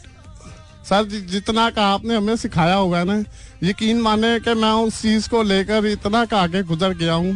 सर 0.84 1.04
जितना 1.04 1.68
का 1.70 1.86
आपने, 1.88 2.16
हमें 2.16 2.36
सिखाया 2.36 2.74
हुआ 2.74 2.98
है 2.98 3.04
ना। 3.04 3.22
यकीन 3.62 4.00
माने 4.00 4.38
कि 4.40 4.54
मैं 4.54 4.72
उस 4.82 5.00
चीज़ 5.02 5.28
को 5.28 5.42
लेकर 5.42 5.86
इतना 5.86 6.24
का 6.24 6.40
आगे 6.40 6.62
गुजर 6.64 6.94
गया 6.94 7.14
हूँ 7.14 7.34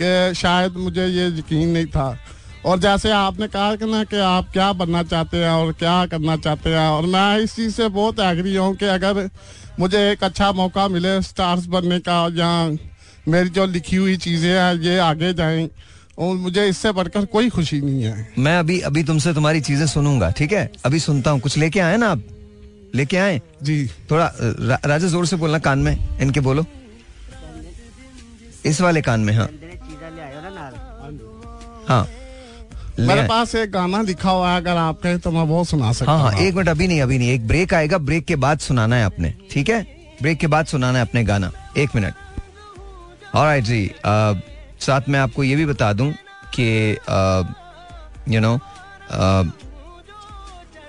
कि 0.00 0.34
शायद 0.34 0.76
मुझे 0.78 1.06
ये 1.06 1.26
यकीन 1.28 1.68
नहीं 1.68 1.86
था। 1.86 2.18
और 2.66 2.78
जैसे 2.78 3.10
आपने 3.10 3.46
कहा 3.48 3.74
कि 3.76 3.86
ना 3.86 4.02
कि 4.04 4.16
आप 4.18 4.52
क्या 4.52 4.72
बनना 4.74 5.02
चाहते 5.02 5.36
हैं 5.36 5.50
और 5.50 5.72
क्या 5.72 6.04
करना 6.06 6.36
चाहते 6.38 6.70
हैं, 6.70 6.88
और 6.88 7.06
मैं 7.06 7.38
इस 7.38 7.54
चीज़ 7.56 7.74
से 7.74 7.88
बहुत 7.88 8.20
एग्री 8.20 8.54
हूँ 8.56 8.74
कि 8.76 8.86
अगर 8.86 9.28
मुझे 9.80 10.10
एक 10.10 10.24
अच्छा 10.24 10.52
मौका 10.52 10.86
मिले 10.88 11.20
स्टार्स 11.22 11.66
बनने 11.66 11.98
का, 11.98 12.22
या 12.32 12.76
मेरी 13.28 13.48
जो 13.48 13.66
लिखी 13.66 13.96
हुई 13.96 14.16
चीज़ें 14.18 14.50
हैं, 14.50 14.74
ये 14.74 14.98
आगे 15.00 15.32
जाएँ, 15.34 15.68
और 16.18 16.34
मुझे 16.36 16.66
इससे 16.68 16.92
बढ़कर 16.92 17.24
कोई 17.26 17.48
खुशी 17.48 17.80
नहीं 17.80 18.02
है। 18.02 18.28
मैं 18.38 18.58
अभी 18.58 18.80
अभी 18.80 19.02
तुमसे 19.04 19.34
तुम्हारी 19.34 19.60
चीज़ें 19.60 19.86
सुनूँगा, 19.86 20.30
ठीक 20.30 20.52
है? 20.52 20.70
अभी 20.84 20.98
सुनता 21.00 21.30
हूँ। 21.30 21.40
कुछ 21.40 21.58
लेके 21.58 21.80
आए 21.80 21.96
ना 21.96 22.08
आप? 22.08 22.22
लेके 22.94 23.16
आए? 23.16 23.40
जी। 23.62 23.86
थोड़ा 24.10 24.30
रा, 24.40 24.78
राजा 24.84 25.08
ज़ोर 25.08 25.26
से 25.26 25.36
बोलना 25.36 25.58
कान 25.66 25.78
में 25.78 26.18
इनके 26.20 26.40
बोलो। 26.40 26.64
इस 28.66 28.80
वाले 28.80 29.02
कान 29.02 29.20
में 29.20 29.32
हाँ। 29.34 29.48
हाँ। 31.88 32.06
मेरे 33.00 33.26
पास 33.28 33.54
एक 33.54 33.70
गाना 33.72 34.00
लिखा 34.02 34.30
हुआ 34.30 34.50
है 34.50 34.56
अगर 34.60 34.76
आप 34.76 35.00
कहें 35.02 35.18
तो 35.20 35.30
मैं 35.30 35.42
वो 35.46 35.62
सुना 35.64 35.92
सकता 35.92 36.12
हाँ 36.12 36.30
हाँ 36.32 36.40
एक 36.40 36.54
मिनट 36.54 36.68
अभी 36.68 36.86
नहीं 36.88 37.00
अभी 37.02 37.18
नहीं। 37.18 37.30
एक 37.30 37.46
ब्रेक 37.48 37.74
आएगा 37.74 37.98
ब्रेक 37.98 38.24
के 38.26 38.36
बाद 38.36 38.58
सुनाना 38.58 38.96
है 38.96 39.04
आपने 39.04 39.32
ठीक 39.50 39.68
है? 39.70 39.82
ब्रेक 40.22 40.38
के 40.38 40.46
बाद 40.46 40.66
सुनाना 40.66 40.98
है 40.98 41.04
अपने 41.06 41.22
गाना। 41.24 41.50
एक 41.78 41.94
मिनट। 41.94 42.14
और 43.34 43.46
आई 43.46 43.60
जी 43.62 43.86
अ, 43.86 44.40
साथ 44.80 45.08
में 45.08 45.18
आपको 45.18 45.44
ये 45.44 45.56
भी 45.56 45.66
बता 45.66 45.92
दूँ 45.92 46.12
कि 46.54 46.96
यू 48.34 48.40
नो 48.40 48.54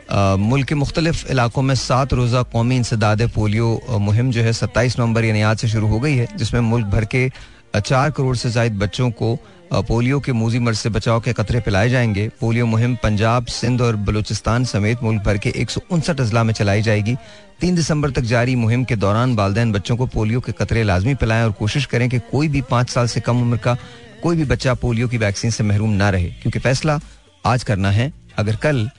मुल्क 0.10 0.68
के 0.68 0.76
मुख्तलिफ़ 0.76 1.26
इलाकों 1.32 1.62
में 1.62 1.74
सात 1.76 2.14
रोज़ा 2.14 2.42
कौमी 2.44 2.76
इंसदाद 2.76 3.22
पोलियो 3.32 4.00
मुहिम 4.02 4.32
जो 4.32 4.42
है 4.44 4.54
सत्ताईस 4.54 4.98
नवंबर 5.00 5.26
यानी 5.26 5.42
आज 5.42 5.58
से 5.58 5.68
शुरू 5.68 5.88
हो 5.88 6.00
गई 6.00 6.16
है, 6.16 6.28
जिसमें 6.38 6.62
मुल्क 6.62 6.86
भर 6.88 7.06
के 7.06 7.30
चार 7.76 8.12
करोड़ 8.12 8.36
से 8.36 8.50
जायद 8.52 8.80
बच्चों 8.80 9.10
को 9.12 9.36
पोलियो 9.72 10.20
के 10.20 10.32
मूजी 10.32 10.60
मर्ज 10.60 10.78
से 10.78 10.90
बचाव 10.90 11.20
के 11.22 11.34
कतरे 11.34 11.60
पिलाए 11.60 11.90
जाएँगे। 11.90 12.28
पोलियो 12.40 12.66
मुहिम 12.66 12.96
पंजाब, 13.04 13.46
सिंध 13.48 13.82
और 13.82 13.96
बलूचिस्तान 13.98 14.64
समेत 14.66 15.04
मुल्क 15.04 15.22
भर 15.24 15.38
के 15.38 15.54
एक 15.56 15.70
सौ 15.70 15.82
उनसठ 15.92 16.22
अजला 16.22 16.44
में 16.44 16.54
चलाई 16.54 16.82
जाएगी। 16.82 17.16
तीन 17.62 17.76
दिसंबर 17.76 18.12
तक 18.12 18.22
जारी 18.24 18.56
मुहिम 18.56 18.84
के 18.84 18.96
दौरान 18.96 19.36
वालदेन 19.36 19.72
बच्चों 19.72 19.98
को 19.98 20.06
पोलियो 20.08 20.40
के 20.40 20.52
कतरे 20.54 20.84
लाजमी 20.84 21.14
पिलाएँ 21.16 21.44
और 21.44 21.52
कोशिश 21.52 21.86
करें 21.86 22.10
कि 22.10 22.20
कोई 22.32 22.48
भी 22.48 22.62
पाँच 22.62 22.90
साल 22.90 23.08
से 23.08 23.20
कम 23.20 23.42
उम्र 23.42 23.58
का 23.58 23.78
कोई 24.24 24.36
भी 24.36 24.46
बच्चा 24.46 24.74
पोलियो 24.76 25.08
की 25.08 25.18
वैक्सीन 25.18 25.52
से 25.52 25.64
महरूम 25.64 25.90
ना 25.92 26.10
रहे, 26.10 26.30
क्योंकि 26.32 26.60
फैसला 26.60 27.00
आज 27.46 27.64
करना 27.64 27.92
है। 27.92 28.12
अगर 28.38 28.56
कल 28.56 28.90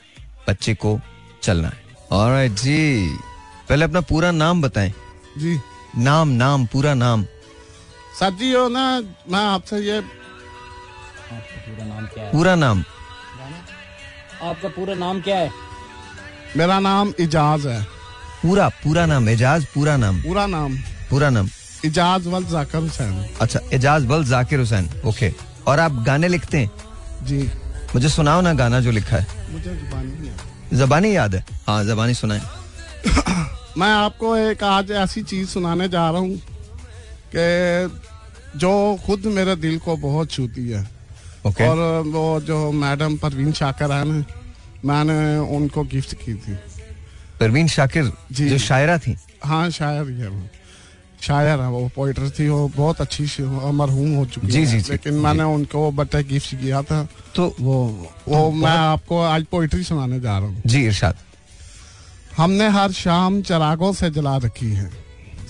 बच्चे 0.51 0.75
को 0.75 0.99
चलना 1.43 1.69
है। 1.69 1.83
और 2.13 2.47
जी। 2.49 3.17
पहले 3.69 3.85
अपना 3.85 4.01
पूरा 4.01 4.31
नाम 4.31 4.63
बताएँ। 4.63 4.93
जी। 5.39 5.59
नाम 5.99 6.29
नाम 6.29 6.67
पूरा 6.67 6.95
नाम। 6.95 7.25
सर 8.19 8.31
जी 8.31 8.53
हो 8.53 8.69
ना 8.69 8.85
मैं 9.31 9.45
आपसे 9.47 9.77
ये 9.79 10.01
पूरा 11.31 11.85
नाम 11.85 12.07
क्या 12.07 12.25
है? 12.25 12.33
पूरा 12.33 12.55
नाम। 12.55 12.85
आपका 14.43 14.69
पूरा 14.69 14.95
नाम 14.95 15.21
क्या 15.21 15.37
है? 15.37 15.51
मेरा 16.57 16.79
नाम 16.81 17.13
इजाज 17.21 17.67
है। 17.67 17.83
पूरा 18.43 18.69
पूरा 18.69 19.07
नाम 19.07 19.29
एजाज 19.29 19.65
पूरा 19.65 19.97
नाम। 19.97 20.21
पूरा 20.23 20.47
नाम। 20.47 20.77
पूरा 21.11 21.31
नाम। 21.31 21.49
इजाज 21.85 22.27
वल 22.27 22.45
जाकर 22.45 22.79
हुसैन। 22.79 23.25
अच्छा 23.41 23.61
एजाज 23.73 24.05
बल 24.05 24.25
जाकिर 24.25 24.59
हुसैन। 24.59 24.91
ओके 25.07 25.33
और 25.67 25.81
आप 25.81 25.93
गाने 26.07 26.29
लिखते 26.29 26.59
हैं? 26.59 26.71
जी। 27.23 27.51
मुझे 27.95 28.09
सुनाओ 28.09 28.41
ना 28.41 28.53
गाना 28.55 28.81
जो 28.81 28.91
लिखा 28.91 29.17
है। 29.17 29.27
मुझे 29.53 29.71
जुबानी। 29.71 30.77
जबानी 30.77 31.17
याद 31.17 31.35
है? 31.35 31.45
हाँ 31.67 31.85
जबानी 31.85 32.15
सुनाए। 32.15 32.41
मैं 33.79 33.93
आपको 33.93 34.37
एक 34.37 34.63
आज 34.65 34.91
ऐसी 34.91 35.23
चीज़ 35.23 35.49
सुनाने 35.49 35.89
जा 35.89 36.11
रहा 36.11 36.21
हूँ 36.21 36.41
कि 37.37 38.59
जो 38.59 38.99
खुद 39.07 39.27
मेरे 39.27 39.57
दिल 39.57 39.79
को 39.79 39.97
बहुत 39.97 40.31
छूती 40.31 40.69
है। 40.71 40.89
ओके 41.47 41.69
और 41.69 42.03
वो 42.07 42.41
जो 42.41 42.73
मैडम 42.73 43.17
परवीन 43.17 43.53
शाकर 43.53 43.93
है 43.93 44.05
ना 44.05 44.25
मैंने 44.85 45.39
उनको 45.57 45.83
गिफ्ट 45.85 46.15
की 46.15 46.35
थी। 46.35 46.55
परवीन 47.41 47.69
शाकिर 47.69 48.13
जी। 48.33 48.49
जो 48.49 48.59
शायरा 48.59 48.99
थी? 48.99 49.17
हाँ 49.45 49.71
शायर 49.71 50.09
ही 50.09 50.21
है 50.21 50.29
वो। 50.29 50.47
शायर 51.23 51.61
है 51.61 51.69
वो 51.69 51.91
पोइटर 51.97 52.31
थी 52.31 52.49
वो 52.49 52.69
बहुत 52.69 53.01
अच्छी 53.01 53.27
शी- 53.27 53.47
मरहूम 53.47 54.15
हो 54.15 54.27
चुकी 54.27 54.47
जी, 54.47 54.61
है। 54.61 54.67
जी, 54.67 54.81
जी, 54.81 54.93
लेकिन 54.93 55.13
जी। 55.13 55.19
मैंने 55.19 55.43
उनको 55.43 55.91
बर्थडे 55.91 56.25
गिफ्ट 56.25 56.55
किया 56.55 56.83
था। 56.83 57.09
तो 57.35 57.57
वो 57.61 57.87
वो 58.29 58.35
तो 58.35 58.51
मैं 58.51 58.77
आपको 58.77 59.23
आज 59.23 59.45
पोइट्री 59.45 59.83
सुनाने 59.83 60.21
जा 60.21 60.39
रहा 60.39 60.49
हूँ। 60.49 60.63
जी 60.67 60.85
इरशाद। 60.85 61.15
हमने 62.37 62.69
हर 62.69 62.93
शाम 62.93 63.43
चरागों 63.43 63.93
से 63.93 64.11
जला 64.11 64.37
रखी 64.37 64.71
है। 64.71 64.91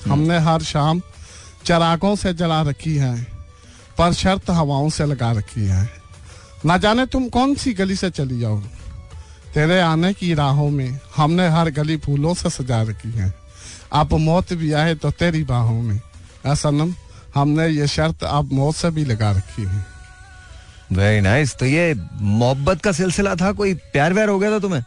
हमने 0.08 0.38
हर 0.38 0.62
शाम 0.62 1.02
चरागों 1.64 2.16
से 2.16 2.34
जला 2.34 2.62
रखी 2.62 2.96
है 2.96 3.26
पर 3.98 4.12
शर्त 4.12 4.50
हवाओं 4.50 4.90
से 4.90 5.06
लगा 5.06 5.32
रखी 5.32 5.66
है। 5.66 5.90
ना 6.66 6.78
जाने 6.78 7.06
तुम 7.06 7.28
कौन 7.28 7.54
सी 7.54 7.72
गली 7.72 7.96
से 7.96 8.10
चली 8.10 8.40
जाओ। 8.40 8.60
तेरे 9.54 9.80
आने 9.80 10.12
की 10.12 10.34
राहों 10.34 10.70
में 10.70 10.98
हमने 11.16 11.48
हर 11.48 11.70
गली 11.70 11.96
फूलों 11.96 12.34
से 12.34 12.50
सजा 12.50 12.82
रखी 12.82 13.10
है। 13.10 13.39
अब 13.93 14.12
मौत 14.20 14.53
भी 14.53 14.72
आए 14.72 14.95
तो 14.95 15.11
तेरी 15.11 15.43
बाहों 15.45 15.80
में। 15.82 16.01
ऐ 16.47 16.55
सनम 16.55 16.95
हमने 17.34 17.68
ये 17.68 17.86
शर्त 17.86 18.24
अब 18.24 18.53
मौत 18.53 18.74
से 18.74 18.91
भी 18.91 19.05
लगा 19.05 19.30
रखी 19.32 19.62
है। 19.62 19.84
वेरी 20.93 21.20
नाइस 21.20 21.55
तो 21.57 21.66
ये 21.66 21.95
मोहब्बत 22.20 22.80
का 22.82 22.93
सिलसिला 22.93 23.34
था? 23.34 23.53
कोई 23.53 23.74
प्यार 23.93 24.12
व्यार 24.14 24.28
हो 24.28 24.38
गया 24.38 24.51
था 24.51 24.59
तुम्हें? 24.59 24.84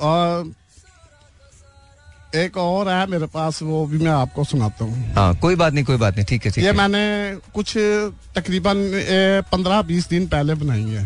और 0.00 0.52
एक 2.34 2.56
और 2.58 2.88
है 2.88 3.06
मेरे 3.10 3.26
पास 3.26 3.62
वो 3.62 3.84
भी 3.86 3.98
मैं 3.98 4.10
आपको 4.10 4.44
सुनाता 4.44 4.84
हूँ। 4.84 5.12
हाँ 5.14 5.34
कोई 5.36 5.54
बात 5.56 5.72
नहीं 5.72 5.84
कोई 5.84 5.96
बात 5.96 6.16
नहीं 6.16 6.24
ठीक 6.26 6.44
है 6.46 6.50
ठीक 6.52 6.64
ये 6.64 6.70
है। 6.70 6.76
मैंने 6.76 7.38
कुछ 7.54 7.76
तकरीबन 8.36 8.76
पंद्रह 9.52 9.82
बीस 9.82 10.08
दिन 10.08 10.26
पहले 10.28 10.54
बनाई 10.54 10.84
है। 10.84 11.04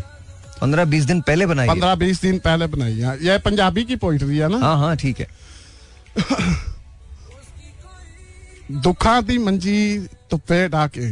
पंद्रह 0.60 0.84
बीस 0.84 1.04
दिन 1.04 1.20
पहले 1.20 1.46
बनाई 1.46 1.68
पंद्रह 1.68 1.94
बीस 1.94 2.20
दिन 2.22 2.38
पहले 2.38 2.66
बनाई 2.66 2.98
है। 2.98 3.16
ये 3.26 3.38
पंजाबी 3.38 3.84
की 3.84 3.96
पोइट्री 3.96 4.38
है 4.38 4.48
ना? 4.48 4.58
हाँ 4.58 4.76
हाँ 4.78 4.96
ठीक 4.96 5.20
है। 5.20 5.26
ਦੁੱਖਾਂ 8.71 9.21
ਦੀ 9.21 9.37
ਮੰਜੀ 9.37 10.07
ਧੁੱਪੇ 10.29 10.67
ਡਾਕੇ 10.67 11.09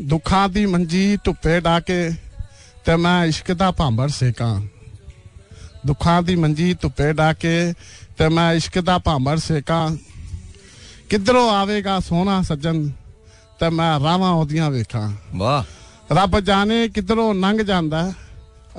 ਦੁੱਖਾਂ 0.00 0.48
ਦੀ 0.48 0.64
ਮੰਜੀ 0.66 1.16
ਧੁੱਪੇ 1.24 1.60
ਡਾਕੇ 1.60 2.10
ਤੇ 2.84 2.96
ਮੈਂ 2.96 3.24
ਇਸ਼ਕ 3.26 3.52
ਦਾ 3.52 3.70
ਭਾਂਬਰ 3.70 4.08
ਸੇਕਾਂ 4.08 4.60
ਦੁੱਖਾਂ 5.86 6.22
ਦੀ 6.22 6.36
ਮੰਜੀ 6.36 6.72
ਧੁੱਪੇ 6.74 7.12
ਡਾਕੇ 7.12 7.72
ਤੇ 8.18 8.28
ਮੈਂ 8.28 8.52
ਇਸ਼ਕ 8.54 8.78
ਦਾ 8.78 8.98
ਭਾਂਬਰ 8.98 9.36
ਸੇਕਾਂ 9.38 9.90
ਕਿੱਧਰੋਂ 11.10 11.48
ਆਵੇਗਾ 11.50 11.98
ਸੋਹਣਾ 12.00 12.40
ਸੱਜਣ 12.42 12.86
ਤੇ 13.60 13.68
ਮੈਂ 13.70 13.98
ਰਾਵਾਂ 14.00 14.30
ਉਹਦੀਆਂ 14.32 14.70
ਵੇਖਾਂ 14.70 15.10
ਵਾਹ 15.34 16.14
ਰੱਬ 16.14 16.38
ਜਾਣੇ 16.40 16.88
ਕਿੱਧਰੋਂ 16.88 17.34
ਲੰਘ 17.34 17.62
ਜਾਂਦਾ 17.62 18.02
ਹੈ, 18.04 18.12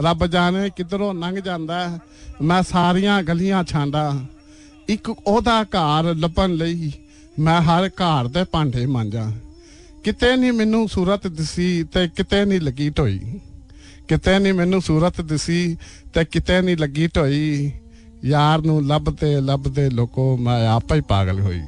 ਰੱਬ 0.03 0.25
ਜਾਣੇ 0.25 0.69
ਕਿੱਧਰੋਂ 0.69 1.13
ਲੰਘ 1.13 1.39
ਜਾਂਦਾ 1.39 1.79
ਹੈ, 1.89 1.99
ਮੈਂ 2.41 2.61
ਸਾਰੀਆਂ 2.63 3.21
ਗਲੀਆਂ 3.23 3.63
ਛਾਂਡਾ 3.63 4.13
ਇੱਕ 4.89 5.09
ਉਹਦਾ 5.09 5.63
ਘਰ 5.63 6.13
ਲੱਭਣ 6.15 6.53
ਲਈ 6.53 6.91
ਮੈਂ 7.39 7.61
ਹਰ 7.61 7.89
ਘਰ 8.01 8.27
ਦੇ 8.27 8.43
ਭਾਂਡੇ 8.43 8.85
ਮਾਂਜਾਂ 8.85 9.31
ਕਿਤੇ 10.03 10.35
ਨਹੀਂ 10.35 10.51
ਮੈਨੂੰ 10.53 10.87
ਸੂਰਤ 10.89 11.27
ਦਿਸੀ 11.27 11.83
ਤੇ 11.83 12.07
ਕਿਤੇ 12.07 12.43
ਨਹੀਂ 12.45 12.61
ਲੱਗੀ 12.61 12.89
ਢੋਈ 12.89 13.19
ਕਿਤੇ 14.07 14.37
ਨਹੀਂ 14.39 14.53
ਮੈਨੂੰ 14.53 14.81
ਸੂਰਤ 14.81 15.21
ਦਿਸੀ 15.21 15.77
ਤੇ 16.13 16.23
ਕਿਤੇ 16.25 16.61
ਨਹੀਂ 16.61 16.77
ਲੱਗੀ 16.77 17.07
ਢੋਈ 17.07 17.71
ਯਾਰ 18.25 18.61
ਨੂੰ 18.61 18.85
ਲੱਭਦੇ 18.87 19.39
ਲੱਭਦੇ 19.41 19.89
ਲੋਕੋ 19.89 20.35
ਮੈਂ 20.37 20.67
ਆਪੇ 20.67 20.95
ਹੀ 20.95 21.01
ਪਾਗਲ 21.01 21.39
ਹੋਈ 21.39 21.61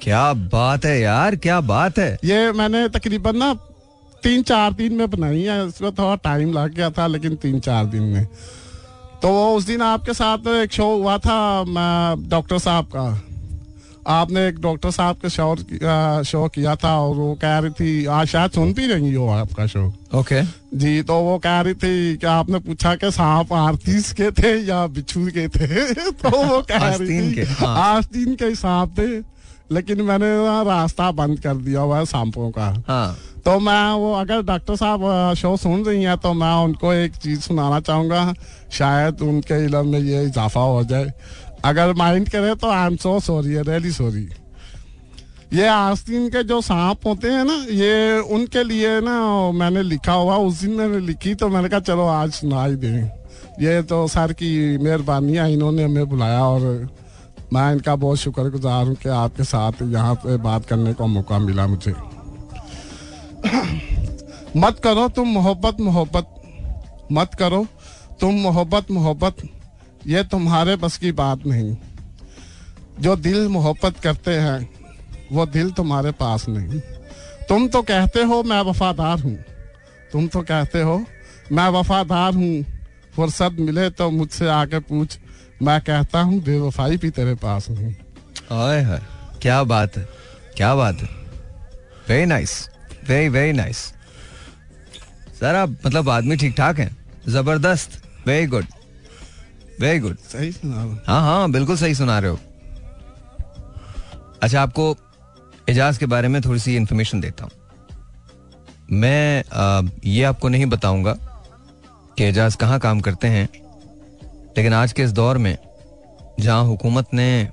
क्या 0.00 0.32
बात 0.50 0.84
है 0.84 0.90
यार 1.00 1.34
क्या 1.36 1.54
बात 1.62 1.98
है 1.98 2.08
ये 2.24 2.36
मैंने 2.52 2.82
तकरीबन 2.88 3.36
ना 3.36 3.46
तीन 4.22 4.42
चार 4.42 4.72
दिन 4.72 4.94
में 4.94 5.10
बनाई 5.10 5.40
है 5.42 5.56
इसमें 5.68 5.90
थोड़ा 5.92 6.14
टाइम 6.22 6.52
लग 6.52 6.74
गया 6.74 6.90
था 6.90 7.06
लेकिन 7.06 7.34
तीन 7.36 7.58
चार 7.60 7.86
दिन 7.86 8.02
में 8.02 8.26
तो 9.22 9.28
वो 9.30 9.46
उस 9.54 9.64
दिन 9.66 9.82
आपके 9.82 10.14
साथ 10.14 10.46
एक 10.54 10.72
शो 10.72 10.86
हुआ 10.94 11.16
था 11.20 11.38
मैं 11.70 12.28
डॉक्टर 12.28 12.58
साहब 12.60 12.86
का 12.92 13.06
आपने 14.07 14.47
एक 14.47 14.59
डॉक्टर 14.61 14.91
साहब 14.91 15.15
के 15.15 15.29
शो 15.29 15.55
शो 16.23 16.47
किया 16.47 16.75
था 16.75 16.97
और 16.99 17.15
वो 17.15 17.33
कह 17.41 17.57
रही 17.57 17.71
थी 17.71 18.05
आज 18.05 18.27
शायद 18.27 18.51
सुन 18.51 18.73
भी 18.73 18.87
रही 18.87 19.13
हो 19.13 19.27
आपका 19.29 19.65
शो। 19.67 19.85
ओके। 20.15 20.41
जी 20.77 21.01
तो 21.01 21.19
वो 21.21 21.37
कह 21.37 21.59
रही 21.61 21.73
थी 21.73 22.17
कि 22.17 22.27
आपने 22.27 22.59
पूछा 22.59 22.95
कि 22.95 23.11
सांप 23.11 23.53
आरतीस 23.53 24.11
के 24.13 24.31
थे 24.31 24.57
या 24.67 24.85
बिच्छू 24.87 25.25
के 25.27 25.47
थे? 25.47 25.93
तो 26.11 26.29
वो 26.29 26.61
कह 26.61 26.87
रही 26.87 27.19
थी 27.21 27.33
के, 27.33 27.41
हाँ। 27.41 27.97
आस्तीन 27.97 28.35
के 28.35 28.55
सांप 28.55 28.95
थे 28.99 29.41
लेकिन 29.71 30.01
मैंने 30.01 30.29
रास्ता 30.65 31.11
बंद 31.11 31.39
कर 31.39 31.55
दिया 31.55 31.81
हुआ 31.81 31.97
है 31.99 32.05
सांपों 32.05 32.49
का। 32.51 32.83
हाँ। 32.87 33.17
तो 33.45 33.59
मैं 33.59 33.91
वो 33.91 34.13
अगर 34.13 34.41
डॉक्टर 34.41 34.75
साहब 34.75 35.33
शो 35.37 35.55
सुन 35.57 35.83
रही 35.85 36.03
हैं 36.03 36.17
तो 36.17 36.33
मैं 36.33 36.53
उनको 36.63 36.93
एक 36.93 37.15
चीज़ 37.15 37.39
सुनाना 37.41 37.79
चाहूँगा 37.79 38.33
शायद 38.71 39.21
उनके 39.21 39.65
इलम 39.65 39.87
में 39.87 39.99
ये 39.99 40.23
इजाफा 40.25 40.61
हो 40.61 40.83
जाए। 40.83 41.13
अगर 41.65 41.93
माइंड 41.93 42.29
करे 42.29 42.53
तो 42.55 42.69
I 42.69 42.87
am 42.87 42.95
so 42.97 43.19
sorry 43.19 43.61
really 43.61 43.91
sorry 43.91 44.29
ये 45.53 45.67
आस्तीन 45.67 46.29
के 46.29 46.43
जो 46.43 46.59
सांप 46.61 47.05
होते 47.07 47.27
हैं 47.27 47.43
ना, 47.45 47.53
ये 47.53 48.19
उनके 48.19 48.63
लिए 48.63 48.99
ना 49.01 49.51
मैंने 49.51 49.81
लिखा 49.83 50.13
हुआ, 50.13 50.35
उस 50.37 50.61
दिन 50.61 50.71
मैंने 50.71 50.99
लिखी 50.99 51.33
तो 51.35 51.49
मैंने 51.49 51.69
कहा, 51.69 51.79
चलो 51.79 52.05
आज 52.07 52.31
सुना 52.31 52.63
ही 52.65 52.75
दें। 52.75 53.09
ये 53.61 53.81
तो 53.83 54.07
सर 54.07 54.33
की 54.33 54.77
मेहरबानी 54.77 55.35
है 55.35 55.51
इन्होंने 55.53 55.83
हमें 55.83 56.09
बुलाया 56.09 56.43
और 56.43 56.87
मैं 57.53 57.71
इनका 57.71 57.95
बहुत 57.95 58.17
शुक्रगुजार 58.17 58.85
हूँ 58.87 58.95
कि 58.95 59.09
आपके 59.09 59.43
साथ 59.43 59.81
यहाँ 59.83 60.15
पे 60.15 60.37
बात 60.39 60.65
करने 60.65 60.93
का 60.93 61.05
मौका 61.07 61.39
मिला 61.39 61.67
मुझे। 61.67 61.93
मत 64.57 64.79
करो 64.83 65.07
तुम 65.09 65.27
मोहब्बत 65.29 65.81
मोहब्बत। 65.81 66.27
मत 67.11 67.35
करो 67.39 67.65
तुम 68.21 68.39
मोहब्बत 68.41 68.91
मोहब्बत। 68.91 69.35
ये 70.07 70.23
तुम्हारे 70.23 70.75
बस 70.75 70.97
की 70.97 71.11
बात 71.11 71.45
नहीं। 71.45 71.75
जो 72.99 73.15
दिल 73.15 73.47
मोहब्बत 73.47 73.99
करते 73.99 74.31
हैं, 74.31 74.69
वो 75.31 75.45
दिल 75.45 75.71
तुम्हारे 75.71 76.11
पास 76.11 76.47
नहीं। 76.49 76.79
तुम 77.49 77.67
तो 77.67 77.81
कहते 77.81 78.23
हो, 78.23 78.43
मैं 78.43 78.61
वफादार 78.61 79.19
हूँ। 79.19 79.35
तुम 80.11 80.27
तो 80.27 80.41
कहते 80.41 80.81
हो, 80.81 81.03
मैं 81.51 81.67
वफादार 81.69 82.33
हूँ। 82.33 82.65
फुर्सत 83.15 83.55
मिले 83.59 83.89
तो 83.89 84.09
मुझसे 84.09 84.47
आके 84.47 84.79
पूछ। 84.79 85.17
मैं 85.61 85.79
कहता 85.81 86.19
हूँ, 86.19 86.41
बेवफाई 86.41 86.97
भी 86.97 87.09
तेरे 87.09 87.35
पास 87.35 87.69
नहीं। 87.69 87.93
हाय 88.49 88.81
हाय, 88.83 89.01
क्या 89.41 89.63
बात 89.63 89.97
है, 89.97 90.07
क्या 90.57 90.75
बात 90.75 91.01
है। 91.01 91.09
Very 92.09 92.25
nice 92.25 92.69
very 93.07 93.29
very 93.29 93.53
nice 93.53 93.77
sir, 95.39 95.55
आप 95.55 95.77
मतलब 95.85 96.09
आदमी 96.09 96.35
ठीक 96.35 96.55
ठाक 96.57 96.79
हैं? 96.79 96.97
ज़बरदस्त 97.27 98.01
वेरी 98.27 98.47
गुड 98.47 98.65
वेरी 99.79 99.99
गुड 99.99 100.17
सही 100.21 100.51
सुना 100.51 100.81
हाँ। 101.07 101.21
हाँ 101.21 101.51
बिल्कुल 101.51 101.77
सही 101.77 101.95
सुना 101.95 102.17
रहे 102.19 102.31
हो। 102.31 102.39
अच्छा 104.43 104.61
आपको 104.61 104.95
एजाज 105.69 105.97
के 105.97 106.05
बारे 106.05 106.27
में 106.27 106.41
थोड़ी 106.41 106.59
सी 106.59 106.75
इंफॉर्मेशन 106.75 107.21
देता 107.21 107.43
हूँ। 107.43 107.51
मैं 108.91 109.43
आ, 109.45 109.81
ये 110.05 110.23
आपको 110.23 110.49
नहीं 110.49 110.65
बताऊँगा 110.65 111.13
कि 112.17 112.23
एजाज 112.23 112.55
कहाँ 112.55 112.79
काम 112.79 112.99
करते 113.01 113.27
हैं 113.27 113.47
लेकिन 114.57 114.73
आज 114.73 114.93
के 114.93 115.03
इस 115.03 115.11
दौर 115.13 115.37
में 115.37 115.57
जहाँ 116.39 116.63
हुकूमत 116.65 117.13
ने 117.13 117.49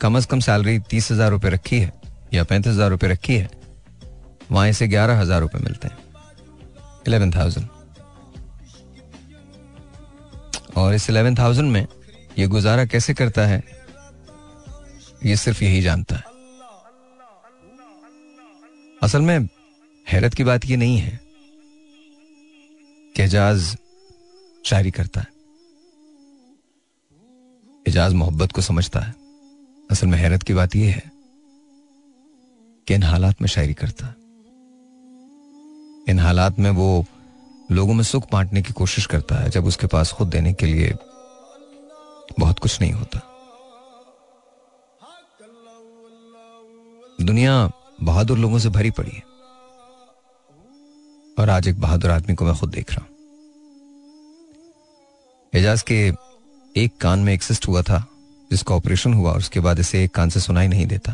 कम 0.00 0.16
अज 0.16 0.26
कम 0.26 0.40
सैलरी 0.40 0.78
तीस 0.90 1.10
हज़ार 1.12 1.30
रुपये 1.30 1.50
रखी 1.50 1.78
है 1.80 1.92
या 2.34 2.44
पैंतीस 2.44 2.72
हज़ार 2.72 2.90
रुपये 2.90 3.10
रखी 3.10 3.34
है 3.34 3.50
वहाँ 4.50 4.68
इसे 4.68 4.88
ग्यारह 4.88 5.20
हज़ार 5.20 5.40
रुपये 5.40 5.62
मिलते 5.62 5.88
हैं। 5.88 5.98
इलेवन 7.08 7.30
थाउज़ेंड 7.30 7.66
और 10.76 10.94
इस 10.94 11.08
इलेवन 11.10 11.34
थाउज़ेंड 11.34 11.70
में 11.70 11.86
ये 12.38 12.46
गुजारा 12.46 12.84
कैसे 12.84 13.14
करता 13.14 13.46
है, 13.46 13.62
ये 15.24 15.36
सिर्फ़ 15.36 15.62
यही 15.64 15.80
जानता 15.82 16.16
है। 16.16 16.30
असल 19.02 19.22
में 19.22 19.48
हैरत 20.06 20.34
की 20.34 20.44
बात 20.44 20.64
ये 20.66 20.76
नहीं 20.76 20.98
है 20.98 21.20
कि 23.14 23.22
एजाज 23.22 23.76
शायरी 24.64 24.90
करता 24.90 25.20
है। 25.20 25.26
एजाज 27.86 28.12
मोहब्बत 28.12 28.52
को 28.52 28.60
समझता 28.60 29.00
है। 29.00 29.14
असल 29.90 30.06
में 30.06 30.18
हैरत 30.18 30.42
की 30.42 30.54
बात 30.54 30.76
यह 30.76 30.94
है 30.94 31.10
कि 32.88 32.94
इन 32.94 33.02
हालात 33.02 33.40
में 33.42 33.48
शायरी 33.48 33.74
करता 33.74 34.06
है। 34.06 34.14
इन 36.08 36.18
हालात 36.18 36.58
में 36.58 36.70
वो 36.70 37.04
लोगों 37.72 37.94
में 37.94 38.04
सुख 38.04 38.24
बांटने 38.32 38.62
की 38.62 38.72
कोशिश 38.72 39.06
करता 39.06 39.34
है, 39.34 39.50
जब 39.50 39.66
उसके 39.66 39.86
पास 39.86 40.12
खुद 40.12 40.28
देने 40.28 40.52
के 40.52 40.66
लिए 40.66 40.94
बहुत 42.38 42.58
कुछ 42.58 42.80
नहीं 42.80 42.92
होता। 42.92 43.20
दुनिया 47.20 47.70
बहादुर 48.02 48.38
लोगों 48.38 48.58
से 48.58 48.68
भरी 48.68 48.90
पड़ी 48.90 49.10
है। 49.10 49.22
और 51.38 51.50
आज 51.50 51.68
एक 51.68 51.80
बहादुर 51.80 52.10
आदमी 52.10 52.34
को 52.34 52.44
मैं 52.44 52.54
खुद 52.54 52.70
देख 52.70 52.90
रहा 52.90 53.04
हूँ। 53.04 53.10
एजाज 55.52 55.82
के 55.82 56.12
एक 56.76 56.96
कान 57.00 57.18
में 57.18 57.32
एक 57.34 57.42
सिस्ट 57.42 57.68
हुआ 57.68 57.82
था, 57.82 58.04
जिसका 58.50 58.74
ऑपरेशन 58.74 59.14
हुआ, 59.14 59.30
और 59.32 59.38
उसके 59.38 59.60
बाद 59.60 59.78
इसे 59.78 60.04
एक 60.04 60.14
कान 60.14 60.28
से 60.28 60.40
सुनाई 60.40 60.68
नहीं 60.68 60.86
देता। 60.86 61.12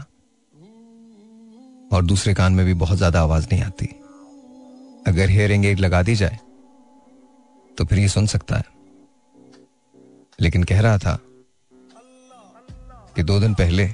और 1.93 2.05
दूसरे 2.05 2.35
कान 2.35 2.53
में 2.53 2.67
भी 2.67 2.75
बहुत 2.75 2.99
ज़्यादा 2.99 3.23
आवाज़ 3.23 3.47
नहीं 3.53 3.63
आती। 3.63 3.87
अगर 5.07 5.31
हेयरिंग 5.31 5.67
एड 5.67 5.81
लगा 5.81 6.03
दी 6.03 6.15
जाए 6.15 6.39
तो 7.79 7.85
फिर 7.85 7.99
ये 7.99 8.09
सुन 8.09 8.27
सकता 8.27 8.57
है। 8.57 8.65
लेकिन 10.41 10.65
कह 10.65 10.81
रहा 10.81 10.99
था 10.99 11.19
कि 13.17 13.23
दो 13.23 13.39
दिन 13.41 13.55
पहले 13.55 13.85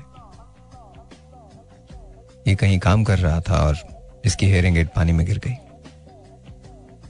ये 2.48 2.54
कहीं 2.54 2.78
काम 2.78 3.04
कर 3.04 3.18
रहा 3.18 3.40
था 3.40 3.60
और 3.66 3.76
इसकी 4.24 4.46
हेयरिंग 4.46 4.78
एड 4.78 4.88
पानी 4.96 5.12
में 5.12 5.24
गिर 5.26 5.38
गई। 5.38 5.54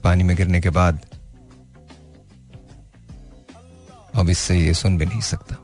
पानी 0.04 0.24
में 0.24 0.36
गिरने 0.36 0.60
के 0.60 0.70
बाद 0.70 1.00
अब 4.14 4.28
इससे 4.30 4.58
ये 4.58 4.74
सुन 4.74 4.98
भी 4.98 5.06
नहीं 5.06 5.20
सकता। 5.20 5.54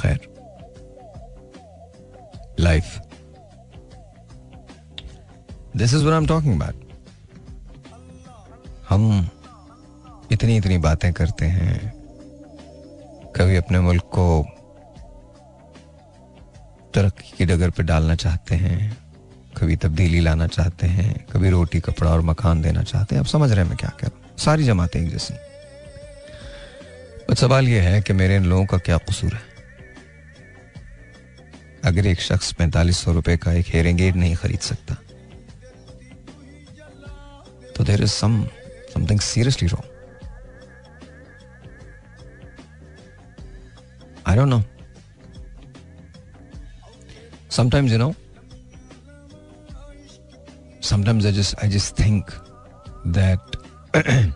खैर 0.00 0.28
life 2.60 2.98
this 5.76 5.94
is 5.94 6.04
one 6.04 6.12
I 6.12 6.18
am 6.18 6.26
talking 6.26 6.60
about 6.60 6.87
हम 8.88 9.28
इतनी 10.32 10.56
इतनी 10.56 10.78
बातें 10.78 11.12
करते 11.12 11.46
हैं। 11.46 11.92
कभी 13.36 13.56
अपने 13.56 13.80
मुल्क 13.80 14.02
को 14.02 14.26
तरक्की 16.94 17.32
की 17.38 17.44
डगर 17.44 17.70
पर 17.70 17.82
डालना 17.82 18.14
चाहते 18.14 18.54
हैं, 18.54 18.96
कभी 19.56 19.76
तब्दीली 19.76 20.20
लाना 20.20 20.46
चाहते 20.46 20.86
हैं, 20.86 21.26
कभी 21.26 21.50
रोटी, 21.50 21.80
कपड़ा 21.80 22.10
और 22.10 22.20
मकान 22.20 22.62
देना 22.62 22.82
चाहते 22.82 23.14
हैं। 23.14 23.20
अब 23.20 23.26
समझ 23.26 23.50
रहे 23.52 23.62
हैं 23.62 23.68
मैं 23.68 23.78
क्या 23.78 23.90
कह 24.00 24.06
रहा 24.06 24.18
हूँ। 24.18 24.36
सारी 24.38 24.64
जमातें 24.64 25.00
एक 25.00 25.10
जैसी। 25.10 25.34
सवाल 27.34 27.68
यह 27.68 27.82
है 27.82 28.00
कि 28.02 28.12
मेरे 28.12 28.36
इन 28.36 28.44
लोगों 28.44 28.66
का 28.66 28.78
क्या 28.78 28.96
कसूर 28.98 29.34
है? 29.34 29.40
अगर 31.84 32.06
एक 32.06 32.20
शख्स 32.20 32.52
पैंतालीस 32.52 32.98
सौ 32.98 33.12
रुपए 33.12 33.36
का 33.36 33.52
एक 33.52 33.66
हेयरिंग 33.68 34.00
एड 34.00 34.16
नहीं 34.16 34.34
खरीद 34.34 34.60
सकता 34.60 34.94
तो 37.76 37.84
there 37.84 38.02
is 38.02 38.10
some 38.10 38.46
something 38.98 39.20
seriously 39.20 39.68
wrong. 39.68 39.86
I 44.26 44.34
don't 44.34 44.50
know. 44.50 44.64
Sometimes, 47.48 47.92
you 47.92 47.98
know, 47.98 48.14
sometimes 50.80 51.26
I 51.30 51.30
just 51.30 51.54
I 51.62 51.68
just 51.76 51.96
think 51.96 52.34
that 53.18 53.40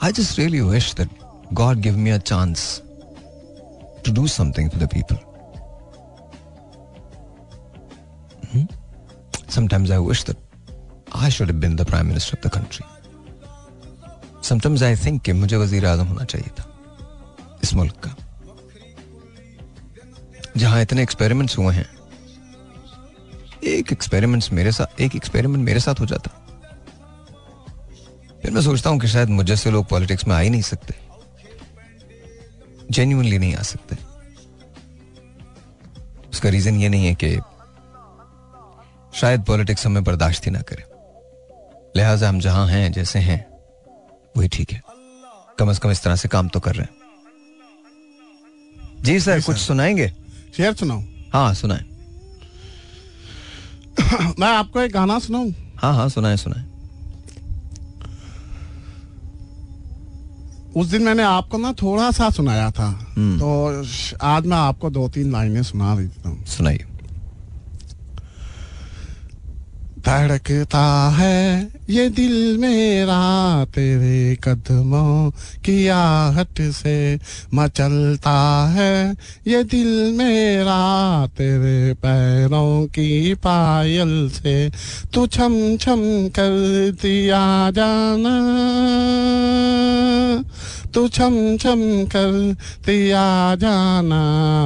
I 0.00 0.12
just 0.12 0.38
really 0.38 0.62
wish 0.62 0.94
that 0.94 1.08
God 1.52 1.82
give 1.82 1.96
me 2.06 2.10
a 2.10 2.18
chance 2.32 2.82
to 4.02 4.10
do 4.10 4.26
something 4.26 4.68
for 4.70 4.78
the 4.78 4.88
people. 4.88 5.33
Sometimes 9.48 9.90
I 9.90 9.98
wish 9.98 10.24
that 10.24 10.36
I 11.12 11.28
should 11.28 11.48
have 11.48 11.60
been 11.60 11.76
the 11.76 11.84
prime 11.84 12.08
minister 12.08 12.36
of 12.36 12.42
the 12.42 12.50
country. 12.58 12.86
Sometimes 14.42 14.82
I 14.82 14.96
think 14.96 15.20
कि 15.22 15.32
मुझे 15.32 15.56
वज़ीर 15.56 15.86
आज़म 15.86 16.06
होना 16.06 16.24
चाहिए 16.24 16.48
था 16.58 16.64
इस 17.64 17.72
मुल्क 17.74 17.94
का, 18.06 18.14
जहाँ 20.56 20.82
इतने 20.82 21.02
एक्सपेरिमेंट्स 21.02 21.58
हुए 21.58 21.74
हैं। 21.74 21.86
एक 23.64 23.92
एक्सपेरिमेंट्स 23.92 24.52
मेरे 24.52 24.72
साथ, 24.72 25.00
एक 25.00 25.16
एक्सपेरिमेंट 25.16 25.64
मेरे 25.64 25.80
साथ 25.80 26.00
हो 26.00 26.06
जाता। 26.06 26.30
फिर 28.42 28.50
मैं 28.50 28.62
सोचता 28.62 28.90
हूँ 28.90 28.98
कि 29.00 29.08
शायद 29.08 29.28
मुझे 29.30 29.70
लोग 29.70 29.86
पॉलिटिक्स 29.88 30.26
में 30.28 30.34
आ 30.36 30.38
ही 30.38 30.50
नहीं 30.50 30.62
सकते। 30.62 30.94
जेन्यूनली 32.90 33.38
नहीं 33.38 33.54
आ 33.54 33.62
सकते। 33.62 33.96
उसका 36.30 36.48
रीजन 36.48 36.76
ये 36.76 36.88
नहीं 36.88 37.06
है 37.06 37.14
कि 37.14 37.36
शायद 39.20 39.42
पॉलिटिक्स 39.44 39.86
हमें 39.86 40.04
बर्दाश्त 40.04 40.46
ही 40.46 40.50
ना 40.50 40.60
करे। 40.60 40.84
लिहाजा 41.96 42.28
हम 42.28 42.40
जहाँ 42.40 42.66
हैं 42.68 42.92
जैसे 42.92 43.18
हैं 43.18 43.44
वही 44.36 44.48
ठीक 44.48 44.72
है। 44.72 44.82
कम 45.58 45.72
से 45.72 45.78
कम 45.78 45.90
इस 45.90 46.02
तरह 46.02 46.16
से 46.16 46.28
काम 46.28 46.48
तो 46.48 46.60
कर 46.60 46.74
रहे 46.74 46.82
हैं। 46.82 47.02
जी 49.02 49.20
सर 49.20 49.40
कुछ 49.40 49.56
सुनाएँगे? 49.56 50.12
शेर 50.56 50.74
सुनाओ 50.74 51.02
हाँ 51.32 51.54
सुनाए। 51.54 51.84
मैं 54.38 54.48
आपको 54.48 54.80
एक 54.80 54.92
गाना 54.92 55.18
सुनाऊं? 55.18 55.50
हाँ 55.76 55.94
हाँ 55.94 56.08
सुनाए 56.08 56.36
सुनाए। 56.36 56.64
उस 60.76 60.86
दिन 60.86 61.02
मैंने 61.02 61.22
आपको 61.22 61.58
ना 61.58 61.72
थोड़ा 61.72 62.10
सा 62.10 62.30
सुनाया 62.30 62.70
था। 62.70 62.92
तो 63.18 63.84
आज 64.22 64.46
मैं 64.46 64.56
आपको 64.56 64.90
दो 64.90 65.08
तीन 65.08 65.32
लाइनें 65.32 65.62
सुना 65.62 65.94
देता 65.96 66.28
हूँ। 66.28 66.44
सुनाइए। 66.46 66.86
धड़कता 70.06 71.10
है 71.10 71.68
ये 71.90 72.08
दिल 72.08 72.58
मेरा 72.58 73.64
तेरे 73.64 74.36
कदमों 74.44 75.30
की 75.64 75.88
आहट 75.88 76.60
से 76.60 77.18
मचलता 77.54 78.68
है। 78.68 79.16
ये 79.46 79.64
दिल 79.64 80.14
मेरा 80.18 81.26
तेरे 81.26 81.94
पैरों 81.94 82.86
की 82.86 83.34
पायल 83.34 84.30
से 84.30 84.70
तू 85.14 85.26
छम 85.26 85.76
छम 85.76 86.00
कर 86.28 86.54
दिया 87.02 87.70
जाना। 87.70 88.34
तू 90.94 91.08
छम 91.08 91.56
छम 91.56 91.80
कर 92.04 92.56
दिया 92.86 93.54
जाना 93.54 94.22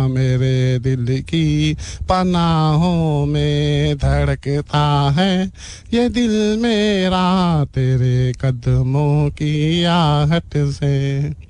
मेरे 0.08 0.78
दिल 0.78 1.22
की 1.22 1.74
पनाहों 2.02 3.26
में 3.26 3.96
धड़कता 3.96 5.10
है। 5.10 5.52
ये 5.94 6.08
दिल 6.08 6.58
मेरा 6.62 7.64
तेरे 7.64 8.32
कदमों 8.40 9.30
की 9.30 9.84
आहट 9.84 10.56
से। 10.56 11.47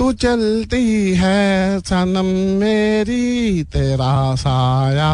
तू 0.00 0.12
चलती 0.12 1.14
है, 1.14 1.80
सनम 1.80 2.26
मेरी, 2.60 3.62
तेरा 3.64 4.34
साया 4.34 5.10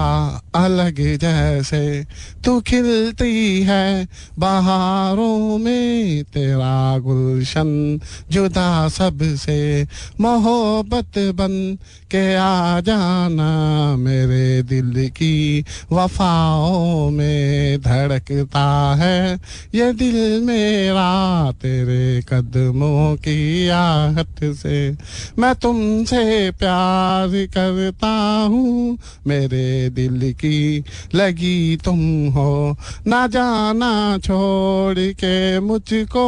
अलग 0.55 1.17
जैसे। 1.17 2.05
तू 2.45 2.61
खिलती 2.61 3.63
है 3.63 4.09
बहारों 4.39 5.59
में, 5.59 6.25
तेरा 6.25 6.99
गुलशन 6.99 8.01
जुदा 8.31 8.89
सबसे 8.89 9.87
मोहब्बत 10.21 11.19
बन 11.19 11.79
के 12.11 12.35
आ 12.35 12.81
जाना 12.81 13.51
मेरे 13.97 14.63
दिल 14.63 15.09
की 15.09 15.65
वफाओं 15.93 17.11
में 17.11 17.81
धड़कता 17.81 18.95
है। 18.95 19.41
ये 19.75 19.93
दिल 19.93 20.43
मेरा 20.43 21.53
तेरे 21.53 22.23
कदमों 22.29 23.17
की 23.17 23.69
आहट 23.69 24.45
से। 24.55 24.91
मैं 25.39 25.55
तुमसे 25.55 26.51
प्यार 26.51 27.29
करता 27.57 28.13
हूँ, 28.49 28.99
मेरे 29.27 29.91
दिल 29.91 30.33
की 30.33 30.85
लगी 31.15 31.77
तुम 31.77 32.01
हो। 32.29 32.77
ना 33.07 33.27
जाना 33.27 34.19
छोड़ 34.19 34.99
के 34.99 35.61
मुझको, 35.61 36.27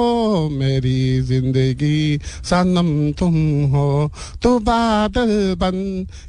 मेरी 0.49 1.21
ज़िंदगी 1.21 2.19
सनम 2.45 3.13
तुम 3.13 3.35
हो। 3.73 4.11
तू 4.43 4.59
बादल 4.59 5.55
बन 5.59 5.68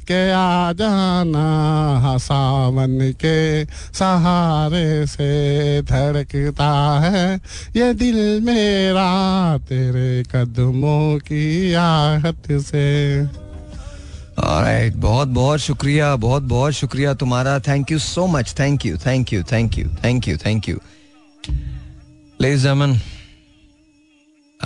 के 0.02 0.32
आ 0.32 0.72
जाना 0.72 1.98
हसावन 1.98 3.12
के 3.12 3.66
सहारे 3.66 5.06
से 5.06 5.82
धड़कता 5.82 7.00
है। 7.00 7.40
ये 7.76 7.94
दिल 7.94 8.40
मेरा 8.40 9.58
तेरे 9.58 10.22
कदमों 10.22 11.18
की 11.18 11.74
आहट 11.74 12.52
से। 12.52 13.26
Alright, 14.40 14.96
बहुत 14.96 15.28
बहुत 15.28 15.58
शुक्रिया 15.58 16.16
बहुत 16.16 16.42
बहुत 16.42 16.72
शुक्रिया 16.72 17.14
तुम्हारा। 17.14 17.58
Thank 17.58 17.92
you 17.92 17.98
so 17.98 18.26
much 18.26 18.54
thank 18.58 18.86
you 18.86 18.96
thank 18.96 19.32
you 19.32 19.42
thank 19.42 19.78
you 19.78 19.90
thank 20.04 20.28
you 20.28 20.36
thank 20.36 20.68
you 20.68 20.78
Ladies 22.42 22.66
I 22.66 22.72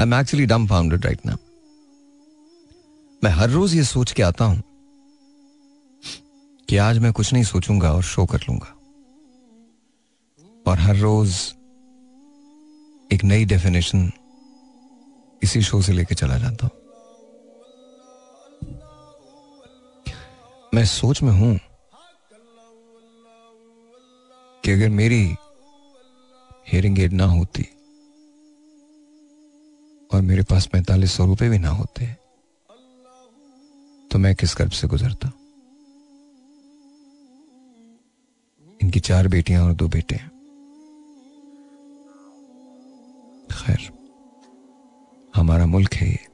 am 0.03 0.15
actually 0.15 0.47
dumbfounded 0.67 1.07
right 1.07 1.19
now. 1.27 1.37
मैं 3.25 3.31
हर 3.31 3.49
रोज 3.51 3.75
ये 3.75 3.83
सोच 3.85 4.13
के 4.13 4.23
आता 4.23 4.45
हूँ 4.45 4.63
कि 6.69 6.77
आज 6.77 6.99
मैं 6.99 7.13
कुछ 7.13 7.33
नहीं 7.33 7.43
सोचूँगा 7.45 7.93
और 7.93 8.03
शो 8.03 8.25
कर 8.27 8.41
लूँगा। 8.41 8.73
और 10.67 10.79
हर 10.79 10.97
रोज 10.97 11.37
एक 13.13 13.25
नई 13.25 13.45
डेफिनेशन 13.45 14.11
इसी 15.43 15.63
शो 15.63 15.81
से 15.83 15.93
लेके 15.93 16.15
चला 16.15 16.39
जाता 16.39 16.67
हूँ। 16.67 16.71
मैं 20.75 20.85
सोच 20.87 21.23
में 21.23 21.33
हूँ 21.33 21.59
कि 24.65 24.73
अगर 24.73 24.89
मेरी 24.89 25.23
हियरिंग 26.69 26.99
एड 26.99 27.13
ना 27.13 27.27
होती 27.27 27.67
और 30.11 30.21
मेरे 30.23 30.43
पास 30.43 30.67
पैंतालीस 30.67 31.13
सौ 31.13 31.27
रुपए 31.27 31.49
भी 31.49 31.59
ना 31.59 31.71
होते 31.71 32.05
तो 34.15 34.19
मैं 34.19 34.35
किस 34.35 34.55
कर्ब 34.55 34.71
से 34.71 34.87
गुजरता? 34.89 35.29
इनकी 38.83 39.01
चार 39.01 39.29
बेटियाँ 39.29 39.65
और 39.65 39.73
दो 39.73 39.89
बेटे 39.89 40.15
हैं। 40.15 40.29
खैर, 43.53 43.89
हमारा 45.35 45.67
मुल्क 45.67 45.95
है 45.95 46.09
ये। 46.09 46.27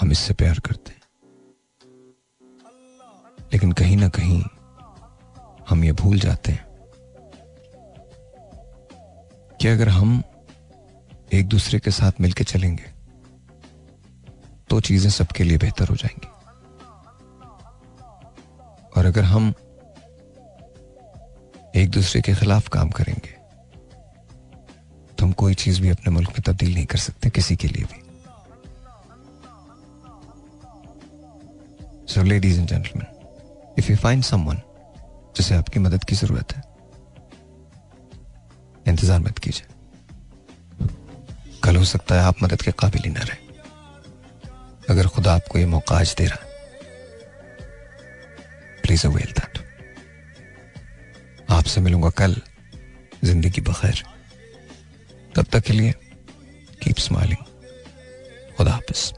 हम 0.00 0.12
इससे 0.12 0.34
प्यार 0.34 0.58
करते 0.58 0.92
हैं। 0.92 1.02
लेकिन 3.52 3.72
कहीं 3.72 3.96
ना 3.96 4.08
कहीं 4.08 4.42
हम 5.68 5.84
ये 5.84 5.92
भूल 5.92 6.18
जाते 6.18 6.52
हैं 6.52 6.66
कि 9.60 9.68
अगर 9.68 9.88
हम 9.88 10.22
एक 11.32 11.48
दूसरे 11.48 11.80
के 11.80 11.90
साथ 11.90 12.12
मिलकर 12.20 12.44
चलेंगे 12.44 12.90
तो 14.70 14.80
चीज़ें 14.80 15.10
सबके 15.10 15.44
लिए 15.44 15.58
बेहतर 15.58 15.88
हो 15.88 15.96
जाएँगी। 15.96 16.37
और 18.96 19.06
अगर 19.06 19.24
हम 19.24 19.52
एक 21.76 21.90
दूसरे 21.90 22.20
के 22.22 22.34
खिलाफ 22.34 22.68
काम 22.68 22.88
करेंगे 22.90 23.36
तो 25.18 25.24
हम 25.24 25.32
कोई 25.34 25.54
चीज़ 25.56 25.80
भी 25.82 25.88
अपने 25.90 26.12
मुल्क 26.12 26.28
में 26.30 26.40
तब्दील 26.46 26.74
नहीं 26.74 26.86
कर 26.86 26.98
सकते, 26.98 27.30
किसी 27.30 27.56
के 27.56 27.68
लिए 27.68 27.84
भी। 27.84 28.02
So 32.08 32.22
ladies 32.24 32.58
and 32.60 32.68
gentleman 32.68 33.74
if 33.78 33.90
you 33.90 33.96
find 33.96 34.22
someone 34.24 34.60
जिसे 35.36 35.54
आपकी 35.54 35.80
मदद 35.80 36.04
की 36.04 36.14
ज़रूरत 36.16 36.52
है, 36.52 36.62
इंतज़ार 38.86 39.20
मत 39.20 39.38
कीजिए। 39.38 39.66
कल 41.64 41.76
हो 41.76 41.84
सकता 41.86 42.14
है 42.14 42.20
आप 42.22 42.42
मदद 42.42 42.62
के 42.62 42.72
काबिल 42.74 43.02
ही 43.04 43.10
ना 43.10 43.20
रहे। 43.22 43.46
अगर 44.90 45.06
खुदा 45.08 45.34
आपको 45.34 45.58
ये 45.58 45.66
मौका 45.68 45.96
आज 45.96 46.14
दे 46.18 46.26
रहा 46.26 46.47
प्लीज़ 48.88 49.06
अवेल 49.06 49.32
दैट 49.38 49.58
आपसे 51.50 51.80
मिलूँगा 51.80 52.10
कल, 52.18 52.36
ज़िंदगी 53.24 53.60
बखैर। 53.60 54.02
तब 55.36 55.46
तक 55.52 55.62
के 55.64 55.72
लिए 55.72 55.92
कीप 56.82 56.98
स्माइलिंग 56.98 57.42
खुदा 58.56 58.72
हाफिज़। 58.72 59.17